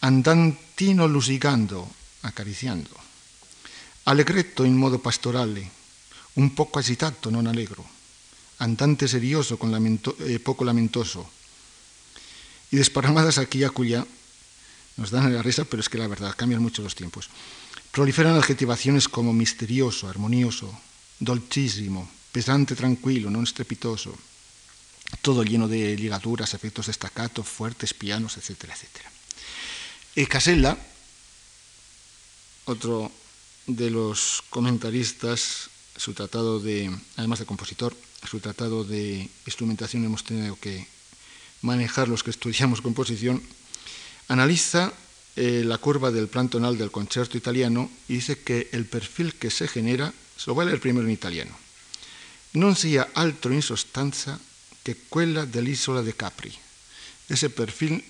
andantino 0.00 1.06
lusigando, 1.06 1.94
acariciando, 2.20 2.96
allegretto 4.04 4.64
in 4.64 4.74
modo 4.74 4.98
pastorale, 4.98 5.70
un 6.34 6.54
poco 6.54 6.78
agitato, 6.78 7.30
non 7.30 7.46
allegro, 7.46 7.96
andante 8.58 9.08
serioso 9.08 9.58
con 9.58 9.70
lamento, 9.70 10.16
eh, 10.20 10.38
poco 10.38 10.64
lamentoso, 10.64 11.28
y 12.70 12.76
desparramadas 12.76 13.38
aquí 13.38 13.58
y 13.60 13.64
acullá, 13.64 14.06
nos 14.96 15.10
dan 15.10 15.32
la 15.32 15.42
risa, 15.42 15.64
pero 15.64 15.80
es 15.80 15.88
que 15.88 15.98
la 15.98 16.08
verdad, 16.08 16.34
cambian 16.36 16.60
mucho 16.60 16.82
los 16.82 16.94
tiempos. 16.94 17.30
Proliferan 17.92 18.36
adjetivaciones 18.36 19.08
como 19.08 19.32
misterioso, 19.32 20.08
armonioso, 20.08 20.78
dolcísimo, 21.18 22.10
pesante, 22.32 22.74
tranquilo, 22.74 23.30
no 23.30 23.42
estrepitoso, 23.42 24.14
todo 25.22 25.42
lleno 25.42 25.68
de 25.68 25.96
ligaduras, 25.96 26.52
efectos 26.52 26.86
de 26.86 26.92
staccato, 26.92 27.42
fuertes, 27.42 27.94
pianos, 27.94 28.36
etcétera, 28.36 28.74
etcétera. 28.74 29.10
El 30.14 30.28
Casella, 30.28 30.76
otro 32.66 33.10
de 33.66 33.90
los 33.90 34.42
comentaristas, 34.50 35.70
su 35.96 36.12
tratado 36.12 36.60
de, 36.60 36.94
además 37.16 37.38
de 37.38 37.46
compositor, 37.46 37.96
su 38.26 38.40
tratado 38.40 38.84
de 38.84 39.28
instrumentación 39.46 40.04
hemos 40.04 40.24
tenido 40.24 40.56
que 40.56 40.86
manejar 41.62 42.08
los 42.08 42.22
que 42.22 42.30
estudiamos 42.30 42.80
composición, 42.80 43.42
analiza 44.28 44.92
eh, 45.36 45.62
la 45.64 45.78
curva 45.78 46.10
del 46.10 46.28
plan 46.28 46.48
tonal 46.48 46.78
del 46.78 46.90
concierto 46.90 47.36
italiano 47.38 47.90
y 48.08 48.14
dice 48.14 48.38
que 48.38 48.68
el 48.72 48.86
perfil 48.86 49.34
que 49.34 49.50
se 49.50 49.68
genera, 49.68 50.12
se 50.36 50.50
lo 50.50 50.54
voy 50.54 50.64
a 50.64 50.66
leer 50.66 50.80
primero 50.80 51.06
en 51.06 51.12
italiano, 51.12 51.56
non 52.52 52.74
sia 52.74 53.10
altro 53.12 53.52
in 53.52 53.62
sostanza 53.62 54.38
che 54.82 54.96
quella 55.08 55.44
dell'isola 55.44 56.00
de 56.00 56.16
Capri. 56.16 56.52
Ese 57.28 57.50
perfil, 57.50 58.00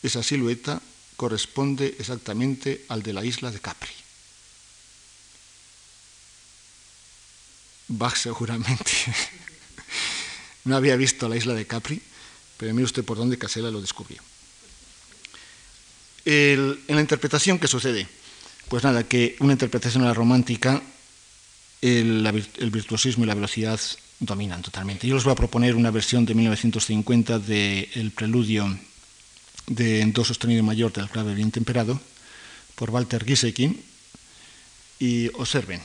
esa 0.00 0.22
silueta, 0.22 0.80
corresponde 1.16 1.94
exactamente 1.98 2.84
al 2.88 3.02
de 3.02 3.12
la 3.12 3.24
isla 3.24 3.50
de 3.50 3.60
Capri. 3.60 3.92
Bach 7.88 8.16
seguramente 8.16 8.90
no 10.64 10.76
había 10.76 10.96
visto 10.96 11.28
la 11.28 11.36
isla 11.36 11.54
de 11.54 11.66
Capri, 11.66 12.00
pero 12.56 12.72
mire 12.72 12.84
usted 12.84 13.04
por 13.04 13.18
dónde 13.18 13.38
Casella 13.38 13.70
lo 13.70 13.80
descubrió. 13.80 14.22
En 16.24 16.78
la 16.88 17.00
interpretación, 17.00 17.58
¿qué 17.58 17.68
sucede? 17.68 18.08
Pues 18.68 18.82
nada, 18.82 19.04
que 19.04 19.36
una 19.40 19.52
interpretación 19.52 20.04
a 20.04 20.06
la 20.06 20.14
romántica, 20.14 20.82
el, 21.82 22.70
virtuosismo 22.72 23.24
y 23.24 23.26
la 23.26 23.34
velocidad 23.34 23.78
dominan 24.20 24.62
totalmente. 24.62 25.06
Yo 25.06 25.16
les 25.16 25.24
voy 25.24 25.32
a 25.32 25.36
proponer 25.36 25.76
una 25.76 25.90
versión 25.90 26.24
de 26.24 26.34
1950 26.34 27.38
del 27.40 28.10
preludio 28.16 28.78
de 29.66 30.00
en 30.00 30.12
do 30.12 30.24
sostenido 30.24 30.62
mayor 30.62 30.92
del 30.92 31.08
clave 31.08 31.34
bien 31.34 31.50
temperado 31.50 32.00
por 32.74 32.90
Walter 32.90 33.24
Giesekin 33.24 33.80
y 34.98 35.28
observen. 35.34 35.80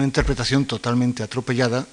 Una 0.00 0.06
interpretación 0.06 0.64
totalmente 0.64 1.22
atropellada, 1.22 1.86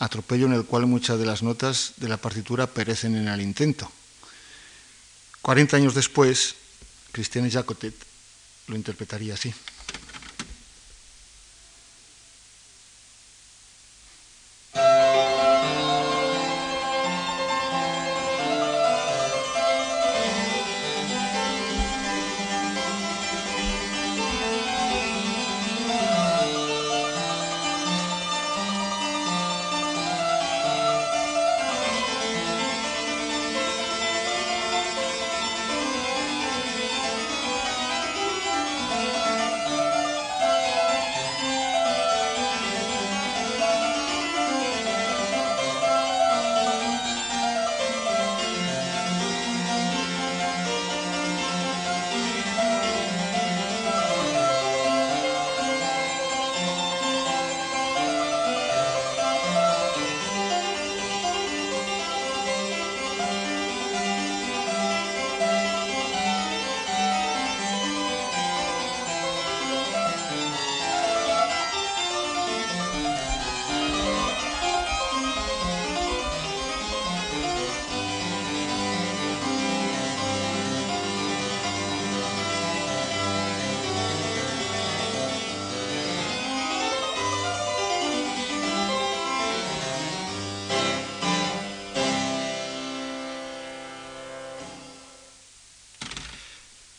atropello 0.00 0.46
en 0.46 0.52
el 0.54 0.64
cual 0.64 0.86
muchas 0.86 1.16
de 1.16 1.26
las 1.26 1.44
notas 1.44 1.94
de 1.96 2.08
la 2.08 2.16
partitura 2.16 2.66
perecen 2.66 3.14
en 3.14 3.28
el 3.28 3.40
intento. 3.40 3.88
40 5.42 5.76
años 5.76 5.94
después, 5.94 6.56
Cristiane 7.12 7.48
Jacotet 7.48 7.94
lo 8.66 8.74
interpretaría 8.74 9.34
así. 9.34 9.54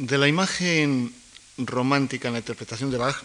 De 0.07 0.17
la 0.17 0.29
imagen 0.29 1.13
romántica 1.57 2.29
en 2.29 2.35
la 2.35 2.39
interpretación 2.39 2.89
de 2.91 2.97
Bach, 2.97 3.17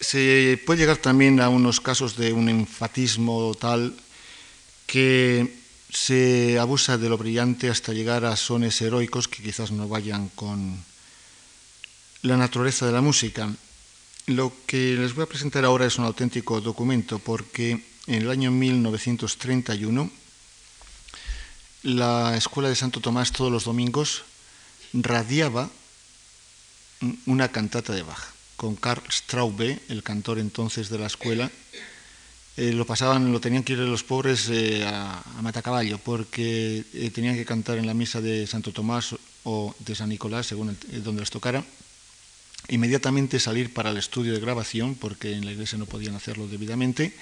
se 0.00 0.58
puede 0.64 0.80
llegar 0.80 0.96
también 0.96 1.38
a 1.42 1.50
unos 1.50 1.82
casos 1.82 2.16
de 2.16 2.32
un 2.32 2.48
enfatismo 2.48 3.52
tal 3.60 3.94
que 4.86 5.60
se 5.90 6.58
abusa 6.58 6.96
de 6.96 7.10
lo 7.10 7.18
brillante 7.18 7.68
hasta 7.68 7.92
llegar 7.92 8.24
a 8.24 8.36
sones 8.36 8.80
heroicos 8.80 9.28
que 9.28 9.42
quizás 9.42 9.70
no 9.70 9.86
vayan 9.86 10.30
con 10.30 10.82
la 12.22 12.38
naturaleza 12.38 12.86
de 12.86 12.92
la 12.92 13.02
música. 13.02 13.52
Lo 14.24 14.50
que 14.64 14.94
les 14.94 15.14
voy 15.14 15.24
a 15.24 15.28
presentar 15.28 15.66
ahora 15.66 15.84
es 15.84 15.98
un 15.98 16.06
auténtico 16.06 16.62
documento 16.62 17.18
porque 17.18 17.84
en 18.06 18.22
el 18.22 18.30
año 18.30 18.50
1931 18.50 20.10
la 21.82 22.34
Escuela 22.34 22.70
de 22.70 22.76
Santo 22.76 23.00
Tomás 23.00 23.30
todos 23.30 23.52
los 23.52 23.64
domingos 23.64 24.24
radiaba 24.94 25.70
una 27.26 27.48
cantata 27.48 27.92
de 27.92 28.02
Bach 28.02 28.34
con 28.56 28.76
Karl 28.76 29.02
Straube, 29.10 29.80
el 29.88 30.02
cantor 30.02 30.38
entonces 30.38 30.88
de 30.88 30.98
la 30.98 31.06
escuela. 31.06 31.50
Eh, 32.56 32.72
lo 32.72 32.86
pasaban, 32.86 33.32
lo 33.32 33.40
tenían 33.40 33.64
que 33.64 33.72
ir 33.72 33.80
los 33.80 34.04
pobres 34.04 34.48
eh, 34.48 34.86
a, 34.86 35.22
matacaballo 35.42 35.98
porque 35.98 36.84
eh, 36.94 37.10
tenían 37.10 37.34
que 37.34 37.44
cantar 37.44 37.78
en 37.78 37.86
la 37.86 37.94
misa 37.94 38.20
de 38.20 38.46
Santo 38.46 38.72
Tomás 38.72 39.16
o 39.42 39.74
de 39.80 39.94
San 39.94 40.08
Nicolás, 40.08 40.46
según 40.46 40.76
donde 41.02 41.20
les 41.20 41.30
tocara. 41.30 41.64
Inmediatamente 42.68 43.40
salir 43.40 43.74
para 43.74 43.90
el 43.90 43.96
estudio 43.96 44.32
de 44.32 44.40
grabación 44.40 44.94
porque 44.94 45.32
en 45.32 45.44
la 45.44 45.52
iglesia 45.52 45.76
no 45.76 45.86
podían 45.86 46.14
hacerlo 46.14 46.46
debidamente. 46.46 47.12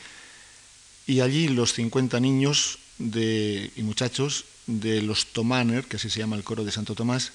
Y 1.06 1.20
allí 1.20 1.48
los 1.48 1.72
50 1.72 2.20
niños 2.20 2.78
y 3.00 3.82
muchachos 3.82 4.44
de 4.68 5.02
los 5.02 5.32
Tomaner, 5.32 5.86
que 5.86 5.96
así 5.96 6.10
se 6.10 6.20
llama 6.20 6.36
el 6.36 6.44
coro 6.44 6.62
de 6.62 6.70
Santo 6.70 6.94
Tomás, 6.94 7.32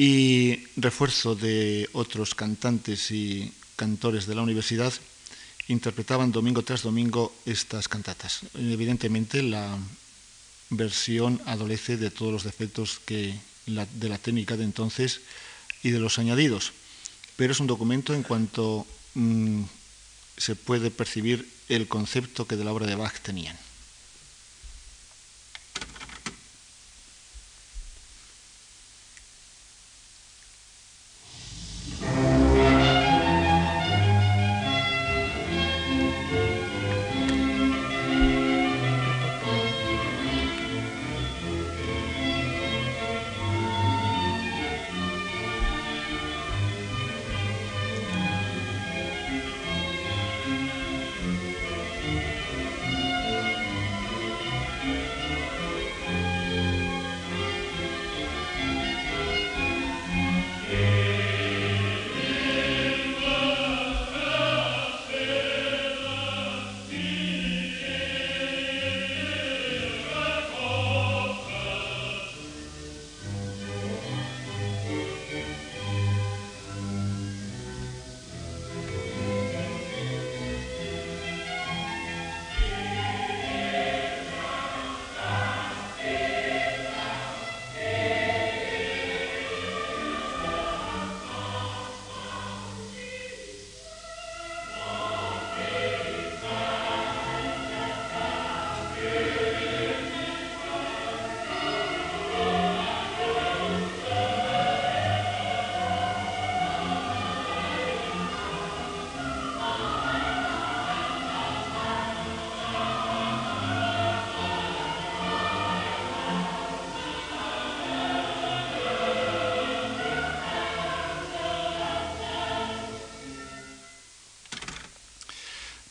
y 0.00 0.64
refuerzo 0.76 1.34
de 1.34 1.86
otros 1.92 2.34
cantantes 2.34 3.10
y 3.10 3.52
cantores 3.76 4.24
de 4.24 4.34
la 4.34 4.40
universidad 4.40 4.94
interpretaban 5.68 6.32
domingo 6.32 6.62
tras 6.62 6.80
domingo 6.80 7.36
estas 7.44 7.86
cantatas. 7.86 8.40
Evidentemente 8.54 9.42
la 9.42 9.76
versión 10.70 11.38
adolece 11.44 11.98
de 11.98 12.10
todos 12.10 12.32
los 12.32 12.44
defectos 12.44 12.98
que 13.04 13.36
de 13.66 14.08
la 14.08 14.16
técnica 14.16 14.56
de 14.56 14.64
entonces 14.64 15.20
y 15.82 15.90
de 15.90 16.00
los 16.00 16.18
añadidos, 16.18 16.72
pero 17.36 17.52
es 17.52 17.60
un 17.60 17.66
documento 17.66 18.14
en 18.14 18.22
cuanto 18.22 18.86
mm, 19.12 19.64
se 20.38 20.56
puede 20.56 20.90
percibir 20.90 21.46
el 21.68 21.88
concepto 21.88 22.46
que 22.46 22.56
de 22.56 22.64
la 22.64 22.72
obra 22.72 22.86
de 22.86 22.94
Bach 22.94 23.20
tenían. 23.20 23.58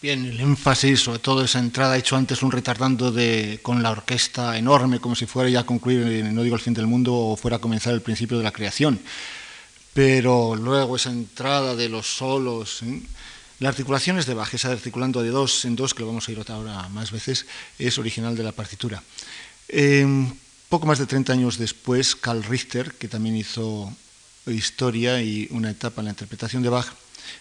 Bien, 0.02 0.26
el 0.26 0.40
énfasis, 0.40 1.02
sobre 1.02 1.20
todo 1.20 1.44
esa 1.44 1.60
entrada, 1.60 1.98
hecho 1.98 2.16
antes 2.16 2.42
un 2.42 2.52
retardando 2.52 3.12
de, 3.12 3.60
con 3.62 3.84
la 3.84 3.92
orquesta 3.92 4.58
enorme, 4.58 5.02
como 5.02 5.14
si 5.14 5.26
fuera 5.26 5.50
ya 5.50 5.60
a 5.60 5.66
concluir, 5.66 6.08
eh, 6.08 6.24
no 6.24 6.42
digo 6.42 6.56
el 6.56 6.62
fin 6.62 6.74
del 6.74 6.88
mundo, 6.88 7.14
o 7.14 7.36
fuera 7.36 7.58
a 7.58 7.60
comenzar 7.60 7.94
el 7.94 8.02
principio 8.02 8.38
de 8.38 8.46
la 8.46 8.54
creación. 8.54 8.98
Pero 9.94 10.56
luego 10.56 10.96
esa 10.96 11.10
entrada 11.10 11.76
de 11.76 11.90
los 11.90 12.08
solos, 12.08 12.82
¿eh? 12.84 13.02
la 13.60 13.68
articulación 13.68 14.18
es 14.18 14.26
de 14.26 14.36
Bach, 14.36 14.54
esa 14.54 14.72
articulando 14.72 15.22
de 15.22 15.32
dos 15.32 15.66
en 15.66 15.76
dos, 15.76 15.94
que 15.94 16.00
lo 16.00 16.08
vamos 16.08 16.30
a 16.30 16.32
ir 16.32 16.42
ahora 16.48 16.88
más 16.88 17.12
veces, 17.12 17.46
es 17.78 17.98
original 17.98 18.38
de 18.38 18.44
la 18.44 18.54
partitura. 18.54 19.04
Em, 19.68 20.32
Poco 20.70 20.86
más 20.86 21.00
de 21.00 21.08
30 21.08 21.34
años 21.34 21.58
después, 21.58 22.16
Karl 22.16 22.44
Richter, 22.44 22.94
que 22.94 23.08
también 23.08 23.36
hizo 23.36 23.92
historia 24.46 25.20
y 25.20 25.48
una 25.50 25.72
etapa 25.72 26.02
en 26.02 26.06
la 26.06 26.12
interpretación 26.12 26.62
de 26.62 26.70
Bach, 26.70 26.94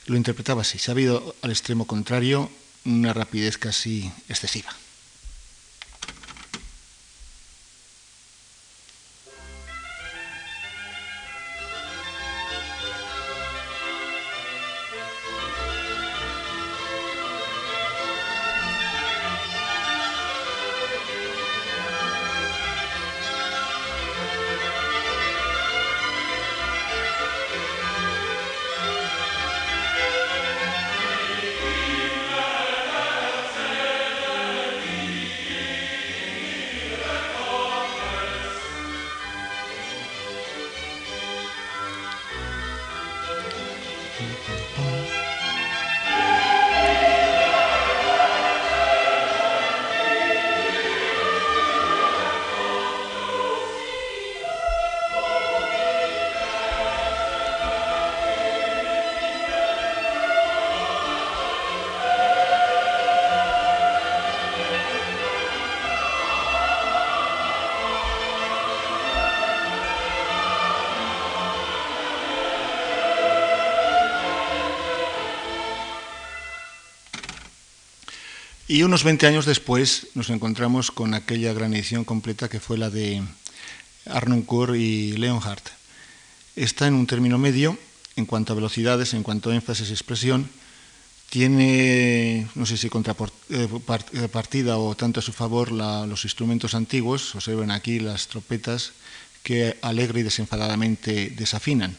lo 0.07 0.17
interpretaba 0.17 0.63
así. 0.63 0.79
Se 0.79 0.91
ha 0.91 0.93
habido 0.93 1.35
al 1.43 1.51
extremo 1.51 1.87
contrario 1.87 2.51
una 2.85 3.13
rapidez 3.13 3.59
casi 3.59 4.11
excesiva. 4.29 4.71
Mm-hmm. 44.21 45.08
Y 78.71 78.83
unos 78.83 79.03
20 79.03 79.27
años 79.27 79.47
después 79.47 80.09
nos 80.13 80.29
encontramos 80.29 80.91
con 80.91 81.15
aquella 81.15 81.55
gran 81.55 81.73
edición 81.73 82.05
completa 82.05 82.51
que 82.51 82.61
fue 82.61 82.77
la 82.77 82.91
de 82.91 83.23
Arnoncourt 84.05 84.75
y 84.77 85.13
Leonhardt. 85.13 85.67
Está 86.55 86.87
en 86.87 86.93
un 86.93 87.07
término 87.07 87.39
medio 87.39 87.79
en 88.17 88.27
cuanto 88.27 88.53
a 88.53 88.57
velocidades, 88.57 89.15
en 89.15 89.23
cuanto 89.23 89.49
a 89.49 89.55
énfasis 89.55 89.89
y 89.89 89.93
expresión. 89.95 90.51
Tiene, 91.31 92.47
no 92.57 92.67
sé 92.67 92.77
si 92.77 92.91
contrapartida 92.91 94.73
eh, 94.73 94.77
o 94.77 94.95
tanto 94.95 95.21
a 95.21 95.23
su 95.23 95.33
favor 95.33 95.73
los 95.73 96.25
instrumentos 96.25 96.75
antiguos, 96.75 97.35
observen 97.35 97.71
aquí 97.71 98.01
las 98.01 98.29
trompetas 98.29 98.93
que 99.43 99.79
alegre 99.81 100.21
y 100.21 100.25
desenfadadamente 100.25 101.31
desafinan, 101.31 101.97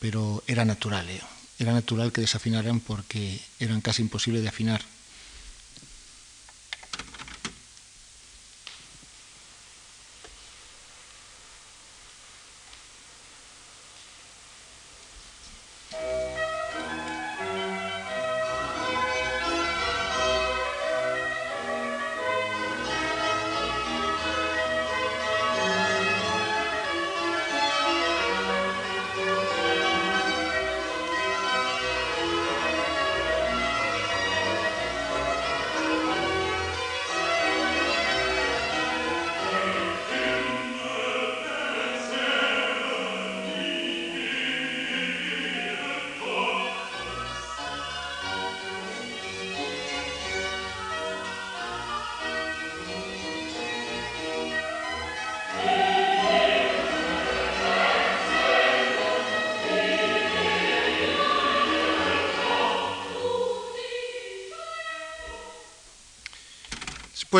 pero 0.00 0.42
era 0.48 0.64
natural, 0.64 1.08
eh. 1.08 1.20
era 1.60 1.72
natural 1.72 2.10
que 2.10 2.20
desafinaran 2.20 2.80
porque 2.80 3.38
eran 3.60 3.80
casi 3.80 4.02
imposibles 4.02 4.42
de 4.42 4.48
afinar 4.48 4.82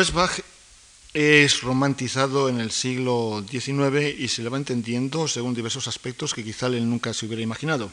Pues 0.01 0.13
Bach 0.13 0.39
es 1.13 1.61
romantizado 1.61 2.49
en 2.49 2.59
el 2.59 2.71
siglo 2.71 3.45
XIX 3.47 4.19
y 4.19 4.27
se 4.29 4.41
le 4.41 4.49
va 4.49 4.57
entendiendo 4.57 5.27
según 5.27 5.53
diversos 5.53 5.87
aspectos 5.87 6.33
que 6.33 6.43
quizá 6.43 6.65
él 6.65 6.89
nunca 6.89 7.13
se 7.13 7.27
hubiera 7.27 7.43
imaginado. 7.43 7.91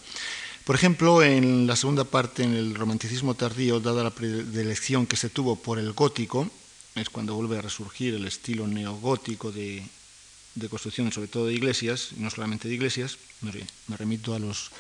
Por 0.65 0.75
ejemplo, 0.75 1.23
en 1.23 1.67
la 1.67 1.77
segunda 1.77 2.05
parte, 2.05 2.45
en 2.45 2.55
el 2.55 2.75
romanticismo 2.75 3.35
tardío, 3.35 3.79
dada 3.81 4.03
la 4.03 4.15
predilección 4.15 5.07
que 5.07 5.17
se 5.17 5.29
tuvo 5.29 5.57
por 5.57 5.79
el 5.79 5.93
gótico, 5.93 6.51
es 6.95 7.11
cuando 7.11 7.35
vuelve 7.35 7.59
a 7.59 7.61
resurgir 7.61 8.15
el 8.15 8.25
estilo 8.25 8.67
neogótico 8.67 9.53
de, 9.53 9.83
de 10.55 10.69
construcción, 10.71 11.13
sobre 11.13 11.29
todo 11.29 11.45
de 11.45 11.53
iglesias, 11.53 12.13
y 12.17 12.21
no 12.21 12.31
solamente 12.31 12.69
de 12.69 12.75
iglesias, 12.75 13.19
me 13.43 13.97
remito 13.99 14.33
a 14.33 14.39
los 14.39 14.71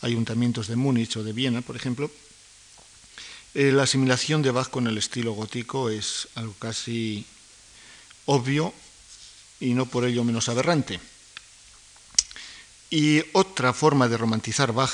ayuntamientos 0.00 0.68
de 0.68 0.76
Múnich 0.76 1.16
o 1.16 1.24
de 1.24 1.32
Viena, 1.32 1.60
por 1.60 1.74
ejemplo, 1.74 2.08
eh, 3.58 3.72
la 3.72 3.82
asimilación 3.82 4.40
de 4.40 4.52
Bach 4.52 4.70
con 4.70 4.86
el 4.86 4.96
estilo 4.98 5.32
gótico 5.32 5.90
es 5.90 6.28
algo 6.36 6.54
casi 6.60 7.26
obvio 8.26 8.72
y 9.58 9.74
no 9.74 9.86
por 9.86 10.04
ello 10.04 10.22
menos 10.22 10.48
aberrante. 10.48 11.00
Y 12.88 13.20
otra 13.32 13.72
forma 13.72 14.06
de 14.06 14.16
romantizar 14.16 14.72
Bach, 14.72 14.92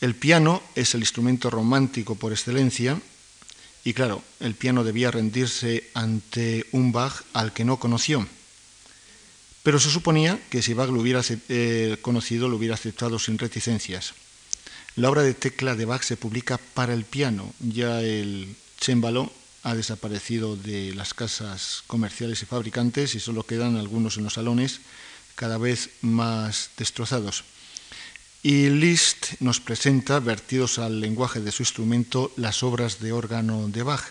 el 0.00 0.16
piano 0.16 0.60
es 0.74 0.96
el 0.96 1.02
instrumento 1.02 1.50
romántico 1.50 2.16
por 2.16 2.32
excelencia, 2.32 3.00
y 3.84 3.94
claro, 3.94 4.24
el 4.40 4.56
piano 4.56 4.82
debía 4.82 5.12
rendirse 5.12 5.88
ante 5.94 6.66
un 6.72 6.90
Bach 6.90 7.22
al 7.32 7.52
que 7.52 7.64
no 7.64 7.78
conoció. 7.78 8.26
Pero 9.62 9.78
se 9.78 9.90
suponía 9.90 10.40
que 10.50 10.62
si 10.62 10.74
Bach 10.74 10.90
lo 10.90 11.00
hubiera 11.00 11.22
eh, 11.48 11.96
conocido, 12.02 12.48
lo 12.48 12.56
hubiera 12.56 12.74
aceptado 12.74 13.20
sin 13.20 13.38
reticencias. 13.38 14.14
La 14.98 15.10
obra 15.10 15.22
de 15.22 15.32
tecla 15.32 15.76
de 15.76 15.84
Bach 15.84 16.02
se 16.02 16.16
publica 16.16 16.58
para 16.58 16.92
el 16.92 17.04
piano. 17.04 17.54
Ya 17.60 18.02
el 18.02 18.56
cémbalo 18.80 19.32
ha 19.62 19.76
desaparecido 19.76 20.56
de 20.56 20.92
las 20.92 21.14
casas 21.14 21.84
comerciales 21.86 22.42
y 22.42 22.46
fabricantes 22.46 23.14
y 23.14 23.20
solo 23.20 23.44
quedan 23.44 23.76
algunos 23.76 24.16
en 24.16 24.24
los 24.24 24.34
salones, 24.34 24.80
cada 25.36 25.56
vez 25.56 25.90
más 26.00 26.70
destrozados. 26.76 27.44
Y 28.42 28.70
Liszt 28.70 29.34
nos 29.38 29.60
presenta, 29.60 30.18
vertidos 30.18 30.80
al 30.80 31.00
lenguaje 31.00 31.38
de 31.38 31.52
su 31.52 31.62
instrumento, 31.62 32.32
las 32.34 32.64
obras 32.64 32.98
de 32.98 33.12
órgano 33.12 33.68
de 33.68 33.84
Bach. 33.84 34.02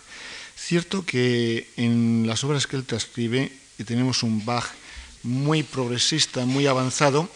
Cierto 0.56 1.06
que 1.06 1.70
en 1.76 2.24
las 2.28 2.46
obras 2.46 2.66
que 2.66 2.78
él 2.78 2.86
transcribe 2.86 3.52
tenemos 3.86 4.24
un 4.24 4.46
Bach 4.46 4.72
muy 5.24 5.64
progresista, 5.64 6.46
muy 6.46 6.66
avanzado 6.66 7.30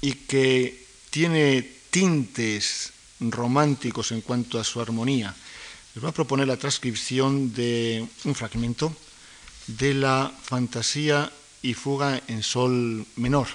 y 0.00 0.14
que 0.14 0.82
tiene 1.10 1.73
tintes 1.94 2.92
románticos 3.20 4.10
en 4.10 4.20
cuanto 4.20 4.58
a 4.58 4.64
su 4.64 4.80
armonía. 4.80 5.32
Les 5.94 6.02
voy 6.02 6.10
a 6.10 6.12
proponer 6.12 6.48
la 6.48 6.56
transcripción 6.56 7.54
de 7.54 8.04
un 8.24 8.34
fragmento 8.34 8.92
de 9.68 9.94
la 9.94 10.32
fantasía 10.42 11.30
y 11.62 11.74
fuga 11.74 12.20
en 12.26 12.42
sol 12.42 13.06
menor 13.14 13.46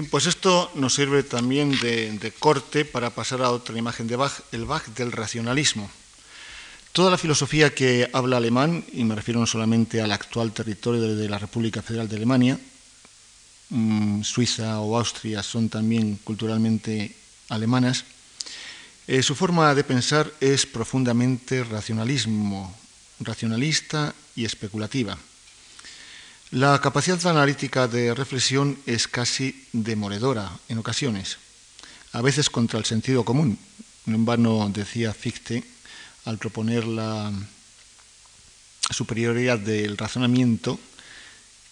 Bien, 0.00 0.08
pues 0.08 0.24
esto 0.24 0.72
nos 0.76 0.94
sirve 0.94 1.22
también 1.22 1.78
de, 1.78 2.32
corte 2.38 2.86
para 2.86 3.10
pasar 3.10 3.42
a 3.42 3.50
otra 3.50 3.76
imagen 3.76 4.06
de 4.08 4.16
Bach, 4.16 4.32
el 4.50 4.64
Bach 4.64 4.86
del 4.96 5.12
racionalismo. 5.12 5.90
Toda 6.92 7.10
la 7.10 7.18
filosofía 7.18 7.74
que 7.74 8.08
habla 8.14 8.38
alemán, 8.38 8.82
y 8.94 9.04
me 9.04 9.14
refiero 9.14 9.40
no 9.40 9.46
solamente 9.46 10.00
al 10.00 10.10
actual 10.10 10.52
territorio 10.52 11.02
de 11.02 11.28
la 11.28 11.38
República 11.38 11.82
Federal 11.82 12.08
de 12.08 12.16
Alemania, 12.16 12.58
mm, 13.68 14.22
Suiza 14.22 14.80
o 14.80 14.96
Austria 14.96 15.42
son 15.42 15.68
también 15.68 16.18
culturalmente 16.24 17.14
alemanas, 17.50 18.06
eh, 19.06 19.22
su 19.22 19.34
forma 19.34 19.74
de 19.74 19.84
pensar 19.84 20.32
es 20.40 20.64
profundamente 20.64 21.62
racionalismo, 21.62 22.74
racionalista 23.20 24.14
y 24.34 24.46
especulativa. 24.46 25.18
La 26.52 26.80
capacidad 26.80 27.24
analítica 27.28 27.86
de 27.86 28.12
reflexión 28.12 28.76
es 28.84 29.06
casi 29.06 29.68
demoledora 29.72 30.50
en 30.68 30.78
ocasiones, 30.78 31.38
a 32.10 32.22
veces 32.22 32.50
contra 32.50 32.76
el 32.80 32.84
sentido 32.84 33.24
común. 33.24 33.56
En 34.04 34.24
vano 34.24 34.68
decía 34.74 35.14
Fichte 35.14 35.62
al 36.24 36.38
proponer 36.38 36.86
la 36.86 37.32
superioridad 38.90 39.60
del 39.60 39.96
razonamiento 39.96 40.80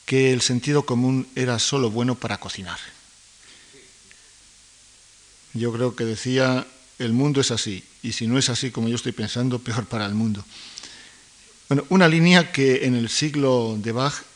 que 0.06 0.32
el 0.32 0.42
sentido 0.42 0.86
común 0.86 1.26
era 1.34 1.58
solo 1.58 1.90
bueno 1.90 2.14
para 2.14 2.38
cocinar. 2.38 2.78
Yo 5.54 5.72
creo 5.72 5.96
que 5.96 6.04
decía, 6.04 6.64
el 7.00 7.12
mundo 7.12 7.40
es 7.40 7.50
así, 7.50 7.82
y 8.04 8.12
si 8.12 8.28
no 8.28 8.38
es 8.38 8.48
así 8.48 8.70
como 8.70 8.88
yo 8.88 8.94
estoy 8.94 9.10
pensando, 9.10 9.58
peor 9.58 9.86
para 9.86 10.06
el 10.06 10.14
mundo. 10.14 10.44
Bueno, 11.68 11.84
una 11.88 12.06
línea 12.06 12.52
que 12.52 12.86
en 12.86 12.94
el 12.94 13.08
siglo 13.08 13.76
de 13.76 13.90
Bach 13.90 14.27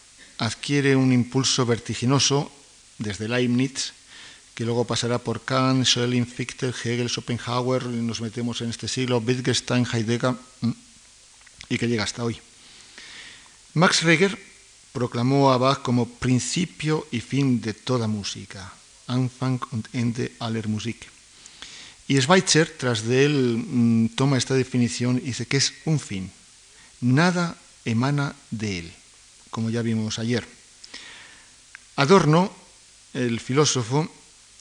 adquiere 0.43 0.97
un 0.97 1.13
impulso 1.13 1.65
vertiginoso 1.65 2.51
desde 2.99 3.29
Leibniz, 3.29 3.95
que 4.55 4.65
luego 4.65 4.85
pasará 4.85 5.19
por 5.19 5.47
Kant, 5.47 5.87
Schelling, 5.87 6.27
Fichte, 6.27 6.75
Hegel, 6.75 7.09
Schopenhauer, 7.09 7.87
nos 7.87 8.21
metemos 8.21 8.61
en 8.61 8.71
este 8.71 8.89
siglo, 8.89 9.23
Wittgenstein, 9.23 9.87
Heidegger, 9.87 10.35
y 11.69 11.79
que 11.79 11.87
llega 11.87 12.03
hasta 12.03 12.25
hoy. 12.25 12.41
Max 13.75 14.03
Reger 14.03 14.37
proclamó 14.93 15.53
a 15.53 15.59
Bach 15.59 15.81
como 15.81 16.09
principio 16.09 17.07
y 17.13 17.21
fin 17.21 17.61
de 17.61 17.73
toda 17.73 18.09
música, 18.09 18.75
Anfang 19.07 19.63
und 19.71 19.87
Ende 19.95 20.33
aller 20.41 20.67
Musik. 20.67 21.07
Y 22.09 22.21
Schweitzer, 22.21 22.69
tras 22.77 23.07
de 23.07 23.25
él, 23.25 23.65
mm, 23.65 24.09
toma 24.17 24.39
esta 24.39 24.55
definición 24.55 25.19
y 25.19 25.31
dice 25.31 25.47
que 25.47 25.57
es 25.57 25.73
un 25.85 26.01
fin. 26.01 26.33
Nada 27.01 27.57
emana 27.85 28.35
de 28.51 28.81
él 28.81 28.93
como 29.53 29.71
ya 29.71 29.83
vimos 29.83 30.19
ayer. 30.19 30.49
Adorno, 31.97 32.51
el 33.13 33.39
filósofo, 33.39 34.11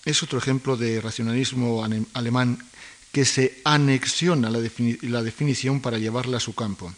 es 0.03 0.21
otro 0.21 0.37
ejemplo 0.37 0.75
de 0.75 0.99
racionalismo 0.99 1.83
alemán 2.13 2.59
que 3.11 3.25
se 3.25 3.61
anexiona 3.63 4.49
la, 4.49 4.59
definición 4.59 5.79
para 5.79 5.97
llevarla 5.97 6.37
a 6.37 6.41
su 6.41 6.53
campo, 6.53 6.93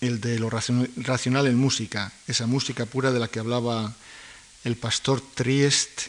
el 0.00 0.20
de 0.20 0.38
lo 0.38 0.48
racional 0.50 1.46
en 1.46 1.56
música, 1.56 2.12
esa 2.26 2.46
música 2.46 2.86
pura 2.86 3.12
de 3.12 3.20
la 3.20 3.28
que 3.28 3.38
hablaba 3.40 3.94
el 4.64 4.76
pastor 4.76 5.20
Triest 5.34 6.08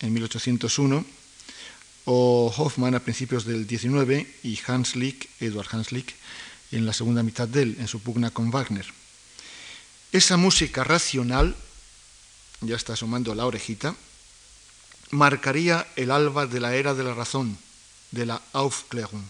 en 0.00 0.12
1801, 0.12 1.04
o 2.04 2.52
Hoffmann 2.56 2.96
a 2.96 3.00
principios 3.00 3.44
del 3.44 3.66
19 3.66 4.26
y 4.42 4.58
Hans 4.66 4.96
Lick, 4.96 5.28
Eduard 5.38 5.68
Hans 5.70 5.92
Lick, 5.92 6.14
en 6.72 6.84
la 6.84 6.92
segunda 6.92 7.22
mitad 7.22 7.46
de 7.46 7.62
él, 7.62 7.76
en 7.78 7.86
su 7.86 8.00
pugna 8.00 8.30
con 8.30 8.50
Wagner. 8.50 9.01
Esa 10.12 10.36
música 10.36 10.84
racional, 10.84 11.56
ya 12.60 12.76
está 12.76 12.92
asomando 12.92 13.34
la 13.34 13.46
orejita, 13.46 13.96
marcaría 15.10 15.88
el 15.96 16.10
alba 16.10 16.46
de 16.46 16.60
la 16.60 16.76
era 16.76 16.92
de 16.92 17.02
la 17.02 17.14
razón, 17.14 17.56
de 18.10 18.26
la 18.26 18.42
Aufklärung. 18.52 19.24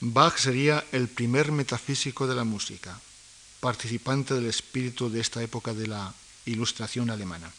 Bach 0.00 0.38
sería 0.38 0.82
el 0.92 1.08
primer 1.08 1.52
metafísico 1.52 2.26
de 2.26 2.34
la 2.34 2.44
música, 2.44 2.98
participante 3.60 4.32
del 4.32 4.46
espíritu 4.46 5.10
de 5.10 5.20
esta 5.20 5.42
época 5.42 5.74
de 5.74 5.86
la 5.86 6.14
ilustración 6.46 7.10
alemana. 7.10 7.52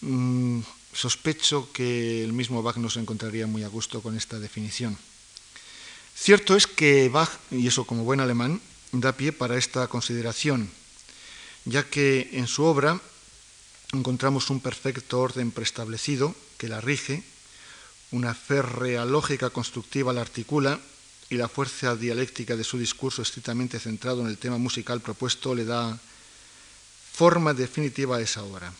Mm, 0.00 0.60
sospecho 0.94 1.70
que 1.72 2.24
el 2.24 2.32
mismo 2.32 2.62
Bach 2.62 2.78
no 2.78 2.88
se 2.88 3.00
encontraría 3.00 3.46
muy 3.46 3.64
a 3.64 3.68
gusto 3.68 4.00
con 4.00 4.16
esta 4.16 4.40
definición. 4.40 4.96
Cierto 6.16 6.56
es 6.56 6.66
que 6.66 7.10
Bach, 7.10 7.30
y 7.50 7.66
eso 7.66 7.84
como 7.84 8.02
buen 8.02 8.20
alemán, 8.20 8.62
da 8.92 9.12
pie 9.12 9.32
para 9.32 9.58
esta 9.58 9.86
consideración 9.88 10.72
ya 11.64 11.84
que 11.88 12.30
en 12.32 12.46
su 12.46 12.64
obra 12.64 13.00
encontramos 13.92 14.50
un 14.50 14.60
perfecto 14.60 15.20
orden 15.20 15.50
preestablecido 15.50 16.34
que 16.58 16.68
la 16.68 16.80
rige, 16.80 17.22
una 18.10 18.34
férrea 18.34 19.04
lógica 19.04 19.50
constructiva 19.50 20.12
la 20.12 20.20
articula 20.20 20.80
y 21.30 21.36
la 21.36 21.48
fuerza 21.48 21.96
dialéctica 21.96 22.56
de 22.56 22.64
su 22.64 22.78
discurso 22.78 23.22
estrictamente 23.22 23.78
centrado 23.78 24.20
en 24.20 24.28
el 24.28 24.38
tema 24.38 24.58
musical 24.58 25.00
propuesto 25.00 25.54
le 25.54 25.64
da 25.64 25.98
forma 27.12 27.54
definitiva 27.54 28.16
a 28.16 28.20
esa 28.20 28.42
obra. 28.42 28.72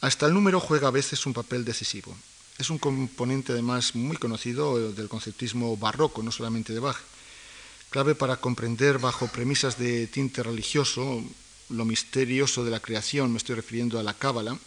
Hasta 0.00 0.26
el 0.26 0.34
número 0.34 0.58
juega 0.58 0.88
a 0.88 0.94
veces 0.94 1.26
un 1.26 1.32
papel 1.32 1.64
decisivo. 1.64 2.16
Es 2.58 2.70
un 2.70 2.78
componente 2.78 3.52
además 3.52 3.94
muy 3.94 4.16
conocido 4.16 4.92
del 4.92 5.08
conceptismo 5.08 5.76
barroco, 5.76 6.22
no 6.22 6.32
solamente 6.32 6.72
de 6.72 6.80
Bach, 6.80 6.98
clave 7.90 8.14
para 8.14 8.36
comprender 8.38 8.98
bajo 8.98 9.28
premisas 9.28 9.78
de 9.78 10.06
tinte 10.06 10.42
religioso 10.42 11.22
lo 11.72 11.84
misterioso 11.84 12.64
de 12.64 12.70
la 12.70 12.80
creación, 12.80 13.32
me 13.32 13.38
estoy 13.38 13.56
refiriendo 13.56 13.98
a 13.98 14.02
la 14.02 14.14
Cábala, 14.14 14.58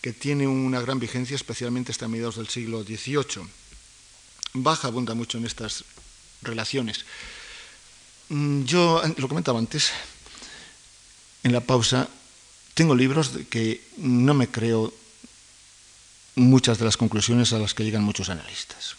que 0.00 0.12
tiene 0.12 0.46
una 0.46 0.80
gran 0.80 0.98
vigencia, 0.98 1.36
especialmente 1.36 1.92
hasta 1.92 2.08
mediados 2.08 2.36
del 2.36 2.48
siglo 2.48 2.82
XVIII. 2.82 3.46
Baja 4.54 4.88
abunda 4.88 5.14
mucho 5.14 5.38
en 5.38 5.46
estas 5.46 5.84
relaciones. 6.42 7.04
Mm, 8.28 8.64
yo 8.64 9.02
lo 9.16 9.28
comentaba 9.28 9.58
antes, 9.58 9.90
en 11.42 11.52
la 11.52 11.60
pausa, 11.60 12.08
tengo 12.74 12.94
libros 12.94 13.30
que 13.50 13.82
no 13.98 14.34
me 14.34 14.48
creo 14.48 14.92
muchas 16.34 16.78
de 16.78 16.84
las 16.84 16.96
conclusiones 16.96 17.52
a 17.52 17.58
las 17.58 17.74
que 17.74 17.84
llegan 17.84 18.02
muchos 18.02 18.28
analistas. 18.28 18.96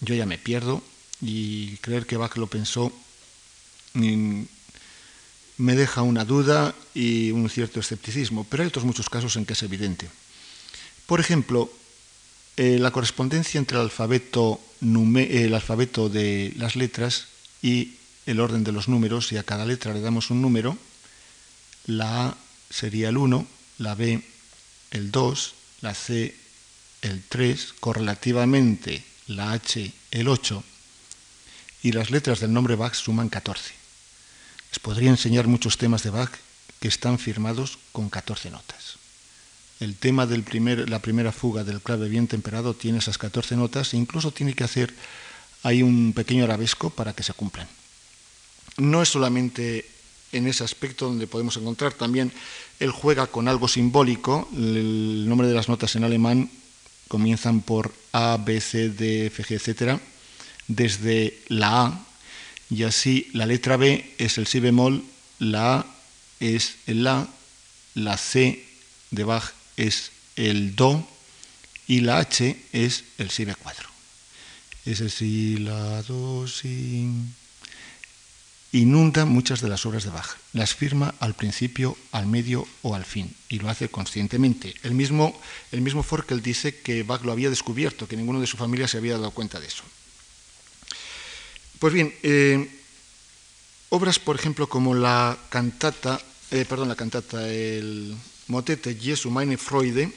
Yo 0.00 0.14
ya 0.14 0.26
me 0.26 0.38
pierdo 0.38 0.82
y 1.20 1.76
creer 1.78 2.06
que 2.06 2.16
Bach 2.16 2.36
lo 2.36 2.46
pensó 2.46 2.92
me 5.58 5.74
deja 5.74 6.02
una 6.02 6.24
duda 6.24 6.74
y 6.94 7.30
un 7.30 7.48
cierto 7.48 7.80
escepticismo, 7.80 8.44
pero 8.44 8.62
hay 8.62 8.68
otros 8.68 8.84
muchos 8.84 9.08
casos 9.08 9.36
en 9.36 9.46
que 9.46 9.54
es 9.54 9.62
evidente. 9.62 10.08
Por 11.06 11.20
ejemplo, 11.20 11.70
eh, 12.56 12.78
la 12.78 12.90
correspondencia 12.90 13.58
entre 13.58 13.76
el 13.78 13.84
alfabeto, 13.84 14.60
el 14.80 15.54
alfabeto 15.54 16.08
de 16.08 16.52
las 16.56 16.76
letras 16.76 17.28
y 17.62 17.94
el 18.26 18.40
orden 18.40 18.64
de 18.64 18.72
los 18.72 18.88
números, 18.88 19.28
si 19.28 19.36
a 19.36 19.44
cada 19.44 19.64
letra 19.64 19.94
le 19.94 20.00
damos 20.00 20.30
un 20.30 20.42
número, 20.42 20.76
la 21.86 22.26
A 22.26 22.36
sería 22.68 23.08
el 23.08 23.16
1, 23.16 23.46
la 23.78 23.94
B 23.94 24.22
el 24.90 25.10
2, 25.10 25.54
la 25.80 25.94
C 25.94 26.34
el 27.02 27.22
3, 27.28 27.74
correlativamente 27.78 29.04
la 29.28 29.52
H 29.52 29.92
el 30.10 30.28
8, 30.28 30.64
y 31.82 31.92
las 31.92 32.10
letras 32.10 32.40
del 32.40 32.52
nombre 32.52 32.74
Bach 32.74 32.94
suman 32.94 33.28
14 33.28 33.85
podría 34.82 35.10
enseñar 35.10 35.46
muchos 35.46 35.78
temas 35.78 36.02
de 36.02 36.10
Bach 36.10 36.30
que 36.80 36.88
están 36.88 37.18
firmados 37.18 37.78
con 37.92 38.08
14 38.08 38.50
notas. 38.50 38.96
El 39.80 39.96
tema 39.96 40.26
de 40.26 40.86
la 40.86 41.00
primera 41.00 41.32
fuga 41.32 41.64
del 41.64 41.80
clave 41.80 42.08
bien 42.08 42.28
temperado 42.28 42.74
tiene 42.74 42.98
esas 42.98 43.18
14 43.18 43.56
notas 43.56 43.92
e 43.92 43.96
incluso 43.96 44.30
tiene 44.30 44.54
que 44.54 44.64
hacer 44.64 44.94
ahí 45.62 45.82
un 45.82 46.12
pequeño 46.14 46.44
arabesco 46.44 46.90
para 46.90 47.12
que 47.12 47.22
se 47.22 47.34
cumplan. 47.34 47.68
No 48.78 49.02
es 49.02 49.10
solamente 49.10 49.86
en 50.32 50.46
ese 50.46 50.64
aspecto 50.64 51.06
donde 51.06 51.26
podemos 51.26 51.56
encontrar 51.56 51.92
también 51.92 52.32
él 52.80 52.90
juega 52.90 53.26
con 53.26 53.48
algo 53.48 53.68
simbólico. 53.68 54.48
El 54.54 55.28
nombre 55.28 55.48
de 55.48 55.54
las 55.54 55.68
notas 55.68 55.96
en 55.96 56.04
alemán 56.04 56.50
comienzan 57.08 57.60
por 57.60 57.92
A, 58.12 58.38
B, 58.42 58.60
C, 58.60 58.90
D, 58.90 59.26
F, 59.26 59.44
G, 59.44 59.54
etc. 59.56 60.00
Desde 60.68 61.38
la 61.48 61.82
A, 61.82 62.05
y 62.70 62.82
así 62.82 63.28
la 63.32 63.46
letra 63.46 63.76
B 63.76 64.14
es 64.18 64.38
el 64.38 64.46
si 64.46 64.60
bemol, 64.60 65.04
la 65.38 65.78
A 65.78 65.86
es 66.40 66.76
el 66.86 67.04
la, 67.04 67.28
la 67.94 68.16
C 68.18 68.64
de 69.10 69.24
Bach 69.24 69.52
es 69.76 70.10
el 70.36 70.74
do 70.74 71.06
y 71.86 72.00
la 72.00 72.18
H 72.18 72.56
es 72.72 73.04
el 73.18 73.30
si 73.30 73.44
b4. 73.44 73.56
Es 74.84 75.00
el 75.00 75.10
si, 75.10 75.56
la, 75.56 76.02
do, 76.02 76.46
si. 76.46 77.08
Inunda 78.72 79.24
muchas 79.24 79.60
de 79.60 79.68
las 79.68 79.86
obras 79.86 80.04
de 80.04 80.10
Bach. 80.10 80.36
Las 80.52 80.74
firma 80.74 81.14
al 81.20 81.34
principio, 81.34 81.96
al 82.12 82.26
medio 82.26 82.66
o 82.82 82.94
al 82.94 83.04
fin 83.04 83.34
y 83.48 83.58
lo 83.58 83.70
hace 83.70 83.88
conscientemente. 83.88 84.74
El 84.82 84.94
mismo, 84.94 85.40
el 85.72 85.80
mismo 85.80 86.02
Forkel 86.02 86.42
dice 86.42 86.80
que 86.80 87.02
Bach 87.02 87.22
lo 87.22 87.32
había 87.32 87.50
descubierto, 87.50 88.06
que 88.06 88.16
ninguno 88.16 88.40
de 88.40 88.46
su 88.46 88.56
familia 88.56 88.88
se 88.88 88.98
había 88.98 89.14
dado 89.14 89.30
cuenta 89.30 89.60
de 89.60 89.68
eso. 89.68 89.84
Pues 91.78 91.92
bien, 91.92 92.14
eh, 92.22 92.70
obras, 93.90 94.18
por 94.18 94.36
ejemplo, 94.36 94.68
como 94.68 94.94
la 94.94 95.36
cantata, 95.50 96.20
eh, 96.50 96.64
perdón, 96.66 96.88
la 96.88 96.96
cantata, 96.96 97.46
el 97.48 98.16
motete 98.48 98.94
Jesu 98.94 99.30
meine 99.30 99.56
Freude, 99.56 100.12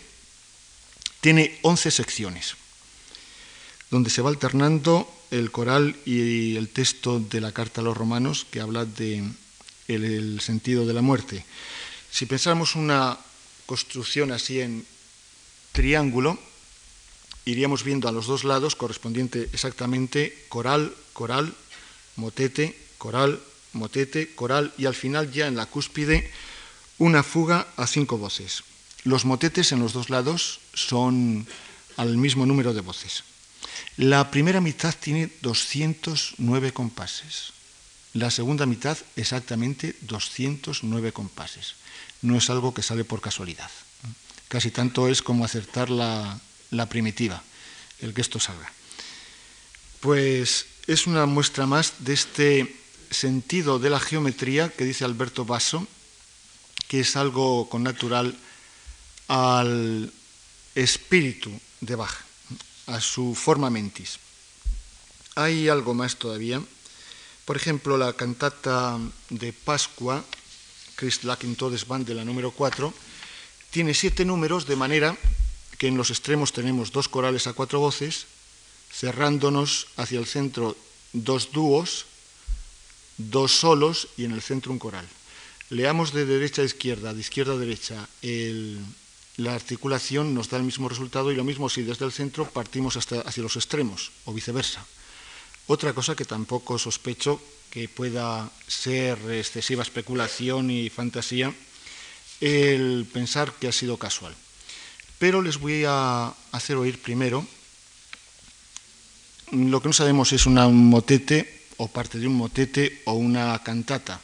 Tiene 1.22 1.60
11 1.64 1.92
secciones, 1.92 2.56
donde 3.92 4.10
se 4.10 4.22
va 4.22 4.30
alternando 4.30 5.12
el 5.32 5.52
coral 5.52 5.98
y 6.06 6.56
el 6.56 6.70
texto 6.70 7.20
de 7.20 7.42
la 7.42 7.52
carta 7.52 7.82
a 7.82 7.84
los 7.84 7.98
romanos, 7.98 8.48
que 8.50 8.62
habla 8.62 8.86
de 8.86 9.28
el, 9.90 10.40
sentido 10.40 10.86
de 10.86 10.94
la 10.94 11.02
muerte. 11.02 11.46
Si 12.10 12.26
pensáramos 12.26 12.76
una 12.76 13.18
construcción 13.66 14.32
así 14.32 14.62
en 14.62 14.86
triángulo, 15.74 16.40
iríamos 17.50 17.84
viendo 17.84 18.08
a 18.08 18.12
los 18.12 18.28
dos 18.28 18.44
lados 18.44 18.76
correspondiente 18.76 19.50
exactamente 19.54 20.46
coral, 20.50 20.94
coral, 21.14 21.54
motete, 22.16 22.78
coral, 22.98 23.42
motete, 23.74 24.36
coral 24.36 24.74
y 24.78 24.86
al 24.86 24.96
final 24.96 25.32
ya 25.32 25.48
en 25.48 25.56
la 25.56 25.66
cúspide 25.66 26.30
una 26.98 27.24
fuga 27.24 27.68
a 27.78 27.88
cinco 27.88 28.18
voces. 28.18 28.64
Los 29.04 29.26
motetes 29.26 29.72
en 29.72 29.80
los 29.80 29.94
dos 29.94 30.10
lados 30.10 30.60
son 30.74 31.48
al 31.98 32.18
mismo 32.18 32.46
número 32.46 32.74
de 32.74 32.82
voces. 32.82 33.24
La 33.98 34.30
primera 34.32 34.62
mitad 34.62 34.94
tiene 35.00 35.32
209 35.42 36.74
compases. 36.74 37.54
La 38.14 38.32
segunda 38.32 38.66
mitad 38.66 38.98
exactamente 39.16 39.96
209 40.02 41.14
compases. 41.14 41.76
No 42.22 42.38
es 42.38 42.50
algo 42.50 42.74
que 42.74 42.84
sale 42.84 43.06
por 43.06 43.22
casualidad. 43.22 43.72
Casi 44.50 44.72
tanto 44.72 45.08
es 45.08 45.22
como 45.22 45.46
acertar 45.46 45.90
la, 45.90 46.40
la 46.72 46.88
primitiva, 46.88 47.44
el 48.00 48.14
que 48.14 48.22
esto 48.22 48.40
salga. 48.40 48.72
Pues 50.00 50.66
es 50.88 51.08
una 51.08 51.26
muestra 51.26 51.66
más 51.66 51.94
de 52.00 52.14
este 52.14 52.76
sentido 53.12 53.80
de 53.80 53.90
la 53.90 54.00
geometría 54.00 54.70
que 54.70 54.86
dice 54.86 55.06
Alberto 55.06 55.46
Basso, 55.46 55.88
que 56.88 57.02
es 57.02 57.16
algo 57.16 57.70
con 57.70 57.84
natural 57.84 58.38
al 59.28 60.12
espíritu 60.76 61.52
de 61.82 61.96
Bach, 61.96 62.14
a 62.88 63.00
su 63.02 63.36
forma 63.36 63.70
mentis. 63.70 64.20
Hay 65.36 65.70
algo 65.70 65.94
más 65.94 66.18
todavía. 66.18 66.62
Por 67.46 67.58
ejemplo, 67.58 67.98
la 67.98 68.14
cantata 68.14 68.98
de 69.30 69.54
Pascua, 69.54 70.24
Christ 70.96 71.24
in 71.44 71.56
Todesband 71.56 72.08
de 72.08 72.16
la 72.16 72.26
número 72.26 72.52
4, 72.52 72.94
tiene 73.70 73.94
siete 73.94 74.26
números 74.26 74.66
de 74.66 74.76
manera 74.76 75.18
que 75.80 75.88
en 75.88 75.98
los 75.98 76.12
extremos 76.12 76.52
tenemos 76.52 76.92
dos 76.92 77.08
corales 77.08 77.48
a 77.48 77.54
cuatro 77.54 77.80
voces, 77.80 78.28
cerrándonos 78.92 79.88
hacia 79.96 80.20
el 80.20 80.28
centro 80.28 80.76
dos 81.14 81.52
dúos, 81.52 82.06
dos 83.18 83.52
solos 83.52 84.10
y 84.18 84.26
en 84.26 84.34
el 84.34 84.44
centro 84.44 84.72
un 84.72 84.78
coral. 84.78 85.08
Leamos 85.70 86.12
de 86.12 86.26
derecha 86.26 86.62
a 86.62 86.66
izquierda, 86.66 87.14
de 87.14 87.22
izquierda 87.22 87.54
a 87.54 87.58
derecha, 87.58 88.08
la 89.38 89.56
articulación 89.56 90.36
nos 90.36 90.50
da 90.50 90.58
el 90.58 90.68
mismo 90.68 90.90
resultado 90.90 91.32
y 91.32 91.36
lo 91.36 91.48
mismo 91.48 91.70
si 91.70 91.82
desde 91.82 92.04
el 92.04 92.12
centro 92.12 92.44
partimos 92.44 92.98
hacia 92.98 93.44
los 93.44 93.56
extremos 93.56 94.12
o 94.26 94.34
viceversa. 94.34 94.86
Otra 95.68 95.94
cosa 95.94 96.16
que 96.16 96.26
tampoco 96.26 96.78
sospecho 96.78 97.40
que 97.72 97.88
pueda 97.88 98.52
ser 98.68 99.18
excesiva 99.32 99.84
especulación 99.84 100.72
y 100.72 100.90
fantasía, 100.90 101.54
el 102.42 103.08
pensar 103.14 103.54
que 103.54 103.68
ha 103.68 103.72
sido 103.72 103.96
casual. 103.96 104.36
Pero 105.20 105.42
les 105.42 105.60
voy 105.60 105.84
a 105.86 106.34
hacer 106.52 106.78
oír 106.78 107.00
primero 107.02 107.46
lo 109.52 109.82
que 109.82 109.90
no 109.90 109.94
sabemos 109.94 110.32
es 110.32 110.46
un 110.46 110.56
motete 110.90 111.66
o 111.78 111.88
parte 111.88 112.20
de 112.20 112.28
un 112.28 112.36
motete 112.36 113.02
o 113.06 113.14
una 113.14 113.58
cantata. 113.64 114.22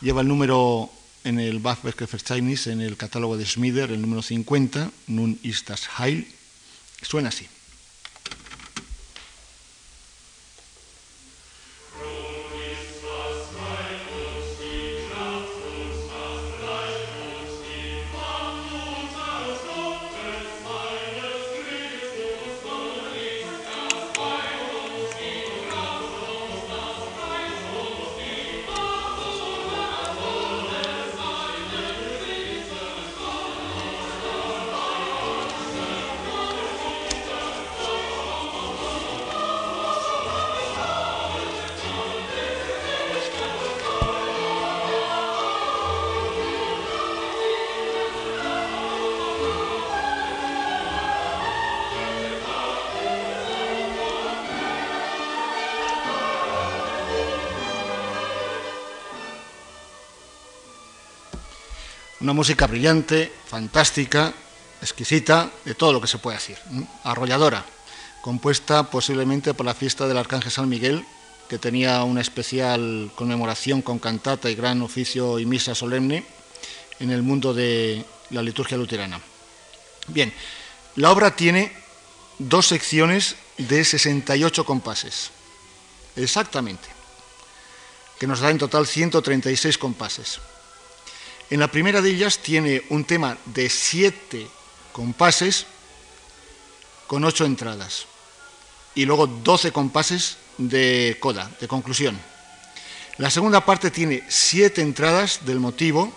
Lleva 0.00 0.20
el 0.20 0.28
número 0.28 0.90
en 1.24 1.38
el 1.38 1.60
Verzeichnis, 1.60 2.66
en 2.66 2.80
el 2.80 2.96
catálogo 2.96 3.36
de 3.36 3.46
Schmider, 3.46 3.90
el 3.90 4.02
número 4.02 4.22
50, 4.22 4.90
Nun 5.06 5.38
ist 5.42 5.68
das 5.68 5.88
Heil. 5.98 6.26
Suena 7.00 7.28
así. 7.28 7.46
Una 62.32 62.38
música 62.38 62.66
brillante, 62.66 63.30
fantástica, 63.44 64.32
exquisita, 64.80 65.50
de 65.66 65.74
todo 65.74 65.92
lo 65.92 66.00
que 66.00 66.06
se 66.06 66.16
puede 66.16 66.38
decir, 66.38 66.56
arrolladora, 67.04 67.62
compuesta 68.22 68.88
posiblemente 68.88 69.52
por 69.52 69.66
la 69.66 69.74
fiesta 69.74 70.08
del 70.08 70.16
Arcángel 70.16 70.50
San 70.50 70.66
Miguel, 70.66 71.04
que 71.46 71.58
tenía 71.58 72.02
una 72.04 72.22
especial 72.22 73.12
conmemoración 73.16 73.82
con 73.82 73.98
cantata 73.98 74.48
y 74.48 74.54
gran 74.54 74.80
oficio 74.80 75.38
y 75.40 75.44
misa 75.44 75.74
solemne 75.74 76.24
en 77.00 77.10
el 77.10 77.20
mundo 77.20 77.52
de 77.52 78.02
la 78.30 78.40
liturgia 78.40 78.78
luterana. 78.78 79.20
Bien, 80.06 80.32
la 80.96 81.10
obra 81.10 81.36
tiene 81.36 81.70
dos 82.38 82.66
secciones 82.66 83.36
de 83.58 83.84
68 83.84 84.64
compases, 84.64 85.32
exactamente, 86.16 86.88
que 88.18 88.26
nos 88.26 88.40
da 88.40 88.48
en 88.48 88.56
total 88.56 88.86
136 88.86 89.76
compases. 89.76 90.40
En 91.52 91.60
la 91.60 91.68
primera 91.68 92.00
de 92.00 92.08
ellas 92.08 92.38
tiene 92.38 92.82
un 92.88 93.04
tema 93.04 93.36
de 93.44 93.68
siete 93.68 94.48
compases 94.90 95.66
con 97.06 97.24
ocho 97.24 97.44
entradas 97.44 98.06
y 98.94 99.04
luego 99.04 99.26
doce 99.26 99.70
compases 99.70 100.38
de 100.56 101.18
coda, 101.20 101.50
de 101.60 101.68
conclusión. 101.68 102.18
La 103.18 103.28
segunda 103.28 103.66
parte 103.66 103.90
tiene 103.90 104.24
siete 104.30 104.80
entradas 104.80 105.44
del 105.44 105.60
motivo, 105.60 106.10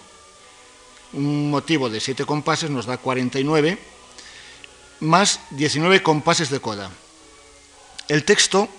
un 1.12 1.50
motivo 1.50 1.90
de 1.90 2.00
siete 2.00 2.24
compases 2.24 2.70
nos 2.70 2.86
da 2.86 2.98
49, 2.98 3.78
más 5.02 5.42
19 5.50 6.02
compases 6.02 6.50
de 6.50 6.62
coda. 6.62 6.90
El 8.08 8.24
texto, 8.24 8.70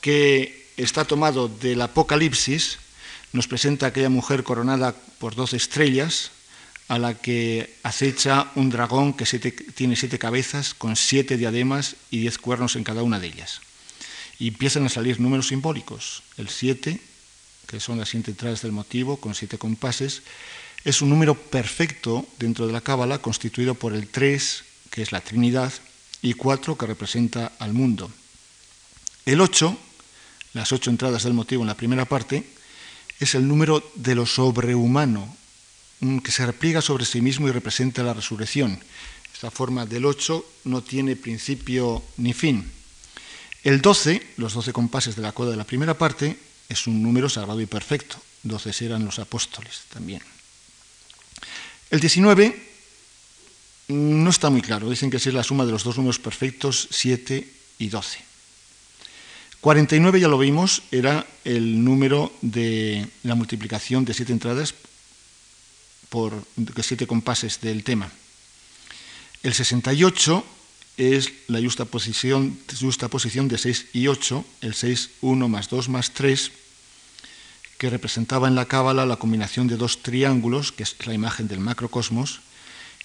que 0.00 0.70
está 0.76 1.04
tomado 1.04 1.48
del 1.48 1.82
Apocalipsis, 1.82 2.78
nos 3.32 3.48
presenta 3.48 3.86
aquella 3.86 4.08
mujer 4.08 4.44
coronada 4.44 4.94
por 5.18 5.34
doce 5.34 5.56
estrellas, 5.56 6.30
a 6.88 6.98
la 6.98 7.14
que 7.14 7.78
acecha 7.82 8.50
un 8.54 8.68
dragón 8.68 9.14
que 9.14 9.24
tiene 9.74 9.96
siete 9.96 10.18
cabezas, 10.18 10.74
con 10.74 10.96
siete 10.96 11.36
diademas 11.36 11.96
y 12.10 12.18
diez 12.20 12.36
cuernos 12.38 12.76
en 12.76 12.84
cada 12.84 13.02
una 13.02 13.18
de 13.18 13.28
ellas. 13.28 13.60
Y 14.38 14.48
empiezan 14.48 14.84
a 14.84 14.90
salir 14.90 15.20
números 15.20 15.48
simbólicos. 15.48 16.22
El 16.36 16.48
siete, 16.48 17.00
que 17.66 17.80
son 17.80 17.98
las 17.98 18.10
siete 18.10 18.32
entradas 18.32 18.60
del 18.62 18.72
motivo, 18.72 19.16
con 19.16 19.34
siete 19.34 19.56
compases, 19.56 20.22
es 20.84 21.00
un 21.00 21.08
número 21.08 21.34
perfecto 21.34 22.26
dentro 22.38 22.66
de 22.66 22.72
la 22.72 22.80
Cábala, 22.80 23.18
constituido 23.18 23.74
por 23.74 23.94
el 23.94 24.08
tres, 24.08 24.64
que 24.90 25.00
es 25.00 25.12
la 25.12 25.20
Trinidad, 25.20 25.72
y 26.20 26.34
cuatro, 26.34 26.76
que 26.76 26.86
representa 26.86 27.52
al 27.58 27.72
mundo. 27.72 28.10
El 29.24 29.40
ocho, 29.40 29.78
las 30.52 30.72
ocho 30.72 30.90
entradas 30.90 31.22
del 31.22 31.34
motivo 31.34 31.62
en 31.62 31.68
la 31.68 31.76
primera 31.76 32.04
parte, 32.04 32.44
es 33.24 33.34
el 33.34 33.46
número 33.46 33.82
de 33.94 34.14
lo 34.14 34.26
sobrehumano, 34.26 35.36
que 36.22 36.32
se 36.32 36.46
repliega 36.46 36.82
sobre 36.82 37.04
sí 37.04 37.20
mismo 37.20 37.48
y 37.48 37.52
representa 37.52 38.02
la 38.02 38.14
resurrección. 38.14 38.80
Esta 39.32 39.50
forma 39.50 39.86
del 39.86 40.04
8 40.04 40.46
no 40.64 40.82
tiene 40.82 41.16
principio 41.16 42.02
ni 42.16 42.32
fin. 42.32 42.70
El 43.62 43.80
12, 43.80 44.34
los 44.36 44.54
12 44.54 44.72
compases 44.72 45.16
de 45.16 45.22
la 45.22 45.32
coda 45.32 45.52
de 45.52 45.56
la 45.56 45.64
primera 45.64 45.94
parte, 45.94 46.36
es 46.68 46.86
un 46.86 47.02
número 47.02 47.28
sagrado 47.28 47.60
y 47.60 47.66
perfecto. 47.66 48.16
12 48.42 48.84
eran 48.84 49.04
los 49.04 49.18
apóstoles 49.18 49.82
también. 49.92 50.22
El 51.90 52.00
19 52.00 52.70
no 53.88 54.30
está 54.30 54.50
muy 54.50 54.62
claro. 54.62 54.90
Dicen 54.90 55.10
que 55.10 55.18
es 55.18 55.26
la 55.26 55.44
suma 55.44 55.64
de 55.64 55.72
los 55.72 55.84
dos 55.84 55.96
números 55.96 56.18
perfectos, 56.18 56.88
7 56.90 57.46
y 57.78 57.88
12. 57.88 58.31
49, 59.62 60.18
ya 60.18 60.26
lo 60.26 60.38
vimos, 60.38 60.82
era 60.90 61.24
el 61.44 61.84
número 61.84 62.32
de 62.42 63.06
la 63.22 63.36
multiplicación 63.36 64.04
de 64.04 64.12
siete 64.12 64.32
entradas 64.32 64.74
por 66.08 66.34
siete 66.82 67.06
compases 67.06 67.60
del 67.60 67.84
tema. 67.84 68.10
El 69.44 69.54
68 69.54 70.44
es 70.96 71.32
la 71.46 71.60
justa 71.60 71.84
posición, 71.84 72.58
justa 72.74 73.06
posición 73.06 73.46
de 73.46 73.56
6 73.56 73.86
y 73.92 74.08
8, 74.08 74.44
el 74.62 74.74
6, 74.74 75.10
1 75.20 75.48
más 75.48 75.70
2 75.70 75.88
más 75.88 76.10
3, 76.10 76.50
que 77.78 77.88
representaba 77.88 78.48
en 78.48 78.56
la 78.56 78.66
cábala 78.66 79.06
la 79.06 79.16
combinación 79.22 79.68
de 79.68 79.76
dos 79.76 80.02
triángulos, 80.02 80.72
que 80.72 80.82
es 80.82 80.96
la 81.06 81.14
imagen 81.14 81.46
del 81.46 81.60
macrocosmos, 81.60 82.40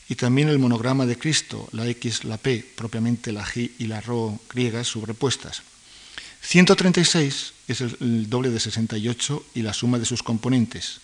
y 0.10 0.16
también 0.16 0.50
el 0.50 0.58
monograma 0.58 1.06
de 1.06 1.20
Cristo, 1.20 1.70
la 1.72 1.88
X, 1.88 2.24
la 2.24 2.38
P, 2.38 2.66
propiamente 2.76 3.32
la 3.32 3.46
G 3.46 3.70
y 3.78 3.86
la 3.86 4.02
Rho 4.02 4.40
griegas 4.50 4.88
sobrepuestas. 4.88 5.62
136 6.48 7.54
es 7.68 7.82
el 7.82 8.30
doble 8.30 8.50
de 8.50 8.62
68 8.62 9.46
y 9.54 9.64
la 9.64 9.74
suma 9.74 10.00
de 10.00 10.06
sus 10.06 10.24
componentes. 10.24 11.02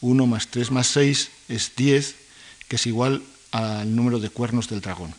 1 0.00 0.26
más 0.28 0.46
3 0.46 0.70
más 0.70 0.86
6 0.86 1.30
es 1.48 1.72
10, 1.74 2.14
que 2.68 2.76
es 2.76 2.86
igual 2.86 3.20
al 3.50 3.96
número 3.96 4.20
de 4.20 4.30
cuernos 4.30 4.68
del 4.68 4.82
dragón. 4.82 5.12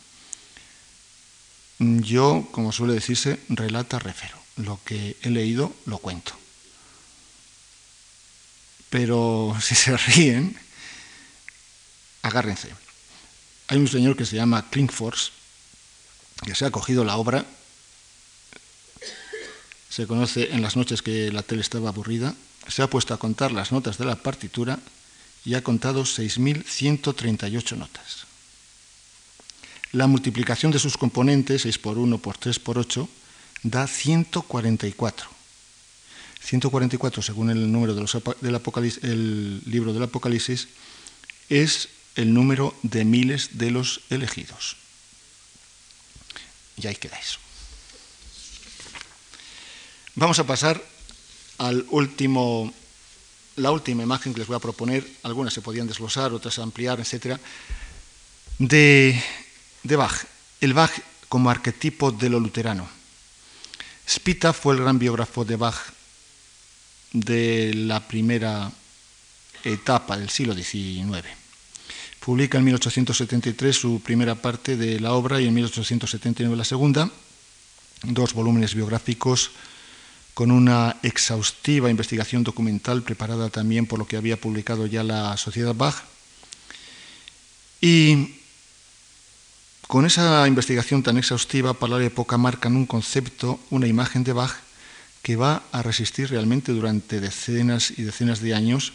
Yo, 1.78 2.48
como 2.52 2.72
suele 2.72 2.94
decirse, 2.94 3.38
relata 3.50 3.98
refero. 3.98 4.38
Lo 4.56 4.80
que 4.82 5.18
he 5.20 5.28
leído 5.28 5.74
lo 5.84 5.98
cuento. 5.98 6.32
Pero 8.88 9.54
si 9.60 9.74
se 9.74 9.94
ríen, 9.94 10.58
agárrense. 12.22 12.70
Hay 13.68 13.76
un 13.76 13.88
señor 13.88 14.16
que 14.16 14.24
se 14.24 14.36
llama 14.36 14.70
Klingfors, 14.70 15.32
que 16.46 16.54
se 16.54 16.64
ha 16.64 16.70
cogido 16.70 17.04
la 17.04 17.18
obra, 17.18 17.44
se 19.96 20.06
conoce 20.06 20.52
en 20.52 20.60
las 20.60 20.76
noches 20.76 21.00
que 21.00 21.32
la 21.32 21.42
tele 21.42 21.62
estaba 21.62 21.88
aburrida, 21.88 22.34
se 22.68 22.82
ha 22.82 22.90
puesto 22.90 23.14
a 23.14 23.18
contar 23.18 23.50
las 23.50 23.72
notas 23.72 23.96
de 23.96 24.04
la 24.04 24.16
partitura 24.16 24.78
y 25.42 25.54
ha 25.54 25.64
contado 25.64 26.02
6.138 26.02 27.78
notas. 27.78 28.26
La 29.92 30.06
multiplicación 30.06 30.70
de 30.70 30.78
sus 30.78 30.98
componentes, 30.98 31.62
6 31.62 31.78
por 31.78 31.96
1 31.96 32.18
por 32.18 32.36
3 32.36 32.58
por 32.58 32.76
8, 32.76 33.08
da 33.62 33.86
144. 33.86 35.30
144, 36.42 37.22
según 37.22 37.48
el 37.48 37.72
número 37.72 37.94
del 37.94 38.06
el 39.00 39.62
libro 39.64 39.94
del 39.94 40.02
Apocalipsis, 40.02 40.68
es 41.48 41.88
el 42.16 42.34
número 42.34 42.76
de 42.82 43.06
miles 43.06 43.56
de 43.56 43.70
los 43.70 44.02
elegidos. 44.10 44.76
Y 46.76 46.86
ahí 46.86 46.96
queda 46.96 47.18
eso. 47.18 47.45
Vamos 50.18 50.38
a 50.38 50.46
pasar 50.46 50.82
al 51.58 51.84
último, 51.90 52.72
la 53.56 53.70
última 53.70 54.02
imagen 54.02 54.32
que 54.32 54.38
les 54.38 54.48
voy 54.48 54.56
a 54.56 54.60
proponer. 54.60 55.06
Algunas 55.22 55.52
se 55.52 55.60
podían 55.60 55.86
desglosar, 55.86 56.32
otras 56.32 56.58
ampliar, 56.58 56.98
etc. 57.00 57.38
De, 58.58 59.22
de 59.82 59.96
Bach. 59.96 60.24
El 60.62 60.72
Bach 60.72 60.90
como 61.28 61.50
arquetipo 61.50 62.12
de 62.12 62.30
lo 62.30 62.40
luterano. 62.40 62.88
Spita 64.08 64.54
fue 64.54 64.74
el 64.74 64.80
gran 64.80 64.98
biógrafo 64.98 65.44
de 65.44 65.56
Bach 65.56 65.76
de 67.12 67.74
la 67.74 68.08
primera 68.08 68.72
etapa 69.64 70.16
del 70.16 70.30
siglo 70.30 70.54
XIX. 70.54 71.28
Publica 72.20 72.56
en 72.56 72.64
1873 72.64 73.76
su 73.76 74.00
primera 74.00 74.34
parte 74.34 74.78
de 74.78 74.98
la 74.98 75.12
obra 75.12 75.42
y 75.42 75.46
en 75.46 75.52
1879 75.52 76.56
la 76.56 76.64
segunda, 76.64 77.10
dos 78.02 78.32
volúmenes 78.32 78.74
biográficos 78.74 79.50
con 80.36 80.50
una 80.50 80.98
exhaustiva 81.02 81.88
investigación 81.88 82.44
documental 82.44 83.02
preparada 83.02 83.48
también 83.48 83.86
por 83.86 83.98
lo 83.98 84.06
que 84.06 84.18
había 84.18 84.38
publicado 84.38 84.84
ya 84.84 85.02
la 85.02 85.34
Sociedad 85.38 85.74
Bach. 85.74 86.04
Y 87.80 88.36
con 89.86 90.04
esa 90.04 90.46
investigación 90.46 91.02
tan 91.02 91.16
exhaustiva 91.16 91.72
para 91.72 91.96
la 91.98 92.04
época 92.04 92.36
marcan 92.36 92.76
un 92.76 92.84
concepto, 92.84 93.58
una 93.70 93.86
imagen 93.86 94.24
de 94.24 94.34
Bach 94.34 94.52
que 95.22 95.36
va 95.36 95.62
a 95.72 95.80
resistir 95.80 96.28
realmente 96.28 96.72
durante 96.72 97.18
decenas 97.18 97.92
y 97.96 98.02
decenas 98.02 98.42
de 98.42 98.52
años 98.52 98.92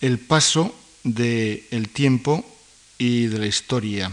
el 0.00 0.18
paso 0.18 0.74
del 1.04 1.90
tiempo 1.92 2.48
y 2.96 3.26
de 3.26 3.38
la 3.40 3.46
historia. 3.46 4.10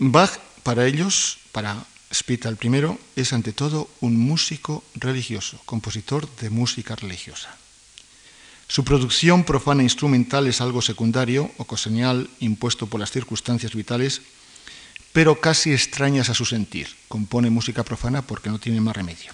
Bach, 0.00 0.40
para 0.64 0.86
ellos, 0.86 1.38
para 1.52 1.86
Spita 2.12 2.48
el 2.48 2.56
primero, 2.56 2.98
es 3.16 3.32
ante 3.32 3.52
todo 3.52 3.88
un 4.00 4.16
músico 4.16 4.82
religioso, 4.94 5.60
compositor 5.66 6.28
de 6.36 6.48
música 6.48 6.96
religiosa. 6.96 7.54
Su 8.66 8.84
producción 8.84 9.44
profana 9.44 9.82
instrumental 9.82 10.46
es 10.46 10.60
algo 10.60 10.82
secundario, 10.82 11.50
ocasional, 11.56 12.28
impuesto 12.40 12.86
por 12.86 13.00
las 13.00 13.10
circunstancias 13.10 13.74
vitales, 13.74 14.22
pero 15.12 15.40
casi 15.40 15.72
extrañas 15.72 16.28
a 16.28 16.34
su 16.34 16.44
sentir. 16.44 16.88
Compone 17.08 17.50
música 17.50 17.82
profana 17.82 18.22
porque 18.22 18.50
no 18.50 18.58
tiene 18.58 18.80
más 18.80 18.96
remedio. 18.96 19.32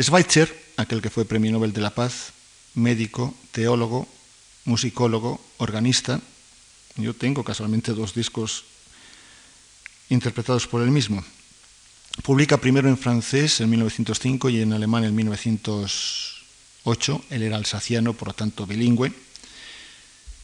Schweitzer, 0.00 0.72
aquel 0.76 1.02
que 1.02 1.10
fue 1.10 1.24
Premio 1.24 1.52
Nobel 1.52 1.72
de 1.72 1.80
la 1.80 1.94
Paz, 1.94 2.32
médico, 2.74 3.34
teólogo, 3.52 4.06
musicólogo, 4.64 5.40
organista. 5.58 6.20
Yo 6.96 7.14
tengo 7.14 7.42
casualmente 7.42 7.92
dos 7.92 8.14
discos 8.14 8.64
interpretados 10.08 10.66
por 10.66 10.82
él 10.82 10.90
mismo. 10.90 11.22
Publica 12.22 12.58
primero 12.58 12.88
en 12.88 12.98
francés 12.98 13.60
en 13.60 13.70
1905 13.70 14.50
y 14.50 14.62
en 14.62 14.72
alemán 14.72 15.04
en 15.04 15.14
1908. 15.14 17.24
Él 17.30 17.42
era 17.42 17.56
alsaciano, 17.56 18.14
por 18.14 18.28
lo 18.28 18.34
tanto 18.34 18.66
bilingüe. 18.66 19.12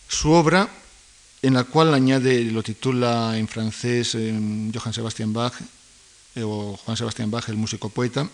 Su 0.09 0.31
obra, 0.31 0.69
en 1.43 1.55
la 1.55 1.65
cual 1.65 1.93
añade, 1.93 2.45
lo 2.45 2.62
titula 2.62 3.37
en 3.37 3.49
francés 3.49 4.12
Johann 4.12 4.93
Sebastian 4.93 5.33
Bach, 5.33 5.55
eh, 6.35 6.43
o 6.43 6.77
Juan 6.77 6.97
Sebastián 6.97 7.31
Bach, 7.31 7.49
el 7.49 7.57
músico 7.57 7.89
poeta, 7.89 8.29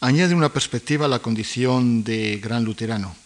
añade 0.00 0.34
una 0.34 0.52
perspectiva 0.52 1.06
a 1.06 1.08
la 1.08 1.20
condición 1.20 2.04
de 2.04 2.38
gran 2.38 2.64
luterano. 2.64 3.16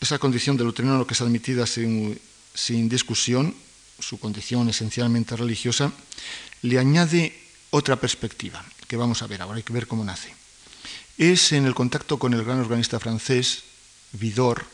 Esa 0.00 0.18
condición 0.18 0.56
de 0.56 0.64
luterano 0.64 1.06
que 1.06 1.14
es 1.14 1.20
admitida 1.20 1.66
sin, 1.66 2.18
sin 2.54 2.88
discusión, 2.88 3.54
su 3.98 4.18
condición 4.18 4.68
esencialmente 4.68 5.36
religiosa, 5.36 5.92
le 6.62 6.78
añade 6.78 7.36
otra 7.70 7.96
perspectiva 7.96 8.64
que 8.88 8.96
vamos 8.96 9.22
a 9.22 9.26
ver 9.26 9.42
ahora, 9.42 9.58
hay 9.58 9.62
que 9.62 9.72
ver 9.72 9.86
cómo 9.86 10.04
nace. 10.04 10.34
Es 11.16 11.52
en 11.52 11.66
el 11.66 11.74
contacto 11.74 12.18
con 12.18 12.34
el 12.34 12.44
gran 12.44 12.60
organista 12.60 12.98
francés, 12.98 13.62
Vidor, 14.12 14.64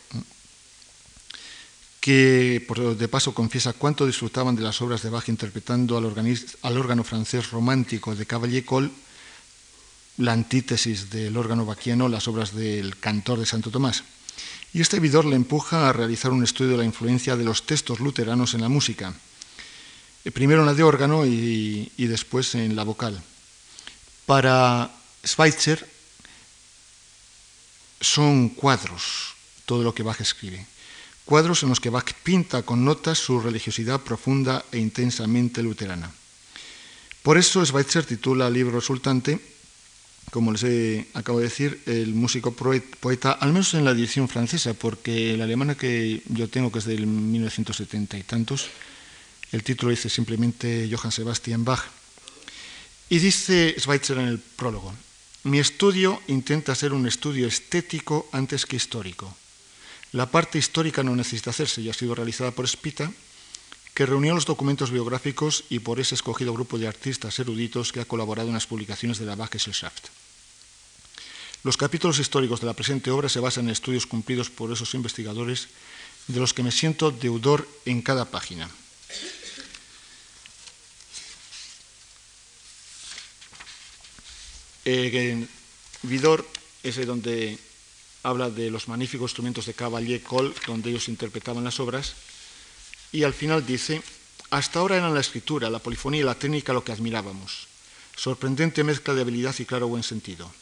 que 2.01 2.65
de 2.97 3.09
paso 3.09 3.35
confiesa 3.35 3.75
cuánto 3.75 4.07
disfrutaban 4.07 4.55
de 4.55 4.63
las 4.63 4.81
obras 4.81 5.03
de 5.03 5.11
Bach 5.11 5.29
interpretando 5.29 5.99
al, 5.99 6.07
al 6.07 6.79
órgano 6.79 7.03
francés 7.03 7.51
romántico 7.51 8.15
de 8.15 8.25
Cavalier 8.25 8.65
Col, 8.65 8.93
la 10.19 10.33
antítesis 10.33 11.11
del 11.11 11.37
órgano 11.37 11.67
baquiano, 11.67 12.09
las 12.09 12.29
obras 12.29 12.55
del 12.55 12.97
cantor 12.97 13.41
de 13.41 13.47
Santo 13.47 13.71
Tomás. 13.71 14.05
Y 14.77 14.83
este 14.83 15.01
vidor 15.01 15.25
le 15.25 15.37
empuja 15.37 15.89
a 15.89 15.93
realizar 15.95 16.33
un 16.33 16.45
estudio 16.45 16.73
de 16.73 16.77
la 16.77 16.85
influencia 16.85 17.35
de 17.35 17.45
los 17.45 17.65
textos 17.65 17.99
luteranos 17.99 18.53
en 18.53 18.61
la 18.61 18.69
música, 18.69 19.15
eh, 20.23 20.31
primero 20.31 20.61
en 20.61 20.67
la 20.67 20.75
de 20.75 20.83
órgano 20.83 21.25
y, 21.25 21.91
y 21.97 22.05
después 22.05 22.55
en 22.55 22.77
la 22.77 22.85
vocal. 22.85 23.19
Para 24.27 24.91
Schweitzer 25.25 25.89
son 28.03 28.51
cuadros 28.51 29.33
todo 29.65 29.83
lo 29.83 29.95
que 29.95 30.03
Bach 30.03 30.21
escribe 30.21 30.67
cuadros 31.25 31.63
en 31.63 31.71
los 31.71 31.81
que 31.81 31.89
Bach 31.89 32.13
pinta 32.23 32.63
con 32.63 32.85
notas 32.85 33.17
su 33.17 33.41
religiosidad 33.41 34.03
profunda 34.03 34.63
e 34.71 34.77
intensamente 34.77 35.63
luterana. 35.63 36.13
Por 37.23 37.39
eso 37.39 37.65
Schweitzer 37.65 38.05
titula 38.05 38.49
el 38.49 38.53
libro 38.53 38.79
resultante, 38.79 39.41
como 40.31 40.53
les 40.53 41.07
acabo 41.15 41.39
de 41.39 41.45
decir, 41.45 41.83
el 41.87 42.15
músico 42.15 42.53
poeta, 42.53 43.33
al 43.33 43.53
menos 43.53 43.75
en 43.75 43.85
la 43.85 43.93
edición 43.93 44.29
francesa, 44.29 44.75
porque 44.75 45.37
la 45.37 45.45
alemana 45.45 45.75
que 45.75 46.23
yo 46.29 46.49
tengo, 46.49 46.71
que 46.71 46.81
es 46.81 46.85
del 46.85 47.07
1970 47.07 48.19
y 48.19 48.23
tantos, 48.23 48.69
el 49.53 49.63
título 49.63 49.91
dice 49.91 50.09
simplemente 50.09 50.89
Johann 50.91 51.13
Sebastian 51.13 51.65
Bach. 51.65 51.85
Y 53.09 53.19
dice 53.19 53.77
Schweitzer 53.79 54.19
en 54.19 54.27
el 54.27 54.39
prólogo, 54.39 54.93
mi 55.45 55.59
estudio 55.61 56.21
intenta 56.27 56.75
ser 56.75 56.93
un 56.93 57.07
estudio 57.07 57.47
estético 57.47 58.29
antes 58.33 58.67
que 58.67 58.77
histórico 58.77 59.37
la 60.17 60.31
parte 60.31 60.59
histórica 60.59 61.03
no 61.03 61.15
necesita 61.15 61.51
hacerse 61.51 61.83
y 61.83 61.91
ha 61.91 61.95
sido 61.95 62.15
realizada 62.15 62.51
por 62.51 62.67
Spita, 62.67 63.13
que 63.97 64.05
reunió 64.05 64.35
los 64.35 64.45
documentos 64.45 64.91
biográficos 64.91 65.65
y 65.71 65.79
por 65.79 66.01
ese 66.01 66.15
escogido 66.15 66.53
grupo 66.53 66.77
de 66.77 66.87
artistas 66.87 67.39
eruditos 67.39 67.93
que 67.93 68.01
ha 68.01 68.05
colaborado 68.05 68.49
en 68.49 68.55
las 68.55 68.67
publicaciones 68.67 69.19
de 69.19 69.25
la 69.25 69.37
Bach-Gesellschaft. 69.37 70.09
Los 71.65 71.79
capítulos 71.79 72.19
históricos 72.19 72.61
de 72.61 72.67
la 72.67 72.75
presente 72.75 73.11
obra 73.11 73.31
se 73.31 73.41
basan 73.41 73.65
en 73.65 73.71
estudios 73.71 74.05
cumplidos 74.05 74.51
por 74.51 74.71
esos 74.71 74.93
investigadores 74.93 75.69
de 76.29 76.39
los 76.39 76.53
que 76.53 76.63
me 76.63 76.73
siento 76.73 77.11
deudor 77.11 77.67
en 77.87 78.03
cada 78.03 78.27
página. 78.27 78.69
Vidor 86.03 86.47
es 86.83 87.07
donde 87.07 87.59
habla 88.23 88.51
de 88.51 88.71
los 88.71 88.89
magníficos 88.89 89.31
instrumentos 89.31 89.65
de 89.65 89.73
Cavalier 89.73 90.23
Cole, 90.23 90.53
donde 90.67 90.91
ellos 90.91 91.09
interpretaban 91.09 91.65
las 91.65 91.81
obras, 91.81 92.13
y 93.17 93.25
al 93.25 93.33
final 93.33 93.65
dice, 93.65 94.03
hasta 94.51 94.79
ahora 94.79 94.99
eran 94.99 95.15
la 95.15 95.21
escritura, 95.21 95.71
la 95.71 95.79
polifonía 95.79 96.21
y 96.21 96.25
la 96.25 96.35
técnica 96.35 96.75
lo 96.75 96.85
que 96.85 96.93
admirábamos. 96.93 97.67
Sorprendente 98.15 98.85
mezcla 98.85 99.15
de 99.15 99.23
habilidad 99.23 99.55
y 99.59 99.65
claro 99.65 99.89
buen 99.89 100.03
sentido. 100.03 100.53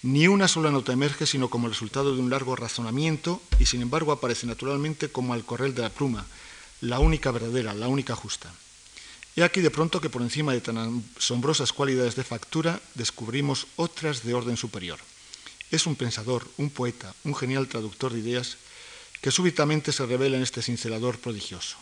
Ni 0.00 0.26
una 0.26 0.48
sola 0.48 0.70
nota 0.70 0.94
emerge 0.94 1.26
sino 1.26 1.50
como 1.50 1.68
resultado 1.68 2.14
de 2.14 2.22
un 2.22 2.30
largo 2.30 2.56
razonamiento 2.56 3.42
y 3.58 3.66
sin 3.66 3.82
embargo 3.82 4.12
aparece 4.12 4.46
naturalmente 4.46 5.10
como 5.10 5.34
al 5.34 5.44
correr 5.44 5.74
de 5.74 5.82
la 5.82 5.90
pluma, 5.90 6.24
la 6.80 7.00
única 7.00 7.32
verdadera, 7.32 7.74
la 7.74 7.88
única 7.88 8.16
justa. 8.16 8.50
He 9.36 9.44
aquí 9.44 9.60
de 9.60 9.70
pronto 9.70 10.00
que 10.00 10.08
por 10.08 10.22
encima 10.22 10.54
de 10.54 10.62
tan 10.62 11.04
asombrosas 11.18 11.74
cualidades 11.74 12.16
de 12.16 12.24
factura 12.24 12.80
descubrimos 12.94 13.66
otras 13.76 14.24
de 14.24 14.32
orden 14.32 14.56
superior. 14.56 14.98
Es 15.70 15.84
un 15.86 15.96
pensador, 15.96 16.48
un 16.56 16.70
poeta, 16.70 17.14
un 17.24 17.34
genial 17.34 17.68
traductor 17.68 18.10
de 18.10 18.20
ideas 18.20 18.56
que 19.20 19.30
súbitamente 19.30 19.92
se 19.92 20.06
revela 20.06 20.38
en 20.38 20.42
este 20.42 20.62
cincelador 20.62 21.18
prodigioso. 21.18 21.76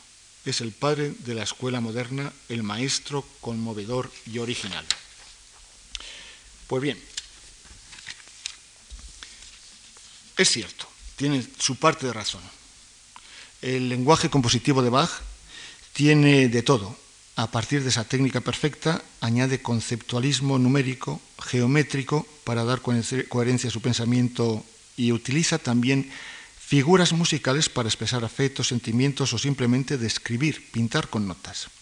Es 0.49 0.63
el 0.63 0.73
padre 0.73 1.13
de 1.27 1.35
la 1.35 1.43
escuela 1.43 1.83
moderna, 1.83 2.33
el 2.49 2.63
maestro 2.63 3.23
conmovedor 3.43 4.11
y 4.25 4.39
original. 4.39 4.87
Pues 6.67 6.83
bien, 6.83 6.99
Es 10.39 10.53
cierto, 10.53 10.87
tiene 11.17 11.45
su 11.59 11.77
parte 11.77 12.07
de 12.07 12.13
razón. 12.13 12.41
El 13.61 13.89
lenguaje 13.89 14.31
compositivo 14.31 14.83
de 14.83 14.89
Bach 14.89 15.11
tiene 15.93 16.49
de 16.49 16.63
todo. 16.63 16.97
A 17.35 17.51
partir 17.51 17.83
de 17.83 17.89
esa 17.89 18.05
técnica 18.05 18.41
perfecta, 18.41 19.03
añade 19.21 19.63
conceptualismo 19.63 20.61
numérico, 20.61 21.21
geométrico, 21.43 22.25
para 22.45 22.63
dar 22.63 22.83
coherencia 22.83 23.69
a 23.69 23.73
su 23.73 23.83
pensamiento 23.83 24.65
y 24.97 25.11
utiliza 25.11 25.59
también 25.59 26.09
figuras 26.69 27.15
musicales 27.15 27.71
para 27.71 27.89
expresar 27.89 28.21
afectos, 28.29 28.69
sentimientos 28.69 29.33
o 29.33 29.41
simplemente 29.41 29.97
describir, 29.97 30.69
pintar 30.69 31.09
con 31.09 31.25
notas. 31.25 31.73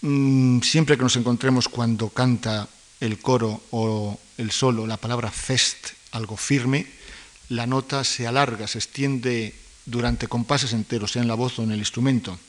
Mm, 0.00 0.64
siempre 0.64 0.96
que 0.96 1.04
nos 1.04 1.20
encontremos 1.20 1.68
cuando 1.68 2.08
canta 2.08 2.72
el 3.00 3.20
coro 3.20 3.60
o 3.76 4.18
el 4.38 4.50
solo 4.50 4.86
la 4.86 4.96
palabra 4.96 5.30
fest, 5.30 5.92
algo 6.12 6.38
firme, 6.38 6.86
la 7.50 7.66
nota 7.66 8.02
se 8.02 8.26
alarga, 8.26 8.66
se 8.66 8.78
extiende 8.78 9.52
durante 9.84 10.26
compases 10.26 10.72
enteros, 10.72 11.12
sea 11.12 11.20
en 11.20 11.28
la 11.28 11.36
voz 11.36 11.58
o 11.58 11.62
en 11.62 11.72
el 11.72 11.78
instrumento. 11.78 12.40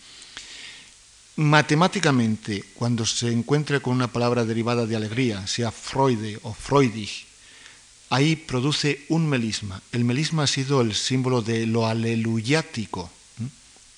Matemáticamente, 1.35 2.63
cuando 2.73 3.05
se 3.05 3.33
encuentre 3.33 3.81
con 3.81 3.93
una 3.93 4.07
palabra 4.07 4.45
derivada 4.45 4.85
de 4.85 4.95
alegría, 4.95 5.45
sea 5.45 5.71
Freude 5.71 6.39
o 6.43 6.53
freudig, 6.53 7.26
ahí 8.09 8.35
produce 8.35 9.05
un 9.09 9.27
melisma. 9.27 9.81
El 9.91 10.05
melisma 10.05 10.43
ha 10.43 10.47
sido 10.47 10.81
el 10.81 10.95
símbolo 10.95 11.41
de 11.41 11.65
lo 11.65 11.87
aleluyático, 11.87 13.09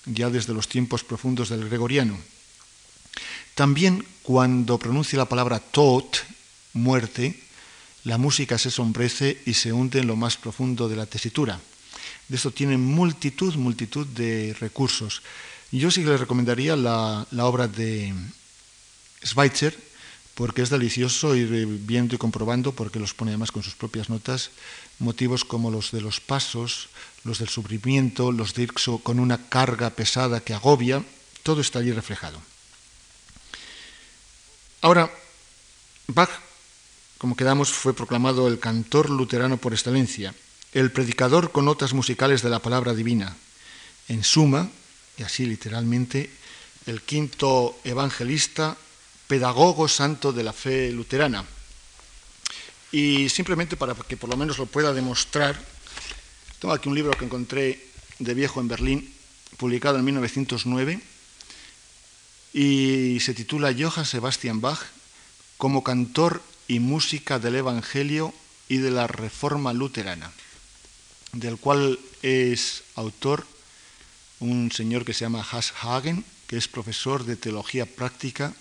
ya 0.06 0.30
desde 0.30 0.54
los 0.54 0.68
tiempos 0.68 1.04
profundos 1.04 1.50
del 1.50 1.68
gregoriano. 1.68 2.18
También 3.56 4.06
cuando 4.24 4.78
pronuncia 4.78 5.18
la 5.18 5.26
palabra 5.26 5.60
tot, 5.60 6.18
muerte, 6.74 7.40
la 8.04 8.18
música 8.18 8.58
se 8.58 8.72
sombrece 8.72 9.42
y 9.46 9.54
se 9.54 9.74
hunde 9.74 10.00
en 10.00 10.08
lo 10.08 10.16
más 10.16 10.38
profundo 10.38 10.88
de 10.88 10.96
la 10.96 11.06
tesitura. 11.06 11.60
De 12.28 12.36
esto 12.36 12.52
tiene 12.52 12.78
multitud, 12.78 13.56
multitud 13.56 14.08
de 14.08 14.56
recursos. 14.60 15.22
Yo 15.72 15.92
sí 15.92 16.04
que 16.04 16.10
le 16.10 16.18
recomendaría 16.18 16.76
la, 16.76 17.26
obra 17.42 17.68
de 17.68 18.14
Schweitzer, 19.26 19.78
porque 20.40 20.62
es 20.62 20.70
delicioso 20.70 21.36
ir 21.36 21.68
viendo 21.84 22.16
y 22.16 22.18
comprobando, 22.18 22.72
porque 22.72 22.98
los 22.98 23.14
pone 23.14 23.32
además 23.32 23.52
con 23.52 23.62
sus 23.62 23.76
propias 23.76 24.08
notas, 24.08 24.52
motivos 24.98 25.44
como 25.44 25.70
los 25.70 25.92
de 25.92 26.00
los 26.00 26.22
pasos, 26.22 26.88
los 27.26 27.40
del 27.40 27.50
sufrimiento, 27.50 28.32
los 28.32 28.54
de 28.54 28.72
con 29.04 29.20
una 29.20 29.50
carga 29.50 29.90
pesada 29.90 30.40
que 30.40 30.54
agobia, 30.54 31.04
todo 31.44 31.60
está 31.60 31.80
allí 31.80 31.92
reflejado. 31.92 32.40
Ahora, 34.80 35.12
Bach 36.08 36.30
como 37.18 37.36
quedamos, 37.36 37.74
fue 37.74 37.94
proclamado 37.94 38.48
el 38.48 38.60
cantor 38.60 39.10
luterano 39.10 39.58
por 39.58 39.74
excelencia, 39.74 40.34
el 40.72 40.90
predicador 40.90 41.52
con 41.52 41.66
notas 41.66 41.92
musicales 41.92 42.42
de 42.42 42.50
la 42.50 42.60
palabra 42.60 42.94
divina. 42.94 43.36
En 44.08 44.24
suma, 44.24 44.70
y 45.18 45.24
así 45.24 45.46
literalmente, 45.46 46.32
el 46.86 47.02
quinto 47.02 47.78
evangelista, 47.84 48.78
pedagogo 49.30 49.88
santo 49.88 50.34
de 50.34 50.44
la 50.44 50.54
fe 50.54 50.90
luterana. 50.92 51.46
Y 52.92 53.30
simplemente 53.30 53.78
para 53.78 53.94
que 53.94 54.18
por 54.18 54.28
lo 54.28 54.36
menos 54.36 54.58
lo 54.58 54.66
pueda 54.66 54.92
demostrar, 54.92 55.54
tengo 56.58 56.74
aquí 56.74 56.90
un 56.90 56.96
libro 56.96 57.14
que 57.14 57.26
encontré 57.26 57.80
de 58.18 58.34
viejo 58.34 58.60
en 58.60 58.68
Berlín, 58.68 59.14
publicado 59.58 60.00
en 60.00 60.06
1909, 60.06 61.00
y 62.54 63.20
se 63.22 63.36
titula 63.36 63.76
Johann 63.78 64.06
Sebastian 64.06 64.62
Bach 64.62 64.82
como 65.58 65.84
cantor 65.84 66.42
y 66.68 66.80
música 66.80 67.38
del 67.38 67.58
Evangelio 67.58 68.34
y 68.68 68.78
de 68.78 68.90
la 68.90 69.06
Reforma 69.06 69.74
Luterana, 69.74 70.32
del 71.34 71.58
cual 71.58 72.00
es 72.24 72.82
autor 72.96 73.46
un 74.40 74.72
señor 74.72 75.06
que 75.06 75.14
se 75.14 75.26
llama 75.26 75.46
Haas 75.52 75.72
Hagen, 75.84 76.26
que 76.48 76.58
es 76.58 76.68
profesor 76.68 77.26
de 77.26 77.36
teología 77.36 77.86
práctica 77.86 78.56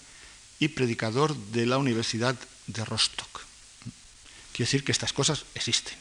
y 0.59 0.69
predicador 0.69 1.37
de 1.37 1.67
la 1.67 1.79
Universidad 1.79 2.37
de 2.67 2.85
Rostock. 2.85 3.43
Quiere 4.53 4.67
decir 4.67 4.85
que 4.85 4.93
estas 4.93 5.13
cosas 5.13 5.45
existen. 5.55 5.95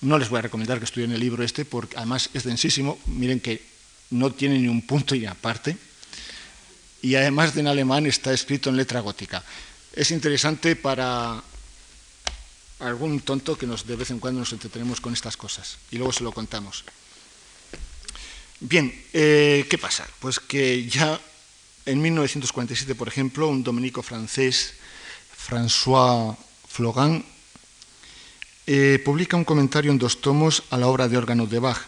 No 0.00 0.18
les 0.18 0.28
voy 0.28 0.38
a 0.38 0.42
recomendar 0.42 0.78
que 0.78 0.84
estudien 0.84 1.12
el 1.12 1.20
libro 1.20 1.42
este, 1.42 1.64
porque 1.64 1.96
además 1.96 2.30
es 2.34 2.44
densísimo. 2.44 2.98
Miren 3.06 3.40
que 3.40 3.62
no 4.10 4.32
tiene 4.32 4.58
ni 4.58 4.68
un 4.68 4.86
punto 4.86 5.14
y 5.14 5.26
aparte. 5.26 5.76
Y 7.02 7.16
además 7.16 7.54
de 7.54 7.60
en 7.60 7.66
alemán 7.66 8.06
está 8.06 8.32
escrito 8.32 8.70
en 8.70 8.76
letra 8.76 9.00
gótica 9.00 9.42
es 9.92 10.10
interesante 10.10 10.76
para 10.76 11.42
algún 12.80 13.20
tonto 13.20 13.56
que 13.56 13.66
nos, 13.66 13.86
de 13.86 13.96
vez 13.96 14.10
en 14.10 14.18
cuando 14.18 14.40
nos 14.40 14.52
entretenemos 14.52 15.00
con 15.00 15.12
estas 15.12 15.36
cosas 15.36 15.78
y 15.90 15.96
luego 15.96 16.12
se 16.12 16.24
lo 16.24 16.32
contamos. 16.32 16.84
Bien, 18.60 19.04
eh, 19.12 19.66
¿qué 19.68 19.78
pasa? 19.78 20.06
Pues 20.18 20.40
que 20.40 20.86
ya 20.86 21.20
en 21.86 22.00
1947, 22.00 22.94
por 22.94 23.08
ejemplo, 23.08 23.48
un 23.48 23.62
dominico 23.62 24.02
francés, 24.02 24.74
François 25.36 26.36
Flogan, 26.68 27.24
eh, 28.66 29.02
publica 29.04 29.36
un 29.36 29.44
comentario 29.44 29.90
en 29.90 29.98
dos 29.98 30.20
tomos 30.20 30.62
a 30.70 30.78
la 30.78 30.86
obra 30.86 31.08
de 31.08 31.18
órgano 31.18 31.46
de 31.46 31.58
Bach, 31.58 31.82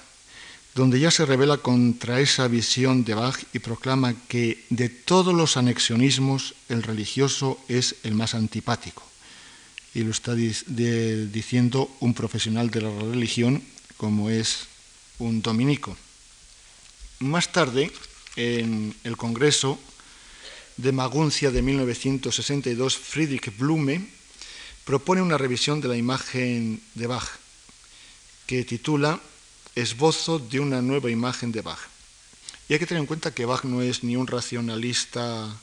donde 0.75 0.99
ya 0.99 1.13
se 1.13 1.25
revela 1.25 1.59
contra 1.59 2.19
esa 2.19 2.49
visión 2.49 3.05
de 3.05 3.15
Bach 3.15 3.39
y 3.53 3.61
proclama 3.61 4.15
que 4.27 4.65
de 4.71 4.89
todos 4.89 5.33
los 5.33 5.57
anexionismos 5.57 6.55
el 6.69 6.83
religioso 6.83 7.61
es 7.69 7.95
el 8.03 8.15
más 8.15 8.35
antipático. 8.35 9.05
Y 9.95 10.03
lo 10.03 10.11
está 10.11 10.35
diciendo 10.35 11.89
un 12.01 12.15
profesional 12.15 12.71
de 12.71 12.83
la 12.83 12.91
religión 12.91 13.63
como 13.97 14.29
es 14.31 14.67
un 15.21 15.41
dominico. 15.41 15.97
Más 17.21 17.53
tarde, 17.53 17.93
en 18.37 18.95
el 19.05 19.17
Congreso 19.17 19.79
de 20.77 20.93
Maguncia 20.93 21.51
de 21.51 21.63
1962, 21.63 22.99
Friedrich 22.99 23.57
Blume 23.57 24.09
propone 24.85 25.23
una 25.23 25.39
revisión 25.39 25.81
de 25.81 25.89
la 25.89 25.97
imagen 25.97 26.83
de 26.95 27.07
Bach 27.07 27.29
que 28.47 28.65
titula 28.65 29.21
esbozo 29.75 30.39
de 30.39 30.61
una 30.61 30.83
nueva 30.83 31.11
imagen 31.11 31.53
de 31.53 31.63
Bach. 31.63 31.79
Y 32.69 32.73
hay 32.73 32.79
que 32.79 32.87
tener 32.87 33.01
en 33.01 33.07
cuenta 33.07 33.35
que 33.35 33.47
Bach 33.47 33.65
no 33.65 33.83
es 33.83 34.05
ni 34.05 34.17
un 34.17 34.27
racionalista 34.27 35.55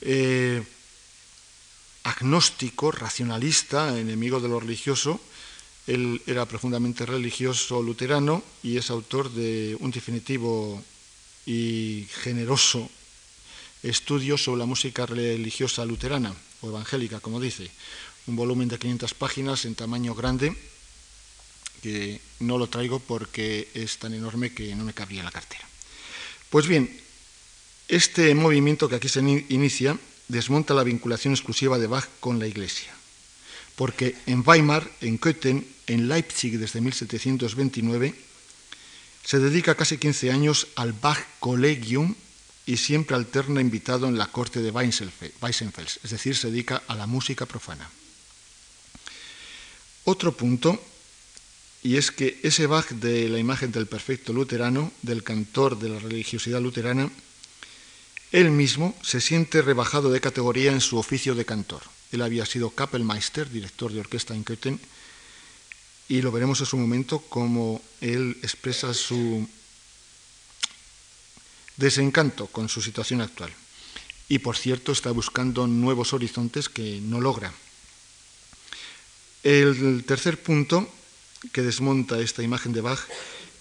eh, 0.00 0.62
agnóstico, 2.04 2.92
racionalista, 2.92 3.98
enemigo 3.98 4.40
de 4.40 4.48
lo 4.48 4.60
religioso. 4.60 5.20
Él 5.86 6.22
era 6.26 6.46
profundamente 6.46 7.04
religioso 7.04 7.82
luterano 7.82 8.42
y 8.62 8.76
es 8.76 8.90
autor 8.90 9.30
de 9.30 9.76
un 9.80 9.90
definitivo 9.90 10.82
y 11.46 12.06
generoso 12.22 12.88
estudio 13.82 14.38
sobre 14.38 14.60
la 14.60 14.66
música 14.66 15.06
religiosa 15.06 15.84
luterana 15.84 16.34
o 16.62 16.68
evangélica, 16.68 17.20
como 17.20 17.40
dice. 17.40 17.70
Un 18.26 18.36
volumen 18.36 18.68
de 18.68 18.78
500 18.78 19.12
páginas 19.14 19.64
en 19.64 19.74
tamaño 19.74 20.14
grande 20.14 20.56
que 21.82 22.20
no 22.40 22.56
lo 22.56 22.68
traigo 22.68 22.98
porque 22.98 23.68
es 23.74 23.98
tan 23.98 24.14
enorme 24.14 24.54
que 24.54 24.74
no 24.74 24.84
me 24.84 24.94
cabría 24.94 25.20
en 25.20 25.26
la 25.26 25.30
cartera. 25.30 25.68
Pues 26.48 26.66
bien, 26.66 26.88
este 27.88 28.34
movimiento 28.34 28.88
que 28.88 28.96
aquí 28.96 29.08
se 29.10 29.20
inicia 29.20 29.98
desmonta 30.28 30.72
la 30.72 30.84
vinculación 30.84 31.34
exclusiva 31.34 31.78
de 31.78 31.86
Bach 31.86 32.08
con 32.20 32.38
la 32.38 32.46
Iglesia, 32.46 32.94
porque 33.76 34.16
en 34.24 34.42
Weimar, 34.46 34.90
en 35.02 35.18
Köthen, 35.18 35.68
en 35.86 36.08
Leipzig 36.08 36.58
desde 36.58 36.80
1729, 36.80 38.14
se 39.24 39.38
dedica 39.38 39.74
casi 39.74 39.98
15 39.98 40.30
años 40.30 40.68
al 40.76 40.92
Bach 40.92 41.18
Collegium 41.40 42.14
y 42.66 42.76
siempre 42.76 43.16
alterna 43.16 43.60
invitado 43.60 44.06
en 44.06 44.18
la 44.18 44.26
corte 44.28 44.60
de 44.60 44.70
Weissenfels, 44.70 46.00
es 46.02 46.10
decir, 46.10 46.36
se 46.36 46.50
dedica 46.50 46.82
a 46.86 46.94
la 46.94 47.06
música 47.06 47.46
profana. 47.46 47.88
Otro 50.04 50.36
punto 50.36 50.82
y 51.82 51.96
es 51.96 52.10
que 52.10 52.40
ese 52.42 52.66
Bach 52.66 52.88
de 52.88 53.28
la 53.28 53.38
imagen 53.38 53.70
del 53.70 53.86
perfecto 53.86 54.32
luterano, 54.32 54.90
del 55.02 55.22
cantor 55.22 55.78
de 55.78 55.90
la 55.90 55.98
religiosidad 55.98 56.60
luterana, 56.60 57.10
él 58.32 58.50
mismo 58.50 58.96
se 59.02 59.20
siente 59.20 59.62
rebajado 59.62 60.10
de 60.10 60.20
categoría 60.20 60.72
en 60.72 60.80
su 60.80 60.98
oficio 60.98 61.34
de 61.34 61.44
cantor. 61.44 61.82
Él 62.10 62.22
había 62.22 62.46
sido 62.46 62.70
Kapellmeister, 62.70 63.50
director 63.50 63.92
de 63.92 64.00
orquesta 64.00 64.34
en 64.34 64.44
Köthen, 64.44 64.80
y 66.08 66.22
lo 66.22 66.32
veremos 66.32 66.60
en 66.60 66.66
su 66.66 66.76
momento 66.76 67.20
como 67.20 67.80
él 68.00 68.36
expresa 68.42 68.92
su 68.92 69.48
desencanto 71.76 72.46
con 72.46 72.68
su 72.68 72.82
situación 72.82 73.20
actual. 73.20 73.52
Y 74.28 74.38
por 74.38 74.56
cierto, 74.56 74.92
está 74.92 75.10
buscando 75.10 75.66
nuevos 75.66 76.12
horizontes 76.12 76.68
que 76.68 77.00
no 77.00 77.20
logra. 77.20 77.52
El 79.42 80.04
tercer 80.06 80.42
punto 80.42 80.88
que 81.52 81.62
desmonta 81.62 82.20
esta 82.20 82.42
imagen 82.42 82.72
de 82.72 82.80
Bach 82.80 83.00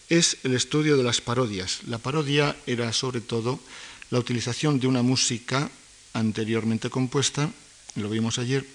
es 0.09 0.37
el 0.43 0.53
estudio 0.53 0.95
de 0.95 1.03
las 1.03 1.19
parodias. 1.19 1.83
La 1.87 1.97
parodia 1.97 2.55
era 2.65 2.93
sobre 2.93 3.19
todo 3.19 3.59
la 4.09 4.19
utilización 4.19 4.79
de 4.79 4.87
una 4.87 5.01
música 5.01 5.69
anteriormente 6.13 6.89
compuesta, 6.89 7.51
lo 7.95 8.09
vimos 8.09 8.37
ayer, 8.37 8.65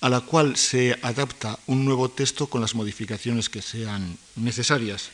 a 0.00 0.08
la 0.08 0.22
cual 0.22 0.56
se 0.56 0.98
adapta 1.02 1.58
un 1.66 1.84
nuevo 1.84 2.10
texto 2.10 2.46
con 2.48 2.60
las 2.60 2.74
modificaciones 2.74 3.48
que 3.48 3.60
sean 3.60 4.16
necesarias, 4.36 5.10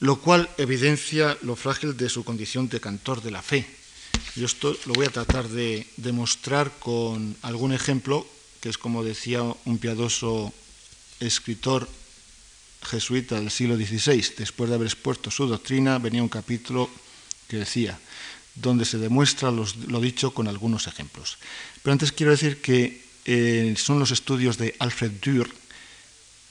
lo 0.00 0.20
cual 0.20 0.50
evidencia 0.58 1.38
lo 1.42 1.56
frágil 1.56 1.96
de 1.96 2.10
su 2.10 2.24
condición 2.24 2.68
de 2.68 2.80
cantor 2.80 3.22
de 3.22 3.30
la 3.30 3.42
fe. 3.42 3.66
Yo 4.36 4.46
esto 4.46 4.76
lo 4.84 4.92
voy 4.92 5.06
a 5.06 5.10
tratar 5.10 5.48
de 5.48 5.86
demostrar 5.96 6.72
con 6.78 7.36
algún 7.42 7.72
ejemplo, 7.72 8.26
que 8.60 8.68
es 8.68 8.76
como 8.76 9.02
decía 9.02 9.42
un 9.42 9.78
piadoso 9.78 10.52
escritor 11.20 11.88
jesuita 12.82 13.40
del 13.40 13.50
siglo 13.50 13.76
XVI, 13.76 14.34
después 14.36 14.68
de 14.68 14.76
haber 14.76 14.88
expuesto 14.88 15.30
su 15.30 15.46
doctrina, 15.46 15.98
venía 15.98 16.22
un 16.22 16.28
capítulo 16.28 16.90
que 17.48 17.58
decía, 17.58 17.98
donde 18.54 18.84
se 18.84 18.98
demuestra 18.98 19.50
lo 19.50 20.00
dicho 20.00 20.32
con 20.32 20.48
algunos 20.48 20.86
ejemplos. 20.86 21.38
Pero 21.82 21.92
antes 21.92 22.12
quiero 22.12 22.32
decir 22.32 22.60
que 22.60 23.03
eh, 23.24 23.74
son 23.76 23.98
los 23.98 24.10
estudios 24.10 24.58
de 24.58 24.74
Alfred 24.78 25.12
Dürr, 25.22 25.48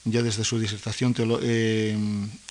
ya 0.06 0.22
desde 0.22 0.44
su 0.44 0.60
disertación 0.60 1.16
eh, 1.42 1.98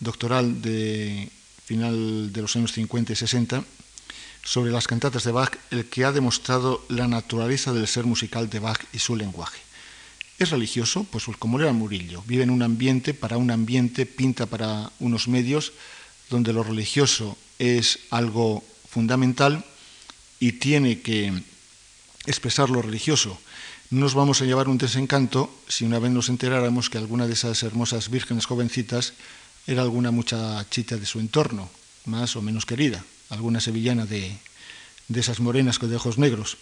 doctoral 0.00 0.62
de 0.62 1.28
final 1.64 2.32
de 2.32 2.42
los 2.42 2.56
años 2.56 2.72
50 2.72 3.12
y 3.12 3.16
60, 3.16 3.64
sobre 4.44 4.72
las 4.72 4.86
cantatas 4.86 5.24
de 5.24 5.32
Bach, 5.32 5.56
el 5.70 5.86
que 5.86 6.04
ha 6.04 6.12
demostrado 6.12 6.84
la 6.88 7.06
naturaleza 7.06 7.72
del 7.72 7.86
ser 7.86 8.04
musical 8.04 8.50
de 8.50 8.58
Bach 8.58 8.80
y 8.92 8.98
su 8.98 9.16
lenguaje. 9.16 9.60
Es 10.38 10.50
religioso, 10.50 11.04
pues 11.04 11.24
como 11.38 11.60
era 11.60 11.72
Murillo, 11.72 12.24
vive 12.26 12.42
en 12.42 12.50
un 12.50 12.62
ambiente, 12.62 13.14
para 13.14 13.36
un 13.36 13.50
ambiente, 13.50 14.06
pinta 14.06 14.46
para 14.46 14.90
unos 14.98 15.28
medios, 15.28 15.72
donde 16.30 16.52
lo 16.52 16.64
religioso 16.64 17.36
es 17.58 18.00
algo 18.10 18.64
fundamental 18.88 19.64
y 20.40 20.52
tiene 20.52 21.00
que 21.00 21.32
expresar 22.26 22.70
lo 22.70 22.82
religioso. 22.82 23.38
No 23.92 24.00
nos 24.00 24.14
vamos 24.14 24.40
a 24.40 24.46
llevar 24.46 24.70
un 24.70 24.78
desencanto 24.78 25.52
si 25.68 25.84
una 25.84 25.98
vez 25.98 26.10
nos 26.10 26.30
enteráramos 26.30 26.88
que 26.88 26.96
alguna 26.96 27.26
de 27.26 27.34
esas 27.34 27.62
hermosas 27.62 28.08
vírgenes 28.08 28.46
jovencitas 28.46 29.12
era 29.66 29.82
alguna 29.82 30.10
muchachita 30.10 30.96
de 30.96 31.04
su 31.04 31.20
entorno, 31.20 31.68
más 32.06 32.34
o 32.34 32.40
menos 32.40 32.64
querida, 32.64 33.04
alguna 33.28 33.60
sevillana 33.60 34.06
de, 34.06 34.32
de 35.08 35.20
esas 35.20 35.40
morenas 35.40 35.78
con 35.78 35.90
de 35.90 35.96
ojos 35.96 36.16
negros. 36.16 36.56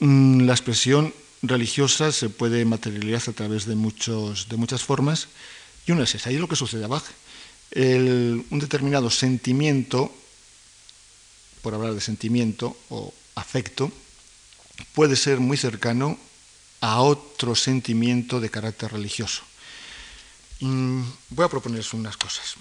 Mm, 0.00 0.40
la 0.40 0.54
expresión 0.54 1.14
religiosa 1.40 2.10
se 2.10 2.30
puede 2.30 2.64
materializar 2.64 3.30
a 3.30 3.36
través 3.36 3.66
de, 3.66 3.76
muchos, 3.76 4.48
de 4.48 4.56
muchas 4.56 4.82
formas 4.82 5.28
y 5.86 5.92
una 5.92 6.02
es 6.02 6.16
esa. 6.16 6.30
Ahí 6.30 6.34
es 6.34 6.40
lo 6.40 6.48
que 6.48 6.56
sucede 6.56 6.82
abajo. 6.82 7.12
El, 7.70 8.44
un 8.50 8.58
determinado 8.58 9.08
sentimiento, 9.08 10.12
por 11.62 11.74
hablar 11.74 11.94
de 11.94 12.00
sentimiento 12.00 12.76
o 12.90 13.14
afecto, 13.36 13.92
puede 14.94 15.16
ser 15.16 15.40
muy 15.40 15.56
cercano 15.56 16.18
a 16.80 17.00
otro 17.00 17.54
sentimiento 17.54 18.40
de 18.40 18.50
carácter 18.50 18.92
religioso. 18.92 19.42
Mm, 20.60 21.02
voy 21.30 21.44
a 21.44 21.48
proponerles 21.48 21.92
unas 21.94 22.16
cosas. 22.16 22.56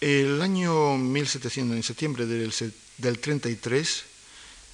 El 0.00 0.40
año 0.42 0.96
1700, 0.96 1.76
en 1.76 1.82
septiembre 1.82 2.26
del, 2.26 2.54
del 2.98 3.18
33, 3.18 4.04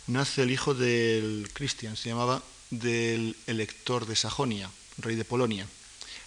nace 0.08 0.42
el 0.42 0.50
hijo 0.50 0.74
del 0.74 1.48
Cristian, 1.52 1.96
se 1.96 2.10
llamaba 2.10 2.42
del 2.70 3.36
elector 3.46 4.06
de 4.06 4.16
Sajonia, 4.16 4.70
rey 4.98 5.16
de 5.16 5.24
Polonia. 5.24 5.66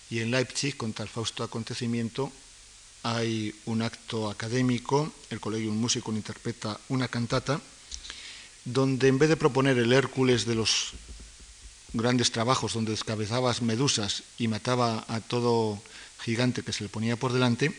Y 0.09 0.19
en 0.19 0.31
Leipzig, 0.31 0.75
con 0.75 0.93
tal 0.93 1.09
fausto 1.09 1.43
acontecimiento, 1.43 2.31
hay 3.15 3.55
un 3.65 3.81
acto 3.81 4.29
académico, 4.29 5.13
el 5.29 5.39
Colegio 5.39 5.71
Músico 5.71 6.11
interpreta 6.11 6.77
una 6.89 7.07
cantata, 7.07 7.61
donde 8.65 9.07
en 9.07 9.17
vez 9.17 9.29
de 9.29 9.37
proponer 9.37 9.77
el 9.77 9.93
Hércules 9.93 10.45
de 10.45 10.55
los 10.55 10.91
grandes 11.93 12.33
trabajos, 12.33 12.73
donde 12.73 12.91
descabezaba 12.91 13.55
medusas 13.61 14.23
y 14.37 14.49
mataba 14.49 15.05
a 15.07 15.21
todo 15.21 15.81
gigante 16.19 16.63
que 16.63 16.73
se 16.73 16.83
le 16.83 16.89
ponía 16.89 17.15
por 17.15 17.31
delante, 17.31 17.71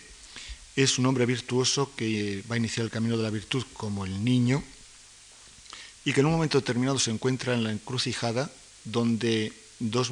es 0.77 0.99
un 0.99 1.05
hombre 1.05 1.27
virtuoso 1.27 1.93
que 1.95 2.43
va 2.51 2.55
a 2.55 2.59
iniciar 2.59 2.85
el 2.85 2.91
camino 2.91 3.19
de 3.19 3.25
la 3.25 3.31
virtud 3.31 3.65
como 3.75 4.07
el 4.07 4.25
niño, 4.25 4.65
y 6.07 6.15
que 6.15 6.21
en 6.21 6.27
un 6.27 6.33
momento 6.33 6.59
determinado 6.59 6.99
se 6.99 7.11
encuentra 7.11 7.53
en 7.53 7.65
la 7.65 7.73
encrucijada 7.73 8.51
donde 8.85 9.53
dos 9.79 10.11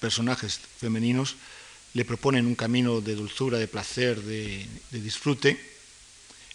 personajes 0.00 0.58
femeninos 0.78 1.36
le 1.96 2.04
proponen 2.04 2.44
un 2.46 2.54
camino 2.54 3.00
de 3.00 3.14
dulzura, 3.14 3.56
de 3.56 3.68
placer, 3.68 4.20
de, 4.20 4.68
disfrute, 4.90 5.56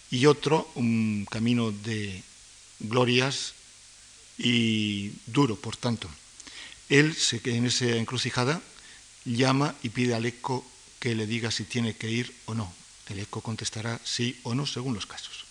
y 0.08 0.26
otro 0.26 0.70
un 0.76 1.26
camino 1.28 1.72
de 1.72 2.22
glorias 2.78 3.54
y 4.38 5.10
duro, 5.26 5.56
por 5.56 5.76
tanto. 5.76 6.08
Él, 6.88 7.16
en 7.44 7.66
esa 7.66 7.86
encrucijada, 7.86 8.62
llama 9.24 9.74
y 9.82 9.88
pide 9.88 10.14
al 10.14 10.26
eco 10.26 10.64
que 11.00 11.16
le 11.16 11.26
diga 11.26 11.50
si 11.50 11.64
tiene 11.64 11.96
que 11.96 12.08
ir 12.08 12.32
o 12.44 12.54
no. 12.54 12.72
El 13.08 13.18
eco 13.18 13.40
contestará 13.40 13.98
sí 14.04 14.38
o 14.44 14.54
no 14.54 14.64
según 14.64 14.94
los 14.94 15.06
casos. 15.06 15.41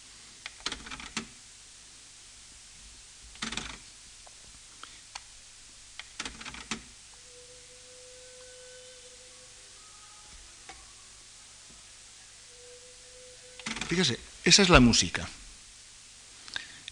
Fíjese, 13.91 14.17
esa 14.45 14.61
es 14.61 14.69
la 14.69 14.79
música. 14.79 15.27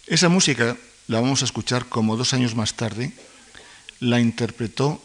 Esa 0.06 0.28
música 0.28 0.76
la 1.08 1.18
vamos 1.18 1.40
a 1.40 1.46
escuchar 1.46 1.86
como 1.88 2.14
dos 2.18 2.34
años 2.34 2.54
más 2.54 2.74
tarde 2.74 3.14
la 4.00 4.20
interpretó 4.20 5.02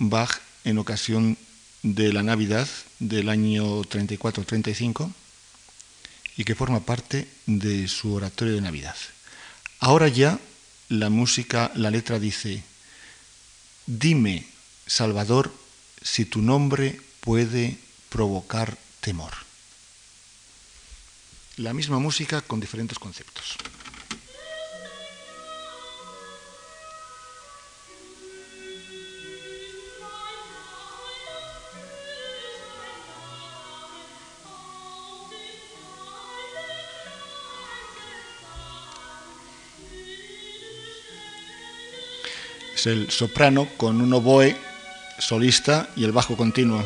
Bach 0.00 0.40
en 0.64 0.76
ocasión 0.76 1.38
de 1.84 2.12
la 2.12 2.24
Navidad 2.24 2.66
del 2.98 3.28
año 3.28 3.82
34-35 3.84 5.12
y 6.36 6.42
que 6.42 6.56
forma 6.56 6.80
parte 6.80 7.28
de 7.46 7.86
su 7.86 8.12
oratorio 8.12 8.56
de 8.56 8.62
Navidad. 8.62 8.96
Ahora 9.78 10.08
ya 10.08 10.40
la 10.88 11.10
música, 11.10 11.70
la 11.76 11.92
letra 11.92 12.18
dice, 12.18 12.64
dime, 13.86 14.48
Salvador, 14.88 15.54
si 16.02 16.24
tu 16.24 16.42
nombre 16.42 17.00
puede 17.20 17.78
provocar 18.08 18.76
temor 19.00 19.44
la 21.56 21.72
misma 21.72 21.98
música 21.98 22.40
con 22.40 22.60
diferentes 22.60 22.98
conceptos. 22.98 23.56
Es 42.74 42.86
el 42.86 43.10
soprano 43.10 43.68
con 43.76 44.00
un 44.00 44.12
oboe 44.12 44.56
solista 45.18 45.88
y 45.96 46.04
el 46.04 46.12
bajo 46.12 46.36
continuo. 46.36 46.84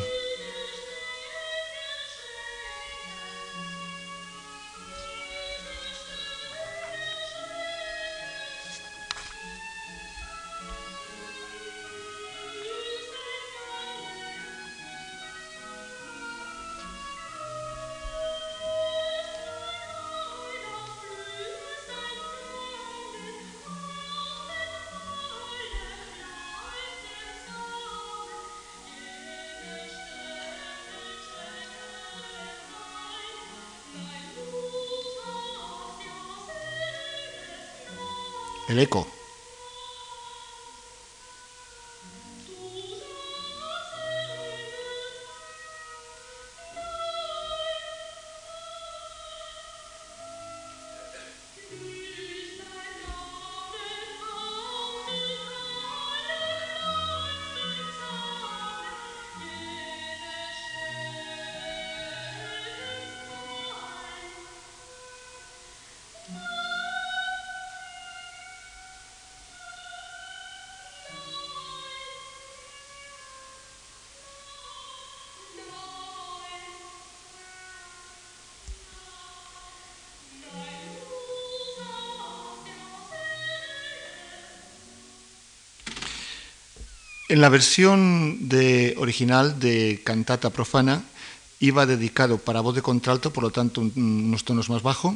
En 87.29 87.41
la 87.41 87.49
versión 87.49 88.49
de, 88.49 88.95
original 88.97 89.59
de 89.59 90.01
Cantata 90.03 90.49
Profana 90.49 91.03
iba 91.59 91.85
dedicado 91.85 92.39
para 92.39 92.61
voz 92.61 92.73
de 92.73 92.81
contralto, 92.81 93.31
por 93.31 93.43
lo 93.43 93.51
tanto 93.51 93.81
unos 93.81 94.43
tonos 94.43 94.67
más 94.71 94.81
bajos, 94.81 95.13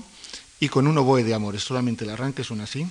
y 0.59 0.69
con 0.69 0.85
un 0.85 0.95
oboe 0.99 1.23
de 1.23 1.33
amores. 1.33 1.63
Solamente 1.63 2.05
el 2.05 2.11
arranque 2.11 2.43
suena 2.43 2.65
así. 2.65 2.85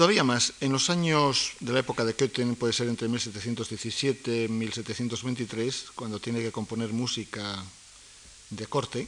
Todavía 0.00 0.24
más, 0.24 0.54
en 0.62 0.72
los 0.72 0.88
años 0.88 1.52
de 1.60 1.74
la 1.74 1.80
época 1.80 2.06
de 2.06 2.14
Köthen, 2.14 2.56
puede 2.56 2.72
ser 2.72 2.88
entre 2.88 3.06
1717 3.06 4.44
y 4.44 4.48
1723, 4.48 5.88
cuando 5.94 6.18
tiene 6.18 6.40
que 6.40 6.50
componer 6.50 6.90
música 6.94 7.62
de 8.48 8.66
corte, 8.66 9.06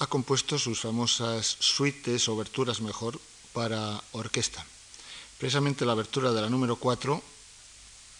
ha 0.00 0.08
compuesto 0.08 0.58
sus 0.58 0.80
famosas 0.80 1.58
suites, 1.60 2.28
o 2.28 2.34
oberturas 2.34 2.80
mejor, 2.80 3.20
para 3.52 4.02
orquesta. 4.10 4.66
Precisamente 5.38 5.86
la 5.86 5.92
abertura 5.92 6.32
de 6.32 6.40
la 6.40 6.50
número 6.50 6.74
4, 6.74 7.22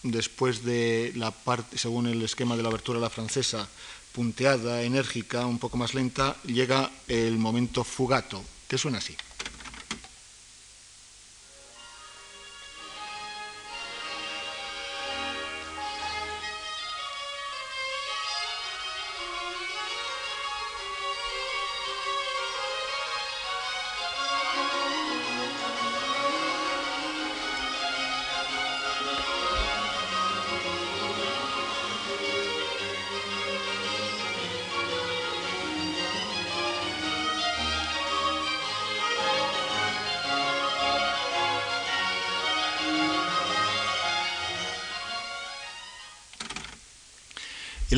después 0.03 0.63
de 0.63 1.11
la 1.17 1.31
parte, 1.31 1.77
según 1.77 2.07
el 2.07 2.21
esquema 2.21 2.55
de 2.55 2.63
la 2.63 2.69
abertura 2.69 3.01
la 3.01 3.09
francesa, 3.09 3.67
punteada, 4.13 4.83
enérgica, 4.83 5.45
un 5.45 5.59
poco 5.59 5.75
más 5.75 5.93
lenta, 5.93 6.37
llega 6.45 6.89
el 7.09 7.37
momento 7.37 7.83
fugato, 7.83 8.41
que 8.69 8.77
suena 8.77 8.99
así. 8.99 9.17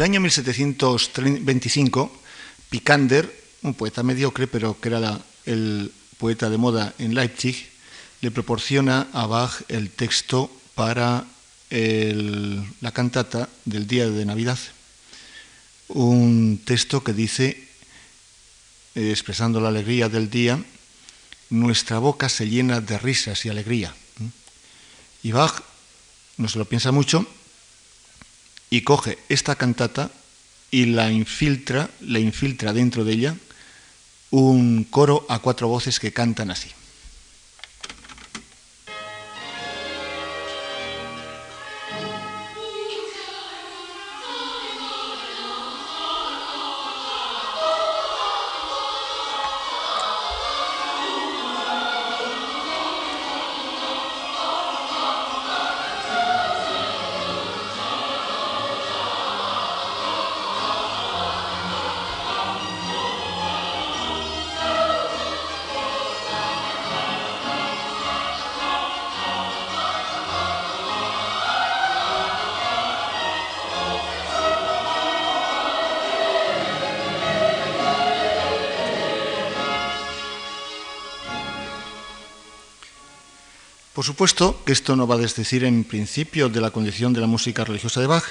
El 0.02 0.06
año 0.06 0.22
1725, 0.22 2.12
Picander, 2.72 3.30
un 3.62 3.76
poeta 3.76 4.02
mediocre, 4.02 4.48
pero 4.48 4.82
que 4.82 4.90
era 4.90 5.22
el 5.46 5.92
poeta 6.18 6.50
de 6.50 6.58
moda 6.58 6.96
en 6.98 7.14
Leipzig, 7.14 7.70
le 8.22 8.32
proporciona 8.32 9.10
a 9.14 9.28
Bach 9.28 9.62
el 9.68 9.92
texto 9.92 10.50
para 10.74 11.24
la 11.70 12.92
cantata 12.92 13.48
del 13.66 13.86
día 13.86 14.10
de 14.10 14.26
Navidad. 14.26 14.58
Un 15.90 16.60
texto 16.66 17.04
que 17.04 17.14
dice, 17.14 17.68
eh, 18.96 19.12
expresando 19.12 19.62
la 19.62 19.70
alegría 19.70 20.10
del 20.10 20.32
día, 20.32 20.58
nuestra 21.52 22.00
boca 22.00 22.28
se 22.28 22.50
llena 22.50 22.82
de 22.82 22.98
risas 22.98 23.46
y 23.46 23.50
alegría. 23.50 23.94
Y 25.22 25.32
Bach 25.32 25.62
no 26.38 26.50
se 26.50 26.58
lo 26.58 26.66
piensa 26.66 26.92
mucho 26.92 27.28
y 28.72 28.82
coge 28.82 29.20
esta 29.30 29.56
cantata 29.56 30.10
y 30.72 30.86
la 30.86 31.12
infiltra, 31.12 31.92
infiltra 32.20 32.74
dentro 32.74 33.04
de 33.04 33.14
ella 33.14 33.36
un 34.32 34.86
coro 34.86 35.26
a 35.30 35.40
cuatro 35.40 35.68
voces 35.68 36.00
que 36.00 36.14
cantan 36.14 36.50
así. 36.50 36.70
Por 84.02 84.08
supuesto 84.08 84.60
que 84.66 84.72
esto 84.72 84.96
no 84.96 85.06
va 85.06 85.14
a 85.14 85.20
desdecir 85.20 85.64
en 85.64 85.84
principio 85.84 86.50
de 86.50 86.60
la 86.60 86.72
condición 86.72 87.14
de 87.14 87.22
la 87.22 87.28
música 87.28 87.64
religiosa 87.64 88.02
de 88.02 88.08
Bach, 88.08 88.24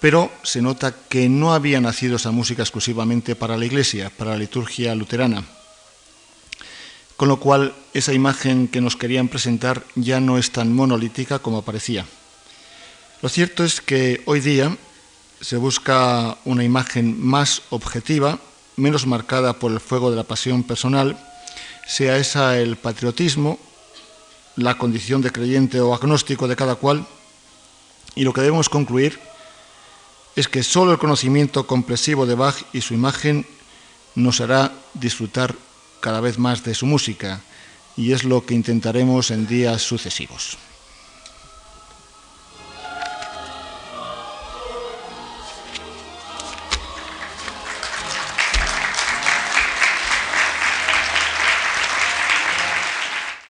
pero 0.00 0.28
se 0.42 0.60
nota 0.60 0.92
que 1.08 1.28
no 1.28 1.54
había 1.54 1.80
nacido 1.80 2.16
esa 2.16 2.32
música 2.32 2.62
exclusivamente 2.62 3.36
para 3.36 3.56
la 3.56 3.64
iglesia, 3.64 4.10
para 4.10 4.32
la 4.32 4.38
liturgia 4.38 4.96
luterana. 4.96 5.44
Con 7.16 7.28
lo 7.28 7.38
cual, 7.38 7.76
esa 7.94 8.12
imagen 8.12 8.66
que 8.66 8.80
nos 8.80 8.96
querían 8.96 9.28
presentar 9.28 9.84
ya 9.94 10.18
no 10.18 10.36
es 10.36 10.50
tan 10.50 10.74
monolítica 10.74 11.38
como 11.38 11.62
parecía. 11.62 12.04
Lo 13.22 13.28
cierto 13.28 13.62
es 13.62 13.80
que 13.80 14.22
hoy 14.24 14.40
día 14.40 14.76
se 15.40 15.58
busca 15.58 16.38
una 16.44 16.64
imagen 16.64 17.24
más 17.24 17.62
objetiva, 17.70 18.40
menos 18.74 19.06
marcada 19.06 19.60
por 19.60 19.70
el 19.70 19.78
fuego 19.78 20.10
de 20.10 20.16
la 20.16 20.24
pasión 20.24 20.64
personal, 20.64 21.16
sea 21.86 22.16
esa 22.16 22.58
el 22.58 22.74
patriotismo 22.74 23.60
la 24.58 24.76
condición 24.76 25.22
de 25.22 25.30
creyente 25.30 25.80
o 25.80 25.94
agnóstico 25.94 26.48
de 26.48 26.56
cada 26.56 26.74
cual, 26.74 27.06
y 28.16 28.24
lo 28.24 28.32
que 28.32 28.42
debemos 28.42 28.68
concluir 28.68 29.20
es 30.34 30.48
que 30.48 30.64
solo 30.64 30.90
el 30.90 30.98
conocimiento 30.98 31.66
comprensivo 31.66 32.26
de 32.26 32.34
Bach 32.34 32.56
y 32.72 32.80
su 32.80 32.92
imagen 32.92 33.46
nos 34.16 34.40
hará 34.40 34.72
disfrutar 34.94 35.54
cada 36.00 36.20
vez 36.20 36.38
más 36.38 36.64
de 36.64 36.74
su 36.74 36.86
música, 36.86 37.40
y 37.96 38.12
es 38.12 38.24
lo 38.24 38.44
que 38.44 38.54
intentaremos 38.54 39.30
en 39.30 39.46
días 39.46 39.82
sucesivos. 39.82 40.58